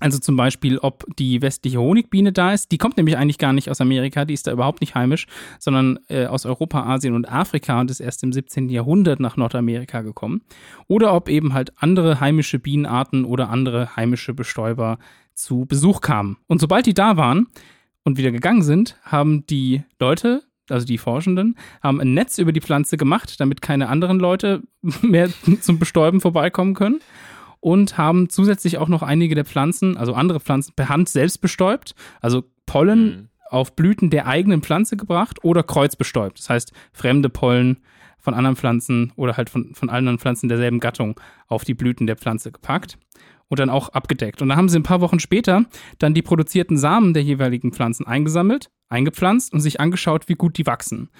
Also 0.00 0.18
zum 0.18 0.36
Beispiel, 0.36 0.78
ob 0.78 1.06
die 1.18 1.40
westliche 1.40 1.80
Honigbiene 1.80 2.32
da 2.32 2.52
ist. 2.52 2.72
Die 2.72 2.78
kommt 2.78 2.96
nämlich 2.96 3.16
eigentlich 3.16 3.38
gar 3.38 3.52
nicht 3.52 3.70
aus 3.70 3.80
Amerika, 3.80 4.24
die 4.24 4.34
ist 4.34 4.46
da 4.46 4.52
überhaupt 4.52 4.80
nicht 4.80 4.96
heimisch, 4.96 5.26
sondern 5.60 6.00
äh, 6.08 6.26
aus 6.26 6.46
Europa, 6.46 6.82
Asien 6.82 7.14
und 7.14 7.30
Afrika 7.30 7.80
und 7.80 7.90
ist 7.92 8.00
erst 8.00 8.24
im 8.24 8.32
17. 8.32 8.68
Jahrhundert 8.70 9.20
nach 9.20 9.36
Nordamerika 9.36 10.02
gekommen. 10.02 10.42
Oder 10.88 11.14
ob 11.14 11.28
eben 11.28 11.54
halt 11.54 11.72
andere 11.80 12.18
heimische 12.18 12.58
Bienenarten 12.58 13.24
oder 13.24 13.50
andere 13.50 13.94
heimische 13.94 14.34
Bestäuber 14.34 14.98
zu 15.32 15.64
Besuch 15.64 16.00
kamen. 16.00 16.38
Und 16.48 16.60
sobald 16.60 16.86
die 16.86 16.94
da 16.94 17.16
waren 17.16 17.46
und 18.02 18.18
wieder 18.18 18.32
gegangen 18.32 18.62
sind, 18.62 18.98
haben 19.04 19.46
die 19.46 19.84
Leute, 20.00 20.42
also 20.70 20.86
die 20.86 20.98
Forschenden, 20.98 21.56
haben 21.82 22.00
ein 22.00 22.14
Netz 22.14 22.38
über 22.38 22.52
die 22.52 22.60
Pflanze 22.60 22.96
gemacht, 22.96 23.38
damit 23.38 23.62
keine 23.62 23.88
anderen 23.88 24.18
Leute 24.18 24.62
mehr 25.02 25.28
zum 25.60 25.78
Bestäuben 25.78 26.20
vorbeikommen 26.20 26.74
können. 26.74 27.00
Und 27.60 27.96
haben 27.96 28.28
zusätzlich 28.28 28.76
auch 28.76 28.88
noch 28.88 29.02
einige 29.02 29.34
der 29.34 29.46
Pflanzen, 29.46 29.96
also 29.96 30.12
andere 30.12 30.38
Pflanzen, 30.38 30.74
per 30.76 30.90
Hand 30.90 31.08
selbst 31.08 31.40
bestäubt. 31.40 31.94
Also 32.20 32.44
Pollen 32.66 33.04
Mhm. 33.04 33.28
auf 33.48 33.74
Blüten 33.74 34.10
der 34.10 34.26
eigenen 34.26 34.62
Pflanze 34.62 34.98
gebracht 34.98 35.42
oder 35.44 35.62
kreuzbestäubt. 35.62 36.38
Das 36.38 36.50
heißt, 36.50 36.72
fremde 36.92 37.30
Pollen 37.30 37.78
von 38.18 38.34
anderen 38.34 38.56
Pflanzen 38.56 39.12
oder 39.16 39.36
halt 39.38 39.48
von, 39.48 39.74
von 39.74 39.88
anderen 39.88 40.18
Pflanzen 40.18 40.48
derselben 40.48 40.80
Gattung 40.80 41.18
auf 41.46 41.64
die 41.64 41.74
Blüten 41.74 42.06
der 42.06 42.16
Pflanze 42.16 42.52
gepackt 42.52 42.98
und 43.48 43.58
dann 43.58 43.70
auch 43.70 43.90
abgedeckt. 43.90 44.42
Und 44.42 44.48
da 44.48 44.56
haben 44.56 44.68
sie 44.68 44.78
ein 44.78 44.84
paar 44.84 45.00
Wochen 45.00 45.20
später 45.20 45.64
dann 45.98 46.14
die 46.14 46.22
produzierten 46.22 46.76
Samen 46.76 47.14
der 47.14 47.22
jeweiligen 47.22 47.72
Pflanzen 47.72 48.06
eingesammelt, 48.06 48.70
eingepflanzt 48.88 49.52
und 49.52 49.60
sich 49.60 49.80
angeschaut, 49.80 50.28
wie 50.28 50.34
gut 50.34 50.58
die 50.58 50.66
wachsen 50.66 51.10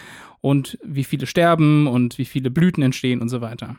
und 0.41 0.79
wie 0.85 1.05
viele 1.05 1.27
sterben 1.27 1.87
und 1.87 2.19
wie 2.19 2.25
viele 2.25 2.51
Blüten 2.51 2.83
entstehen 2.83 3.21
und 3.21 3.29
so 3.29 3.41
weiter. 3.41 3.77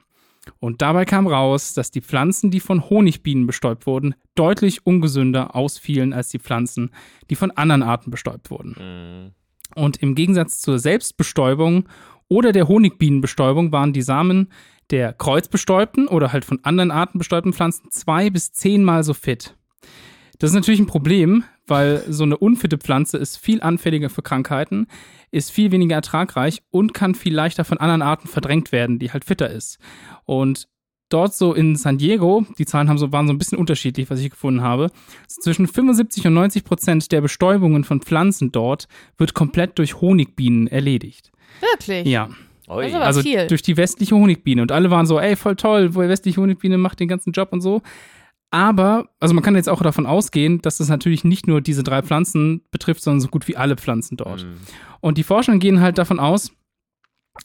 Und 0.60 0.82
dabei 0.82 1.06
kam 1.06 1.28
raus, 1.28 1.74
dass 1.74 1.92
die 1.92 2.02
Pflanzen, 2.02 2.52
die 2.52 2.60
von 2.60 2.90
Honigbienen 2.90 3.48
bestäubt 3.48 3.88
wurden, 3.88 4.16
deutlich 4.36 4.86
ungesünder 4.86 5.56
ausfielen 5.56 6.14
als 6.14 6.30
die 6.30 6.40
Pflanzen, 6.40 6.92
die 7.30 7.36
von 7.36 7.52
anderen 7.52 7.84
Arten 7.84 8.12
bestäubt 8.12 8.52
wurden. 8.52 8.76
Mhm. 8.78 9.45
Und 9.76 9.98
im 9.98 10.16
Gegensatz 10.16 10.60
zur 10.60 10.80
Selbstbestäubung 10.80 11.88
oder 12.28 12.52
der 12.52 12.68
Honigbienenbestäubung 12.68 13.72
waren 13.72 13.94
die 13.94 14.02
Samen 14.02 14.50
der 14.90 15.14
kreuzbestäubten 15.14 16.08
oder 16.08 16.32
halt 16.32 16.46
von 16.46 16.64
anderen 16.64 16.92
Arten 16.92 17.18
bestäubten 17.18 17.54
Pflanzen 17.54 17.92
zwei 17.92 18.30
bis 18.30 18.52
zehnmal 18.52 19.04
so 19.04 19.14
fit. 19.14 19.56
Das 20.40 20.50
ist 20.50 20.56
natürlich 20.56 20.80
ein 20.80 20.88
Problem, 20.88 21.44
weil 21.66 22.04
so 22.10 22.24
eine 22.24 22.38
unfitte 22.38 22.78
Pflanze 22.78 23.18
ist 23.18 23.38
viel 23.38 23.62
anfälliger 23.62 24.10
für 24.10 24.22
Krankheiten, 24.22 24.88
ist 25.32 25.52
viel 25.52 25.72
weniger 25.72 25.96
ertragreich 25.96 26.62
und 26.72 26.94
kann 26.94 27.16
viel 27.16 27.34
leichter 27.34 27.64
von 27.64 27.78
anderen 27.78 28.02
Arten 28.02 28.28
verdrängt 28.28 28.72
werden, 28.72 29.00
die 29.00 29.12
halt 29.12 29.26
fitter 29.26 29.50
ist. 29.50 29.80
Und 30.26 30.68
dort 31.10 31.34
so 31.34 31.54
in 31.54 31.76
San 31.76 31.98
Diego, 31.98 32.46
die 32.58 32.66
Zahlen 32.66 32.90
haben 32.90 32.98
so, 32.98 33.12
waren 33.12 33.28
so 33.28 33.34
ein 33.34 33.38
bisschen 33.38 33.58
unterschiedlich, 33.58 34.10
was 34.10 34.20
ich 34.20 34.30
gefunden 34.30 34.62
habe, 34.62 34.92
so 35.28 35.42
zwischen 35.42 35.68
75 35.68 36.28
und 36.28 36.34
90 36.34 36.64
Prozent 36.64 37.12
der 37.12 37.22
Bestäubungen 37.22 37.84
von 37.84 38.02
Pflanzen 38.02 38.52
dort 38.52 38.88
wird 39.18 39.34
komplett 39.34 39.78
durch 39.78 40.02
Honigbienen 40.02 40.68
erledigt. 40.68 41.32
Wirklich? 41.62 42.08
Ja, 42.08 42.30
Ui. 42.68 42.82
Das 42.82 42.88
ist 42.90 42.96
aber 42.96 43.06
also 43.06 43.22
viel. 43.22 43.48
durch 43.48 43.62
die 43.62 43.78
westliche 43.78 44.16
Honigbiene. 44.16 44.62
Und 44.62 44.72
alle 44.72 44.90
waren 44.90 45.06
so, 45.06 45.20
ey, 45.20 45.36
voll 45.36 45.56
toll, 45.56 45.94
wo 45.96 46.02
die 46.02 46.10
westliche 46.10 46.42
Honigbiene 46.42 46.78
macht 46.78 47.00
den 47.00 47.08
ganzen 47.08 47.32
Job 47.32 47.50
und 47.52 47.62
so. 47.62 47.82
Aber, 48.52 49.10
also 49.20 49.34
man 49.34 49.44
kann 49.44 49.56
jetzt 49.56 49.70
auch 49.70 49.82
davon 49.82 50.06
ausgehen, 50.06 50.62
dass 50.62 50.78
das 50.78 50.88
natürlich 50.90 51.24
nicht 51.24 51.48
nur 51.48 51.62
diese 51.62 51.84
drei 51.84 52.02
Pflanzen 52.02 52.62
betrifft, 52.72 53.04
sondern 53.04 53.22
so 53.22 53.28
gut 53.28 53.48
wie 53.48 53.58
alle 53.58 53.76
Pflanzen 53.76 54.18
dort. 54.18 54.46
Mhm. 54.46 54.58
Und 55.02 55.18
die 55.18 55.24
Forscher 55.24 55.58
gehen 55.58 55.82
halt 55.82 55.98
davon 55.98 56.20
aus, 56.20 56.52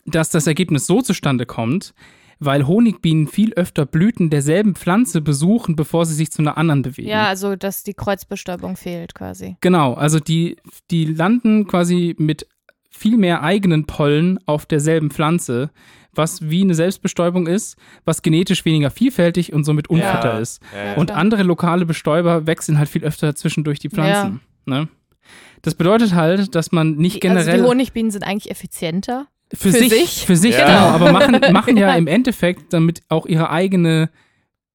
dass 0.06 0.30
das 0.30 0.46
Ergebnis 0.46 0.86
so 0.86 1.02
zustande 1.02 1.46
kommt, 1.46 1.94
weil 2.40 2.66
Honigbienen 2.66 3.28
viel 3.28 3.52
öfter 3.54 3.86
Blüten 3.86 4.30
derselben 4.30 4.74
Pflanze 4.74 5.20
besuchen, 5.20 5.76
bevor 5.76 6.06
sie 6.06 6.14
sich 6.14 6.30
zu 6.32 6.42
einer 6.42 6.56
anderen 6.58 6.82
bewegen. 6.82 7.08
Ja, 7.08 7.26
also 7.26 7.54
dass 7.54 7.84
die 7.84 7.94
Kreuzbestäubung 7.94 8.76
fehlt 8.76 9.14
quasi. 9.14 9.56
Genau, 9.60 9.94
also 9.94 10.18
die, 10.18 10.56
die 10.90 11.04
landen 11.04 11.66
quasi 11.66 12.16
mit 12.18 12.46
viel 12.90 13.16
mehr 13.16 13.42
eigenen 13.42 13.86
Pollen 13.86 14.38
auf 14.46 14.66
derselben 14.66 15.10
Pflanze, 15.10 15.70
was 16.12 16.50
wie 16.50 16.62
eine 16.62 16.74
Selbstbestäubung 16.74 17.46
ist, 17.46 17.76
was 18.04 18.22
genetisch 18.22 18.64
weniger 18.64 18.90
vielfältig 18.90 19.52
und 19.52 19.64
somit 19.64 19.88
unfitter 19.88 20.34
Ja. 20.34 20.38
ist. 20.38 20.60
Ja, 20.74 20.84
ja. 20.86 20.94
Und 20.96 21.12
andere 21.12 21.42
lokale 21.44 21.86
Bestäuber 21.86 22.46
wechseln 22.46 22.78
halt 22.78 22.88
viel 22.88 23.04
öfter 23.04 23.34
zwischendurch 23.36 23.78
die 23.78 23.90
Pflanzen. 23.90 24.40
Ne? 24.66 24.88
Das 25.62 25.74
bedeutet 25.74 26.14
halt, 26.14 26.54
dass 26.54 26.72
man 26.72 26.96
nicht 26.96 27.22
Die, 27.22 27.28
also 27.28 27.38
generell 27.38 27.62
die 27.62 27.68
Honigbienen 27.68 28.10
sind 28.10 28.24
eigentlich 28.24 28.50
effizienter. 28.50 29.28
Für, 29.52 29.70
für 29.72 29.78
sich, 29.78 29.90
sich. 29.90 30.26
für 30.26 30.36
sich 30.36 30.56
Ja. 30.56 30.66
genau, 30.66 30.86
aber 30.94 31.12
machen, 31.18 31.40
machen 31.52 31.76
ja 31.76 31.88
Ja. 31.88 31.94
im 31.96 32.06
Endeffekt 32.06 32.72
damit 32.72 33.02
auch 33.08 33.26
ihre 33.26 33.50
eigene 33.50 34.10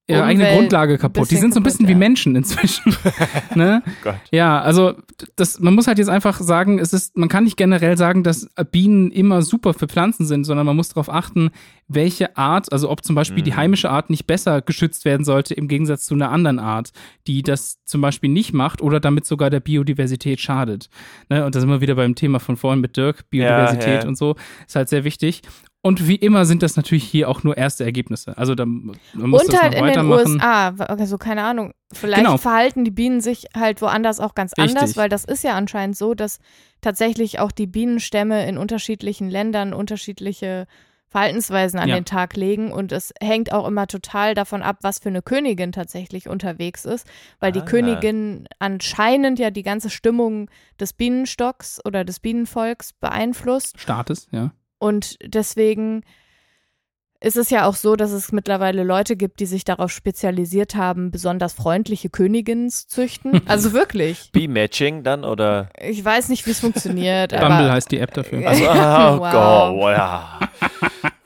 ihre 0.07 0.23
eigene 0.23 0.45
Umwelt 0.45 0.59
Grundlage 0.59 0.93
ein 0.93 0.99
kaputt. 0.99 1.31
Die 1.31 1.35
sind 1.35 1.53
so 1.53 1.59
ein 1.59 1.63
kaputt, 1.63 1.73
bisschen 1.73 1.87
wie 1.87 1.93
ja. 1.93 1.97
Menschen 1.97 2.35
inzwischen. 2.35 2.95
ne? 3.55 3.81
Gott. 4.03 4.15
Ja, 4.31 4.61
also 4.61 4.93
das, 5.35 5.59
man 5.59 5.73
muss 5.73 5.87
halt 5.87 5.97
jetzt 5.97 6.09
einfach 6.09 6.39
sagen, 6.39 6.79
es 6.79 6.93
ist, 6.93 7.17
man 7.17 7.29
kann 7.29 7.43
nicht 7.43 7.57
generell 7.57 7.97
sagen, 7.97 8.23
dass 8.23 8.47
Bienen 8.71 9.11
immer 9.11 9.41
super 9.41 9.73
für 9.73 9.87
Pflanzen 9.87 10.25
sind, 10.25 10.43
sondern 10.43 10.65
man 10.65 10.75
muss 10.75 10.89
darauf 10.89 11.09
achten, 11.09 11.49
welche 11.87 12.37
Art, 12.37 12.71
also 12.71 12.89
ob 12.89 13.03
zum 13.03 13.15
Beispiel 13.15 13.43
die 13.43 13.51
Mhm. 13.51 13.57
heimische 13.57 13.89
Art 13.89 14.09
nicht 14.09 14.27
besser 14.27 14.61
geschützt 14.61 15.05
werden 15.05 15.23
sollte 15.23 15.53
im 15.53 15.67
Gegensatz 15.67 16.05
zu 16.05 16.15
einer 16.15 16.31
anderen 16.31 16.59
Art, 16.59 16.91
die 17.27 17.41
das 17.43 17.83
zum 17.85 18.01
Beispiel 18.01 18.29
nicht 18.29 18.53
macht 18.53 18.81
oder 18.81 18.99
damit 18.99 19.25
sogar 19.25 19.49
der 19.49 19.59
Biodiversität 19.59 20.39
schadet. 20.39 20.89
Ne? 21.29 21.45
Und 21.45 21.55
da 21.55 21.59
sind 21.59 21.69
wir 21.69 21.81
wieder 21.81 21.95
beim 21.95 22.15
Thema 22.15 22.39
von 22.39 22.57
vorhin 22.57 22.81
mit 22.81 22.97
Dirk, 22.97 23.29
Biodiversität 23.29 24.03
ja. 24.03 24.07
und 24.07 24.17
so, 24.17 24.35
ist 24.67 24.75
halt 24.75 24.89
sehr 24.89 25.03
wichtig. 25.03 25.41
Und 25.85 26.07
wie 26.07 26.15
immer 26.15 26.45
sind 26.45 26.63
das 26.63 26.77
natürlich 26.77 27.03
hier 27.03 27.29
auch 27.29 27.43
nur 27.43 27.57
erste 27.57 27.83
Ergebnisse. 27.83 28.35
Also 28.39 28.55
da 28.55 28.65
man 28.65 28.97
muss 29.13 29.43
Und 29.43 29.53
das 29.53 29.61
halt 29.61 29.77
noch 29.77 29.85
in 29.85 29.93
den. 29.93 30.05
USA, 30.09 30.69
also 30.69 31.19
keine 31.19 31.43
Ahnung, 31.43 31.73
vielleicht 31.93 32.23
Genau. 32.25 32.37
verhalten 32.37 32.83
die 32.85 32.89
Bienen 32.91 33.21
sich 33.21 33.45
halt 33.55 33.83
woanders 33.83 34.19
auch 34.19 34.33
ganz 34.33 34.53
anders, 34.57 34.75
Richtig. 34.81 34.97
weil 34.97 35.09
das 35.09 35.25
ist 35.25 35.43
ja 35.43 35.53
anscheinend 35.53 35.95
so, 35.95 36.15
dass 36.15 36.39
tatsächlich 36.81 37.39
auch 37.39 37.51
die 37.51 37.67
Bienenstämme 37.67 38.47
in 38.47 38.57
unterschiedlichen 38.57 39.29
Ländern 39.29 39.73
unterschiedliche 39.75 40.65
Verhaltensweisen 41.07 41.79
an 41.79 41.87
Ja. 41.89 41.95
den 41.95 42.05
Tag 42.05 42.35
legen 42.35 42.71
und 42.71 42.91
es 42.91 43.13
hängt 43.21 43.53
auch 43.53 43.67
immer 43.67 43.85
total 43.85 44.33
davon 44.33 44.63
ab, 44.63 44.79
was 44.81 44.97
für 44.97 45.09
eine 45.09 45.21
Königin 45.21 45.71
tatsächlich 45.71 46.27
unterwegs 46.27 46.85
ist, 46.85 47.05
weil 47.39 47.51
die 47.51 47.59
Ah. 47.61 47.65
Königin 47.65 48.47
anscheinend 48.57 49.37
ja 49.37 49.51
die 49.51 49.61
ganze 49.61 49.91
Stimmung 49.91 50.49
des 50.79 50.93
Bienenstocks 50.93 51.79
oder 51.85 52.03
des 52.03 52.19
Bienenvolks 52.19 52.93
beeinflusst 52.93 53.79
Staates, 53.79 54.27
ja. 54.31 54.51
Und 54.79 55.17
deswegen 55.23 56.03
ist 57.21 57.37
es 57.37 57.49
ja 57.49 57.65
auch 57.65 57.75
so, 57.75 57.95
dass 57.95 58.11
es 58.11 58.31
mittlerweile 58.31 58.83
Leute 58.83 59.15
gibt, 59.15 59.39
die 59.39 59.45
sich 59.47 59.63
darauf 59.63 59.89
spezialisiert 59.89 60.75
haben, 60.75 61.09
besonders 61.11 61.53
freundliche 61.53 62.09
Königinnen 62.09 62.69
zu 62.69 62.87
züchten. 62.87 63.41
Also 63.47 63.73
wirklich. 63.73 64.29
Bee-Matching 64.31 65.03
dann 65.03 65.23
oder? 65.23 65.69
Ich 65.81 66.03
weiß 66.03 66.29
nicht, 66.29 66.45
wie 66.45 66.51
es 66.51 66.59
funktioniert, 66.59 67.31
Bumble 67.31 67.71
heißt 67.71 67.89
die 67.91 67.99
App 67.99 68.13
dafür. 68.13 68.47
Also, 68.47 68.63
oh 68.69 69.19
Wow. 69.19 69.31
Gott, 69.31 69.75
wow. 69.81 70.21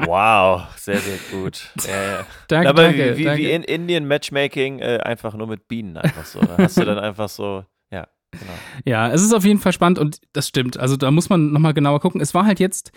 wow, 0.06 0.62
sehr, 0.78 1.00
sehr 1.00 1.18
gut. 1.32 1.70
Ja. 1.88 2.26
Danke, 2.48 2.70
Aber 2.70 2.84
danke, 2.84 3.14
wie, 3.16 3.18
wie, 3.18 3.24
danke. 3.26 3.42
wie 3.42 3.52
in 3.52 3.64
Indian 3.64 4.06
Matchmaking 4.06 4.80
äh, 4.80 5.00
einfach 5.04 5.34
nur 5.34 5.48
mit 5.48 5.68
Bienen 5.68 5.98
einfach 5.98 6.26
so. 6.26 6.40
Da 6.40 6.58
hast 6.58 6.78
du 6.78 6.86
dann 6.86 7.00
einfach 7.00 7.30
so, 7.30 7.66
ja, 7.92 8.08
genau. 8.32 8.54
Ja, 8.86 9.10
es 9.12 9.22
ist 9.22 9.34
auf 9.34 9.44
jeden 9.44 9.60
Fall 9.60 9.74
spannend 9.74 10.00
und 10.00 10.22
das 10.34 10.48
stimmt. 10.48 10.80
Also 10.80 10.96
da 10.98 11.12
muss 11.12 11.30
man 11.30 11.52
nochmal 11.52 11.74
genauer 11.74 12.00
gucken. 12.00 12.22
Es 12.22 12.34
war 12.34 12.46
halt 12.46 12.60
jetzt, 12.60 12.92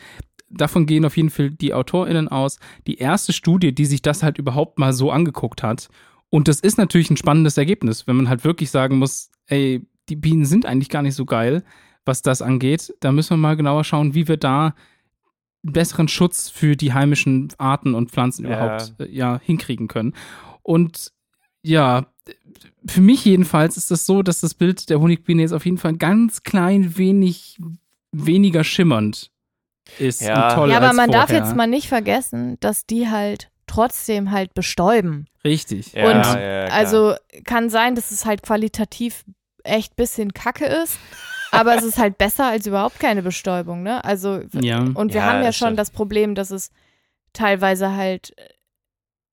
davon 0.52 0.86
gehen 0.86 1.04
auf 1.04 1.16
jeden 1.16 1.30
Fall 1.30 1.50
die 1.50 1.74
AutorInnen 1.74 2.28
aus, 2.28 2.58
die 2.86 2.98
erste 2.98 3.32
Studie, 3.32 3.74
die 3.74 3.86
sich 3.86 4.02
das 4.02 4.22
halt 4.22 4.38
überhaupt 4.38 4.78
mal 4.78 4.92
so 4.92 5.10
angeguckt 5.10 5.62
hat. 5.62 5.88
Und 6.30 6.48
das 6.48 6.60
ist 6.60 6.78
natürlich 6.78 7.10
ein 7.10 7.16
spannendes 7.16 7.58
Ergebnis, 7.58 8.06
wenn 8.06 8.16
man 8.16 8.28
halt 8.28 8.44
wirklich 8.44 8.70
sagen 8.70 8.98
muss, 8.98 9.30
ey, 9.46 9.86
die 10.08 10.16
Bienen 10.16 10.44
sind 10.46 10.66
eigentlich 10.66 10.88
gar 10.88 11.02
nicht 11.02 11.14
so 11.14 11.24
geil, 11.24 11.62
was 12.04 12.22
das 12.22 12.42
angeht. 12.42 12.94
Da 13.00 13.12
müssen 13.12 13.30
wir 13.30 13.36
mal 13.36 13.56
genauer 13.56 13.84
schauen, 13.84 14.14
wie 14.14 14.28
wir 14.28 14.36
da 14.36 14.74
einen 15.64 15.72
besseren 15.72 16.08
Schutz 16.08 16.48
für 16.48 16.76
die 16.76 16.92
heimischen 16.92 17.52
Arten 17.58 17.94
und 17.94 18.10
Pflanzen 18.10 18.46
Ja. 18.46 18.50
überhaupt 18.50 18.94
äh, 19.00 19.10
ja, 19.10 19.40
hinkriegen 19.42 19.88
können. 19.88 20.14
Und 20.62 21.12
ja, 21.62 22.06
für 22.86 23.00
mich 23.00 23.24
jedenfalls 23.24 23.76
ist 23.76 23.90
das 23.90 24.06
so, 24.06 24.22
dass 24.22 24.40
das 24.40 24.54
Bild 24.54 24.90
der 24.90 25.00
Honigbiene 25.00 25.42
jetzt 25.42 25.52
auf 25.52 25.64
jeden 25.64 25.78
Fall 25.78 25.92
ein 25.92 25.98
ganz 25.98 26.42
klein 26.42 26.96
wenig 26.96 27.58
weniger 28.12 28.64
schimmernd 28.64 29.31
ist 29.98 30.20
Ja. 30.22 30.48
und 30.50 30.54
toll 30.54 30.70
ja, 30.70 30.76
aber 30.78 30.88
als 30.88 30.96
man 30.96 31.10
darf 31.10 31.28
vorher. 31.28 31.44
jetzt 31.44 31.56
mal 31.56 31.66
nicht 31.66 31.88
vergessen, 31.88 32.56
dass 32.60 32.86
die 32.86 33.08
halt 33.08 33.48
trotzdem 33.66 34.30
halt 34.30 34.54
bestäuben. 34.54 35.26
Richtig. 35.44 35.92
Ja, 35.92 36.04
Und 36.10 36.24
ja. 36.40 36.64
Also 36.66 37.14
kann 37.44 37.70
sein, 37.70 37.94
dass 37.94 38.10
es 38.10 38.24
halt 38.26 38.42
qualitativ 38.42 39.24
echt 39.64 39.96
bisschen 39.96 40.32
kacke 40.34 40.64
ist, 40.66 40.98
aber 41.52 41.76
es 41.76 41.84
ist 41.84 41.98
halt 41.98 42.18
besser 42.18 42.46
als 42.46 42.66
überhaupt 42.66 42.98
keine 42.98 43.22
Bestäubung, 43.22 43.82
ne? 43.82 44.04
Also 44.04 44.40
Ja. 44.60 44.80
und 44.80 45.14
wir 45.14 45.20
Ja, 45.20 45.26
haben 45.28 45.40
ja 45.40 45.46
das 45.46 45.56
schon 45.56 45.76
das 45.76 45.90
Problem, 45.90 46.34
dass 46.34 46.50
es 46.50 46.70
teilweise 47.32 47.94
halt 47.94 48.32
äh, 48.36 48.42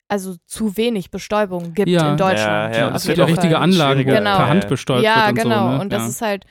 also 0.07 0.35
zu 0.47 0.75
wenig 0.77 1.11
Bestäubung 1.11 1.73
gibt 1.73 1.87
Ja. 1.89 2.11
in 2.11 2.17
Deutschland. 2.17 2.73
Ja, 2.73 2.79
ja, 2.81 2.87
und 2.87 2.95
es 2.95 3.05
wird 3.07 3.17
ja 3.19 3.25
auch 3.25 3.29
richtige 3.29 3.59
Anlagen. 3.59 4.03
Genau. 4.05 4.37
per 4.37 4.47
Hand 4.47 4.67
bestäubt 4.67 5.03
ja, 5.03 5.27
wird 5.27 5.29
und 5.37 5.43
genau. 5.43 5.63
so. 5.63 5.75
Ne? 5.75 5.81
Und 5.81 5.93
das 5.93 6.01
ja. 6.03 6.09
ist 6.09 6.21
halt, 6.21 6.45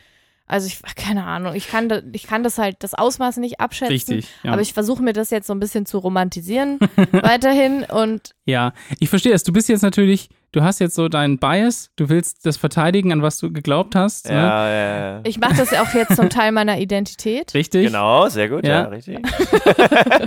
also 0.48 0.66
ich, 0.66 0.80
keine 0.96 1.24
Ahnung, 1.24 1.54
ich 1.54 1.68
kann, 1.68 1.88
da, 1.88 2.00
ich 2.12 2.26
kann 2.26 2.42
das 2.42 2.58
halt, 2.58 2.76
das 2.80 2.94
Ausmaß 2.94 3.36
nicht 3.36 3.60
abschätzen. 3.60 3.92
Richtig. 3.92 4.28
Ja. 4.42 4.52
Aber 4.52 4.62
ich 4.62 4.72
versuche 4.72 5.02
mir 5.02 5.12
das 5.12 5.30
jetzt 5.30 5.46
so 5.46 5.52
ein 5.52 5.60
bisschen 5.60 5.86
zu 5.86 5.98
romantisieren 5.98 6.78
weiterhin 7.12 7.84
und 7.84 8.30
ja, 8.44 8.72
ich 8.98 9.10
verstehe 9.10 9.34
es. 9.34 9.42
Du 9.42 9.52
bist 9.52 9.68
jetzt 9.68 9.82
natürlich, 9.82 10.30
du 10.52 10.62
hast 10.62 10.78
jetzt 10.78 10.94
so 10.94 11.08
deinen 11.08 11.38
Bias, 11.38 11.90
du 11.96 12.08
willst 12.08 12.46
das 12.46 12.56
verteidigen, 12.56 13.12
an 13.12 13.20
was 13.20 13.38
du 13.38 13.52
geglaubt 13.52 13.94
hast. 13.94 14.26
Ne? 14.26 14.34
Ja, 14.36 14.68
ja, 14.68 14.98
ja. 15.16 15.20
ich 15.24 15.38
mache 15.38 15.56
das 15.56 15.70
ja 15.70 15.82
auch 15.82 15.92
jetzt 15.92 16.16
zum 16.16 16.30
Teil 16.30 16.52
meiner 16.52 16.78
Identität. 16.80 17.52
Richtig. 17.52 17.86
Genau, 17.86 18.28
sehr 18.28 18.48
gut, 18.48 18.64
ja, 18.64 18.82
Ja. 18.82 18.88
richtig. 18.88 19.18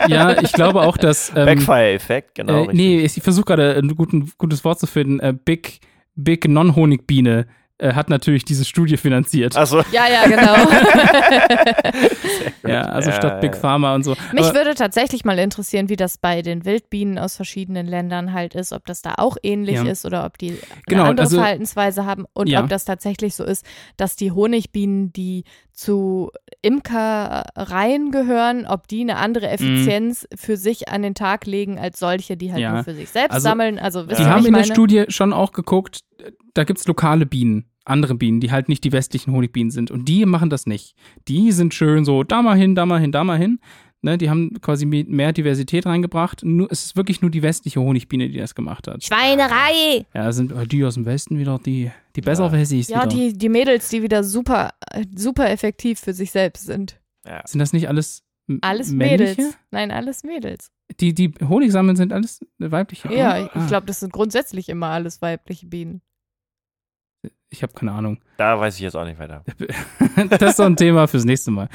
Ja, 0.07 0.41
ich 0.41 0.53
glaube 0.53 0.81
auch, 0.81 0.97
dass. 0.97 1.29
Ähm, 1.35 1.45
Backfire-Effekt, 1.45 2.35
genau. 2.35 2.65
äh, 2.65 2.73
nee, 2.73 2.99
ich 3.01 3.13
versuche 3.21 3.45
gerade 3.45 3.75
ein 3.77 3.95
guten, 3.95 4.31
gutes 4.37 4.63
Wort 4.63 4.79
zu 4.79 4.87
finden. 4.87 5.19
Äh, 5.19 5.33
Big, 5.33 5.79
Big 6.15 6.47
Non-Honigbiene 6.47 7.47
äh, 7.81 7.93
hat 7.93 8.09
natürlich 8.09 8.45
diese 8.45 8.65
Studie 8.65 8.97
finanziert. 8.97 9.55
Achso, 9.57 9.81
Ja, 9.91 10.05
ja, 10.07 10.27
genau. 10.27 10.55
ja, 12.67 12.81
also 12.83 13.09
Ja, 13.09 13.15
statt 13.15 13.41
Big 13.41 13.53
ja. 13.55 13.59
Pharma 13.59 13.95
und 13.95 14.03
so. 14.03 14.15
Mich 14.33 14.45
Aber- 14.45 14.55
würde 14.55 14.75
tatsächlich 14.75 15.25
mal 15.25 15.37
interessieren, 15.39 15.89
wie 15.89 15.95
das 15.95 16.17
bei 16.17 16.41
den 16.41 16.65
Wildbienen 16.65 17.17
aus 17.17 17.35
verschiedenen 17.35 17.87
Ländern 17.87 18.33
halt 18.33 18.55
ist, 18.55 18.73
ob 18.73 18.85
das 18.85 19.01
da 19.01 19.15
auch 19.17 19.37
ähnlich 19.43 19.75
Ja. 19.75 19.83
ist 19.85 20.05
oder 20.05 20.25
ob 20.25 20.37
die 20.37 20.49
eine 20.51 20.57
Genau, 20.87 21.03
andere 21.05 21.25
also- 21.25 21.37
Verhaltensweise 21.37 22.05
haben 22.05 22.25
und 22.33 22.47
Ja. 22.49 22.61
ob 22.63 22.69
das 22.69 22.85
tatsächlich 22.85 23.35
so 23.35 23.43
ist, 23.43 23.65
dass 23.97 24.15
die 24.15 24.31
Honigbienen, 24.31 25.11
die 25.13 25.43
zu 25.73 26.29
Imkereien 26.61 28.11
gehören, 28.11 28.67
ob 28.67 28.87
die 28.87 29.01
eine 29.01 29.17
andere 29.17 29.49
Effizienz 29.49 30.27
für 30.35 30.57
sich 30.57 30.89
an 30.89 31.01
den 31.01 31.15
Tag 31.15 31.45
legen 31.45 31.79
als 31.79 31.99
solche, 31.99 32.37
die 32.37 32.49
halt 32.51 32.57
Mhm. 32.59 32.63
Ja. 32.63 32.73
nur 32.73 32.83
für 32.83 32.93
sich 32.93 33.09
selbst 33.09 33.33
Also, 33.33 33.43
sammeln. 33.49 33.79
Also 33.79 34.03
Die 34.03 34.15
haben 34.15 34.45
in 34.45 34.53
der 34.53 34.61
meine? 34.61 34.65
Studie 34.65 35.05
schon 35.07 35.33
auch 35.33 35.53
geguckt, 35.53 36.01
da 36.53 36.65
gibt 36.65 36.79
es 36.79 36.87
lokale 36.87 37.25
Bienen, 37.25 37.65
andere 37.85 38.15
Bienen, 38.15 38.39
die 38.39 38.51
halt 38.51 38.69
nicht 38.69 38.83
die 38.83 38.91
westlichen 38.91 39.31
Honigbienen 39.33 39.71
sind. 39.71 39.91
Und 39.91 40.05
die 40.07 40.25
machen 40.25 40.49
das 40.49 40.65
nicht. 40.65 40.95
Die 41.27 41.51
sind 41.51 41.73
schön 41.73 42.05
so, 42.05 42.23
da 42.23 42.41
mal 42.41 42.57
hin, 42.57 42.75
da 42.75 42.85
mal 42.85 42.99
hin, 42.99 43.11
da 43.11 43.23
mal 43.23 43.37
hin. 43.37 43.59
Ne, 44.03 44.17
die 44.17 44.31
haben 44.31 44.59
quasi 44.61 44.87
me- 44.87 45.03
mehr 45.07 45.31
Diversität 45.31 45.85
reingebracht. 45.85 46.41
Nur, 46.43 46.71
es 46.71 46.85
ist 46.85 46.95
wirklich 46.95 47.21
nur 47.21 47.29
die 47.29 47.43
westliche 47.43 47.79
Honigbiene, 47.79 48.29
die 48.29 48.39
das 48.39 48.55
gemacht 48.55 48.87
hat. 48.87 49.03
Schweinerei! 49.03 50.05
Ja, 50.13 50.25
das 50.25 50.37
sind 50.37 50.51
die 50.71 50.83
aus 50.83 50.95
dem 50.95 51.05
Westen 51.05 51.37
wieder, 51.37 51.59
die, 51.63 51.91
die 52.15 52.21
besser 52.21 52.45
Ja. 52.45 52.51
Ja, 52.89 53.03
wieder. 53.03 53.07
die, 53.15 53.37
die 53.37 53.49
Mädels, 53.49 53.89
die 53.89 54.01
wieder 54.01 54.23
super, 54.23 54.71
super 55.15 55.49
effektiv 55.51 55.99
für 55.99 56.13
sich 56.13 56.31
selbst 56.31 56.65
sind. 56.65 56.99
ja. 57.27 57.41
Sind 57.45 57.59
das 57.59 57.73
nicht 57.73 57.87
alles 57.89 58.23
m- 58.47 58.57
Alles 58.63 58.91
männliche? 58.91 59.35
Mädels. 59.41 59.57
Nein, 59.69 59.91
alles 59.91 60.23
Mädels. 60.23 60.71
Die, 60.99 61.13
die 61.13 61.31
Honig 61.47 61.71
sammeln, 61.71 61.95
sind 61.95 62.11
alles 62.11 62.39
weibliche 62.57 63.07
Bienen? 63.07 63.19
Ja, 63.19 63.37
ich 63.45 63.51
Ah, 63.53 63.67
glaube, 63.67 63.85
das 63.85 63.99
sind 63.99 64.11
grundsätzlich 64.13 64.67
immer 64.67 64.87
alles 64.87 65.21
weibliche 65.21 65.67
Bienen. 65.67 66.01
Ich 67.51 67.61
habe 67.63 67.73
keine 67.73 67.91
Ahnung. 67.91 68.19
da 68.37 68.59
weiß 68.59 68.75
ich 68.75 68.81
jetzt 68.81 68.95
auch 68.95 69.05
nicht 69.05 69.19
weiter. 69.19 69.43
das 70.29 70.51
ist 70.51 70.57
so 70.57 70.63
ein 70.63 70.77
Thema 70.77 71.07
fürs 71.07 71.25
nächste 71.25 71.51
Mal. 71.51 71.69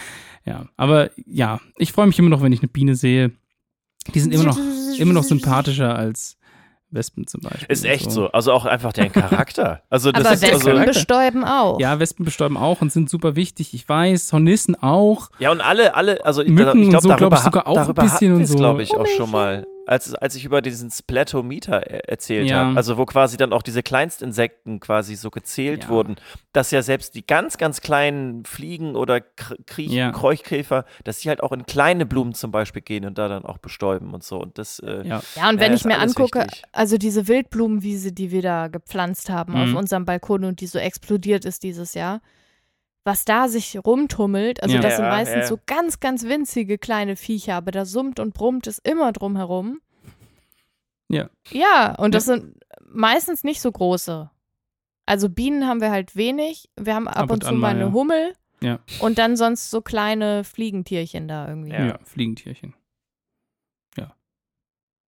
Ja, 0.44 0.66
aber 0.76 1.10
ja, 1.26 1.60
ich 1.76 1.92
freue 1.92 2.06
mich 2.06 2.18
immer 2.18 2.30
noch, 2.30 2.42
wenn 2.42 2.52
ich 2.52 2.60
eine 2.60 2.68
Biene 2.68 2.96
sehe. 2.96 3.32
Die 4.14 4.20
sind 4.20 4.32
immer 4.32 4.44
noch, 4.44 4.58
immer 4.98 5.12
noch 5.12 5.24
sympathischer 5.24 5.94
als 5.94 6.38
Wespen 6.90 7.26
zum 7.26 7.42
Beispiel. 7.42 7.66
Ist 7.68 7.84
echt 7.84 8.10
so. 8.10 8.28
Also 8.28 8.52
auch 8.52 8.64
einfach 8.64 8.92
deren 8.92 9.12
Charakter. 9.12 9.82
Also 9.90 10.12
das 10.12 10.24
Aber 10.24 10.34
ist 10.34 10.42
Wespen 10.42 10.78
also, 10.78 10.84
bestäuben 10.86 11.44
auch. 11.44 11.80
Ja, 11.80 11.98
Wespen 11.98 12.24
bestäuben 12.24 12.56
auch 12.56 12.80
und 12.80 12.92
sind 12.92 13.10
super 13.10 13.36
wichtig. 13.36 13.74
Ich 13.74 13.88
weiß, 13.88 14.32
Hornissen 14.32 14.80
auch. 14.80 15.30
ja 15.38 15.50
und 15.50 15.60
alle, 15.60 15.94
alle, 15.94 16.24
also 16.24 16.42
Mücken 16.44 16.80
ich 16.80 16.84
und 16.84 16.90
glaube 16.90 17.02
so, 17.02 17.08
glaub 17.08 17.18
darüber, 17.18 17.36
ich, 17.36 17.42
sogar 17.42 17.66
auch 17.66 17.76
ein 17.76 17.82
darüber 17.82 18.02
bisschen 18.02 18.14
hatten 18.14 18.32
und 18.32 18.38
wir 18.38 18.44
es, 18.44 18.50
so. 18.50 18.56
glaube 18.56 18.82
ich, 18.82 18.96
auch 18.96 19.06
schon 19.06 19.30
mal, 19.30 19.66
als, 19.86 20.14
als 20.14 20.34
ich 20.34 20.44
über 20.44 20.62
diesen 20.62 20.90
Splatometer 20.90 21.82
er- 21.86 22.08
erzählt 22.08 22.48
Ja. 22.48 22.64
habe, 22.66 22.76
also 22.76 22.96
wo 22.98 23.04
quasi 23.06 23.36
dann 23.36 23.52
auch 23.52 23.62
diese 23.62 23.82
Kleinstinsekten 23.82 24.80
quasi 24.80 25.14
so 25.14 25.30
gezählt 25.30 25.84
Ja. 25.84 25.88
wurden, 25.90 26.16
dass 26.52 26.70
ja 26.70 26.82
selbst 26.82 27.14
die 27.14 27.26
ganz, 27.26 27.58
ganz 27.58 27.80
kleinen 27.80 28.44
Fliegen 28.44 28.96
oder 28.96 29.20
Kr 29.20 29.56
Kriech 29.66 29.90
Ja. 29.92 30.10
Kräuchkäfer, 30.12 30.84
dass 31.04 31.18
die 31.20 31.28
halt 31.28 31.42
auch 31.42 31.52
in 31.52 31.66
kleine 31.66 32.06
Blumen 32.06 32.34
zum 32.34 32.50
Beispiel 32.50 32.82
gehen 32.82 33.04
und 33.04 33.18
da 33.18 33.28
dann 33.28 33.44
auch 33.44 33.58
bestäuben 33.58 34.12
und 34.14 34.24
so. 34.24 34.38
Und 34.40 34.58
das, 34.58 34.78
äh, 34.80 35.06
Ja. 35.06 35.22
Ja, 35.36 35.48
und 35.50 35.60
wenn 35.60 35.72
Ja, 35.72 35.76
ich 35.76 35.84
mir 35.84 35.98
angucke, 35.98 36.40
wichtig. 36.40 36.62
also 36.72 36.98
diese 36.98 37.28
Wildblumenwiese, 37.28 38.12
die 38.12 38.30
wir 38.30 38.42
da 38.42 38.68
gepflanzt 38.68 39.30
haben 39.30 39.54
auf 39.56 39.68
Mhm. 39.68 39.76
unserem 39.76 40.04
Balkon 40.04 40.44
und 40.44 40.60
die 40.60 40.66
so 40.66 40.78
explodiert 40.78 41.44
ist 41.44 41.62
dieses 41.62 41.94
Jahr, 41.94 42.20
was 43.06 43.24
da 43.24 43.46
sich 43.48 43.78
rumtummelt, 43.84 44.62
also 44.62 44.74
Ja. 44.74 44.80
das 44.82 44.96
sind 44.96 45.04
Ja, 45.04 45.10
meistens 45.10 45.36
ja. 45.36 45.46
so 45.46 45.58
ganz, 45.64 46.00
ganz 46.00 46.24
winzige 46.24 46.76
kleine 46.76 47.14
Viecher, 47.16 47.54
aber 47.54 47.70
da 47.70 47.84
summt 47.84 48.18
und 48.18 48.34
brummt 48.34 48.66
es 48.66 48.78
immer 48.80 49.12
drumherum. 49.12 49.80
Ja. 51.08 51.30
Ja, 51.50 51.94
und 51.94 52.14
das 52.14 52.24
sind 52.24 52.58
meistens 52.84 53.44
nicht 53.44 53.60
so 53.60 53.70
große. 53.70 54.28
Also 55.06 55.28
Bienen 55.28 55.68
haben 55.68 55.80
wir 55.80 55.92
halt 55.92 56.16
wenig. 56.16 56.68
Wir 56.76 56.96
haben 56.96 57.06
ab, 57.06 57.16
Ab 57.16 57.22
und, 57.30 57.44
und 57.44 57.44
zu 57.44 57.54
mal 57.54 57.68
eine 57.68 57.80
ja. 57.86 57.92
Hummel. 57.92 58.34
Ja. 58.60 58.80
Und 59.00 59.18
dann 59.18 59.36
sonst 59.36 59.70
so 59.70 59.82
kleine 59.82 60.42
Fliegentierchen 60.42 61.28
da 61.28 61.46
irgendwie. 61.48 61.70
Ja. 61.70 61.86
Ja, 61.86 61.98
Fliegentierchen. 62.02 62.74
Ja. 63.96 64.16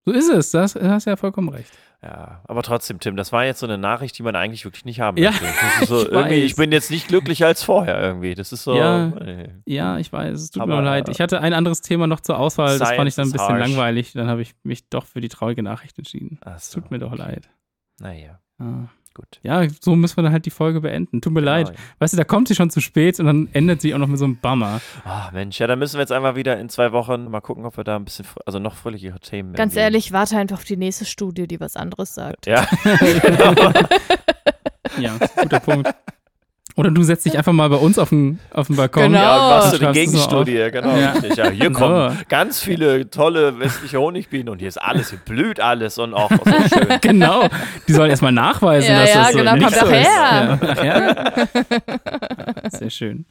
So 0.06 0.12
ist 0.12 0.30
es, 0.30 0.52
das 0.52 0.74
da 0.74 0.92
hast 0.92 1.08
du 1.08 1.10
ja 1.10 1.16
vollkommen 1.18 1.50
recht. 1.50 1.72
Ja, 2.08 2.42
aber 2.48 2.64
trotzdem, 2.64 3.02
Tim, 3.02 3.18
das 3.18 3.34
war 3.34 3.44
jetzt 3.44 3.60
so 3.60 3.66
eine 3.66 3.78
Nachricht, 3.78 4.18
die 4.18 4.24
man 4.24 4.34
eigentlich 4.36 4.64
wirklich 4.64 4.86
nicht 4.86 5.02
haben 5.02 5.18
Ja, 5.18 5.32
möchte. 5.32 5.46
Ist 5.82 5.88
so 5.90 6.02
ich 6.04 6.12
irgendwie, 6.12 6.36
weiß. 6.44 6.44
ich 6.52 6.56
bin 6.56 6.72
jetzt 6.72 6.90
nicht 6.90 7.10
glücklicher 7.10 7.48
als 7.48 7.64
vorher 7.64 8.00
irgendwie. 8.02 8.34
Das 8.34 8.54
ist 8.54 8.64
so. 8.64 8.78
Ja. 8.78 9.08
äh, 9.18 9.50
Ja, 9.66 9.98
ich 9.98 10.14
weiß, 10.14 10.40
es 10.40 10.52
tut 10.52 10.62
Aber, 10.62 10.78
mir 10.78 10.84
leid. 10.84 11.10
Ich 11.10 11.20
hatte 11.20 11.42
ein 11.42 11.52
anderes 11.54 11.82
Thema 11.82 12.08
noch 12.08 12.22
zur 12.22 12.40
Auswahl, 12.40 12.80
das 12.80 12.92
fand 12.94 13.10
ich 13.10 13.16
dann 13.16 13.28
ein 13.28 13.30
Science 13.30 13.34
is 13.34 13.34
bisschen 13.34 13.48
harsh. 13.56 13.68
langweilig. 13.70 14.14
Dann 14.14 14.28
habe 14.30 14.42
ich 14.42 14.54
mich 14.64 14.88
doch 14.90 15.06
für 15.06 15.20
die 15.20 15.28
traurige 15.28 15.64
Nachricht 15.64 15.98
entschieden. 15.98 16.40
so. 16.60 16.80
tut 16.80 16.92
mir 16.92 17.00
doch 17.00 17.14
leid. 17.16 17.50
Naja. 18.00 18.40
Ah. 18.60 18.86
Gut. 19.18 19.40
Ja, 19.42 19.64
so 19.82 19.96
müssen 19.96 20.16
wir 20.18 20.22
dann 20.22 20.32
halt 20.32 20.46
die 20.46 20.52
Folge 20.52 20.80
beenden. 20.80 21.22
Tut 21.22 21.34
mir 21.34 21.40
leid. 21.40 21.70
Genau. 21.70 21.80
Weißt 21.98 22.14
du, 22.14 22.18
da 22.18 22.24
kommt 22.24 22.48
sie 22.50 22.54
schon 22.54 22.70
zu 22.70 22.82
spät 22.82 23.20
und 23.20 23.26
dann 23.26 23.50
endet 23.52 23.82
sie 23.82 23.96
auch 23.96 23.98
noch 23.98 24.06
mit 24.08 24.20
so 24.20 24.26
einem 24.26 24.38
Bummer. 24.38 24.80
Ah, 25.06 25.32
Mensch, 25.34 25.58
ja, 25.60 25.66
dann 25.66 25.80
müssen 25.80 25.96
wir 25.96 26.02
jetzt 26.02 26.12
einmal 26.12 26.36
wieder 26.36 26.60
in 26.60 26.70
zwei 26.70 26.92
Wochen 26.92 27.32
mal 27.32 27.42
gucken, 27.42 27.66
ob 27.66 27.78
wir 27.78 27.84
da 27.84 27.96
ein 27.96 28.06
bisschen, 28.06 28.28
also 28.46 28.60
noch 28.60 28.76
fröhlichere 28.76 29.20
Themen 29.20 29.54
Ganz 29.54 29.74
irgendwie- 29.74 29.80
ehrlich, 29.86 30.12
warte 30.12 30.38
einfach 30.38 30.58
auf 30.58 30.66
die 30.66 30.78
nächste 30.78 31.06
Studie, 31.06 31.48
die 31.48 31.60
was 31.60 31.76
anderes 31.76 32.14
sagt. 32.14 32.46
Ja, 32.46 32.68
Ja, 35.00 35.18
guter 35.42 35.60
Punkt. 35.60 35.90
Oder 36.78 36.92
du 36.92 37.02
setzt 37.04 37.26
dich 37.26 37.38
einfach 37.38 37.52
mal 37.54 37.68
bei 37.70 37.76
uns 37.76 37.98
auf 38.00 38.10
den, 38.10 38.40
auf 38.54 38.68
den 38.68 38.76
Balkon. 38.76 39.04
Genau. 39.04 39.18
ja 39.18 39.34
und 39.36 39.50
machst 39.50 39.74
du 39.82 39.86
so 39.86 39.92
Gegenstudie, 39.92 40.70
genau. 40.72 40.96
Ja. 40.96 41.12
richtig. 41.14 41.36
Ja, 41.36 41.50
hier 41.50 41.66
So. 41.66 41.72
kommen 41.72 42.20
ganz 42.30 42.60
viele 42.62 43.10
tolle 43.10 43.60
westliche 43.60 44.00
Honigbienen 44.00 44.50
und 44.50 44.60
hier 44.60 44.68
ist 44.70 44.78
alles, 44.82 45.10
hier 45.10 45.20
blüht 45.20 45.60
alles 45.60 45.98
und 45.98 46.14
auch 46.14 46.30
so 46.30 46.38
schön. 46.78 46.88
Genau. 47.02 47.48
Die 47.88 47.94
sollen 47.94 48.10
erstmal 48.12 48.32
nachweisen, 48.32 48.92
Ja, 48.92 49.02
dass 49.02 49.14
ja, 49.14 49.22
das 49.24 49.32
so 49.32 49.38
genau, 49.40 49.56
nicht 49.56 49.70
so 49.74 49.80
doch 49.82 49.92
ist. 49.92 50.08
her. 50.08 51.48
Ja. 52.64 52.70
Sehr 52.70 52.90
schön. 52.90 53.26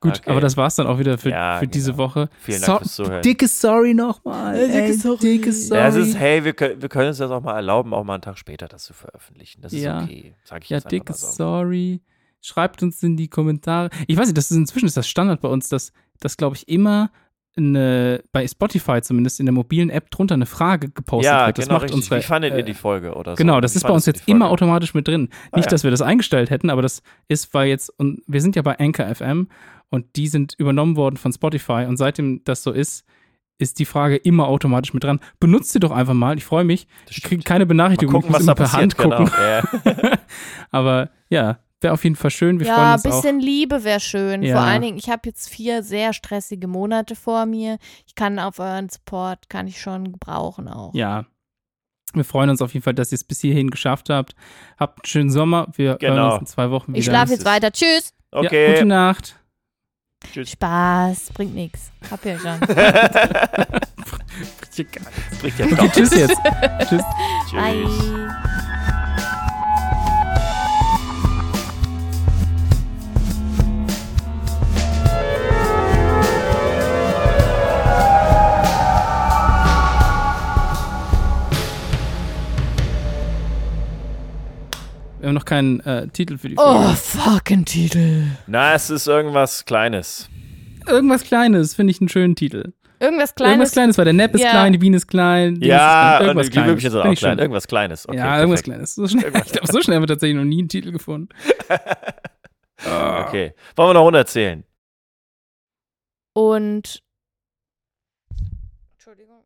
Gut, 0.00 0.18
Okay. 0.20 0.30
aber 0.30 0.40
das 0.40 0.56
war's 0.56 0.74
dann 0.76 0.86
auch 0.86 0.98
wieder 0.98 1.16
für, 1.18 1.30
Ja, 1.30 1.58
für 1.58 1.66
diese 1.66 1.92
genau. 1.92 2.04
Woche. 2.04 2.28
Vielen 2.40 2.60
Dank 2.60 2.78
fürs 2.80 2.94
Zuhören. 2.94 3.22
Dicke 3.22 3.48
Sorry 3.48 3.94
nochmal. 3.94 4.54
Äh, 4.56 4.66
dicke 4.66 4.78
ey, 4.82 4.92
Sorry. 4.92 5.18
Dicke 5.18 5.52
Sorry. 5.52 5.80
Ja, 5.80 5.88
es 5.88 5.96
ist, 5.96 6.18
hey, 6.18 6.44
wir 6.44 6.52
können, 6.52 6.80
wir 6.82 6.88
können 6.88 7.08
uns 7.08 7.18
das 7.18 7.30
auch 7.30 7.40
mal 7.42 7.54
erlauben, 7.56 7.94
auch 7.94 8.04
mal 8.04 8.14
einen 8.14 8.22
Tag 8.22 8.36
später 8.38 8.68
das 8.68 8.84
zu 8.84 8.92
veröffentlichen. 8.92 9.62
Das 9.62 9.72
ist 9.72 9.82
Ja. 9.82 10.02
okay. 10.02 10.34
Sag 10.44 10.62
ich 10.64 10.70
Ja, 10.70 10.80
dicke 10.80 11.12
mal 11.12 11.16
so. 11.18 11.26
Sorry. 11.30 12.00
Schreibt 12.44 12.82
uns 12.82 13.02
in 13.02 13.16
die 13.16 13.28
Kommentare. 13.28 13.88
Ich 14.06 14.16
weiß 14.18 14.26
nicht, 14.26 14.36
das 14.36 14.50
ist 14.50 14.56
inzwischen 14.56 14.86
ist 14.86 14.96
das 14.98 15.08
Standard 15.08 15.40
bei 15.40 15.48
uns, 15.48 15.68
dass, 15.70 15.92
dass 16.20 16.36
glaube 16.36 16.56
ich, 16.56 16.68
immer 16.68 17.10
eine, 17.56 18.22
bei 18.32 18.46
Spotify 18.46 19.00
zumindest 19.00 19.40
in 19.40 19.46
der 19.46 19.52
mobilen 19.52 19.88
App 19.88 20.10
drunter 20.10 20.34
eine 20.34 20.44
Frage 20.44 20.90
gepostet 20.90 21.32
Ja, 21.32 21.46
wird. 21.46 21.56
Das 21.58 21.64
genau 21.66 21.74
macht 21.76 21.84
richtig. 21.84 21.96
unsere, 22.02 22.20
Wie 22.20 22.24
fandet 22.24 22.52
äh, 22.52 22.58
ihr 22.58 22.62
die 22.64 22.74
Folge 22.74 23.14
oder 23.14 23.32
so? 23.32 23.36
Genau, 23.36 23.60
das 23.60 23.74
Wie 23.74 23.78
ist 23.78 23.84
bei 23.84 23.94
uns 23.94 24.06
jetzt 24.06 24.28
immer 24.28 24.50
automatisch 24.50 24.92
mit 24.92 25.06
drin. 25.08 25.28
Ah, 25.52 25.56
Nicht, 25.56 25.66
ja. 25.66 25.70
dass 25.70 25.84
wir 25.84 25.90
das 25.90 26.02
eingestellt 26.02 26.50
hätten, 26.50 26.68
aber 26.68 26.82
das 26.82 27.02
ist, 27.28 27.54
weil 27.54 27.68
jetzt, 27.68 27.90
und 27.98 28.22
wir 28.26 28.40
sind 28.42 28.56
ja 28.56 28.62
bei 28.62 28.78
Anchor 28.78 29.06
FM 29.14 29.48
und 29.88 30.16
die 30.16 30.26
sind 30.28 30.54
übernommen 30.58 30.96
worden 30.96 31.16
von 31.16 31.32
Spotify 31.32 31.86
und 31.88 31.96
seitdem 31.96 32.42
das 32.44 32.62
so 32.62 32.72
ist, 32.72 33.04
ist 33.56 33.78
die 33.78 33.84
Frage 33.84 34.16
immer 34.16 34.48
automatisch 34.48 34.92
mit 34.92 35.04
dran. 35.04 35.20
Benutzt 35.38 35.70
sie 35.72 35.78
doch 35.80 35.92
einfach 35.92 36.12
mal. 36.14 36.36
Ich 36.36 36.44
freue 36.44 36.64
mich. 36.64 36.88
Ich 37.08 37.22
kriege 37.22 37.42
keine 37.44 37.64
Mal 37.64 37.68
Benachrichtigung. 37.68 38.14
gucken, 38.20 38.30
ich 38.30 38.34
was 38.34 38.42
muss 38.42 38.46
da 38.46 38.52
immer 38.52 38.70
per 38.70 38.72
Hand 38.72 38.96
passiert. 38.96 39.82
gucken. 39.84 39.94
Genau. 40.02 40.16
Aber 40.72 41.10
ja, 41.30 41.60
wäre 41.80 41.92
auf 41.94 42.04
jeden 42.04 42.16
Fall 42.16 42.30
schön. 42.30 42.60
Wir 42.60 42.66
ja, 42.66 42.74
freuen 42.74 42.86
ein 42.88 42.94
uns 42.94 43.06
auch. 43.06 43.22
bisschen 43.22 43.40
Liebe 43.40 43.84
wäre 43.84 44.00
schön. 44.00 44.42
Ja. 44.42 44.56
Vor 44.56 44.64
allen 44.64 44.82
Dingen, 44.82 44.98
ich 44.98 45.08
habe 45.10 45.22
jetzt 45.26 45.48
vier 45.48 45.82
sehr 45.82 46.12
stressige 46.12 46.66
Monate 46.66 47.14
vor 47.16 47.46
mir. 47.46 47.78
Ich 48.06 48.14
kann 48.14 48.38
auf 48.38 48.58
euren 48.58 48.88
Support, 48.88 49.48
kann 49.48 49.66
ich 49.66 49.80
schon 49.80 50.12
gebrauchen 50.12 50.68
auch. 50.68 50.94
Ja. 50.94 51.26
Wir 52.14 52.24
freuen 52.24 52.48
uns 52.50 52.62
auf 52.62 52.72
jeden 52.74 52.84
Fall, 52.84 52.94
dass 52.94 53.10
ihr 53.10 53.16
es 53.16 53.24
bis 53.24 53.40
hierhin 53.40 53.70
geschafft 53.70 54.08
habt. 54.08 54.34
Habt 54.78 55.00
einen 55.00 55.06
schönen 55.06 55.30
Sommer. 55.30 55.66
Wir 55.74 55.88
hören 55.90 55.98
Genau. 55.98 56.32
uns 56.34 56.40
in 56.42 56.46
zwei 56.46 56.70
Wochen 56.70 56.88
wieder. 56.92 56.98
Ich 57.00 57.04
schlafe 57.06 57.32
jetzt 57.32 57.44
weiter. 57.44 57.72
Tschüss. 57.72 58.12
Ja, 58.32 58.40
gute 58.40 58.46
Okay. 58.56 58.84
Nacht. 58.84 59.36
Tschüss. 60.32 60.50
Spaß, 60.52 61.32
bringt 61.34 61.54
nichts. 61.54 61.90
Hab 62.10 62.24
ja 62.24 62.38
schon. 62.38 62.58
Das 62.60 62.68
bringt 65.40 65.58
ja 65.58 65.66
Okay, 65.66 65.90
tschüss 65.92 66.14
jetzt. 66.14 66.38
tschüss. 66.88 67.02
Tschüss. 67.50 67.52
Bye. 67.52 68.63
Wir 85.24 85.28
haben 85.28 85.36
noch 85.36 85.46
keinen 85.46 85.80
äh, 85.80 86.06
Titel 86.08 86.36
für 86.36 86.50
die 86.50 86.56
Oh, 86.58 86.82
Folge. 86.82 86.96
fucking 86.96 87.64
Titel. 87.64 88.24
Na, 88.46 88.74
es 88.74 88.90
ist 88.90 89.06
irgendwas 89.06 89.64
Kleines. 89.64 90.28
Irgendwas 90.86 91.22
Kleines, 91.24 91.74
finde 91.74 91.92
ich 91.92 92.00
einen 92.02 92.10
schönen 92.10 92.36
Titel. 92.36 92.74
Irgendwas 93.00 93.00
Irgendwas 93.00 93.34
Kleines. 93.34 93.72
Kleines, 93.72 93.96
weil 93.98 94.04
der 94.04 94.12
Nepp 94.12 94.34
ist 94.34 94.42
Ja. 94.42 94.50
klein, 94.50 94.72
die 94.74 94.78
Biene 94.78 94.98
ist 94.98 95.06
klein. 95.06 95.54
Dings 95.54 95.62
ist 95.64 95.68
Ja, 95.70 95.78
klein. 95.78 96.20
und 96.20 96.26
irgendwas 96.26 96.46
die 96.46 96.52
Glühwürmchen 96.52 96.90
sind 96.90 97.00
auch 97.00 97.14
klein. 97.14 97.38
Irgendwas 97.38 97.66
Kleines. 97.66 98.06
Okay, 98.06 98.18
ja, 98.18 98.38
irgendwas 98.38 98.60
perfekt. 98.62 98.74
Kleines. 98.74 98.94
So 98.96 99.08
schnell, 99.08 99.32
ich 99.46 99.52
glaube, 99.52 99.72
so 99.72 99.80
schnell 99.80 99.96
haben 99.96 100.02
wir 100.02 100.08
tatsächlich 100.08 100.36
noch 100.36 100.44
nie 100.44 100.58
einen 100.58 100.68
Titel 100.68 100.92
gefunden. 100.92 101.30
Okay. 102.86 103.54
Wollen 103.76 103.88
wir 103.88 103.94
noch 103.94 104.00
100 104.02 104.26
erzählen? 104.26 104.64
Und. 106.34 107.02
Entschuldigung. 108.92 109.42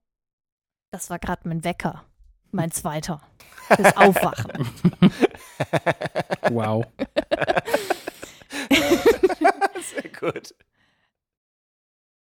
Das 0.90 1.08
war 1.08 1.20
gerade 1.20 1.48
mein 1.48 1.62
Wecker. 1.62 2.04
Mein 2.50 2.72
zweiter. 2.72 3.20
Fürs 3.76 3.96
Aufwachen. 3.96 4.68
Wow. 6.50 6.84
Sehr 9.94 10.10
gut. 10.18 10.54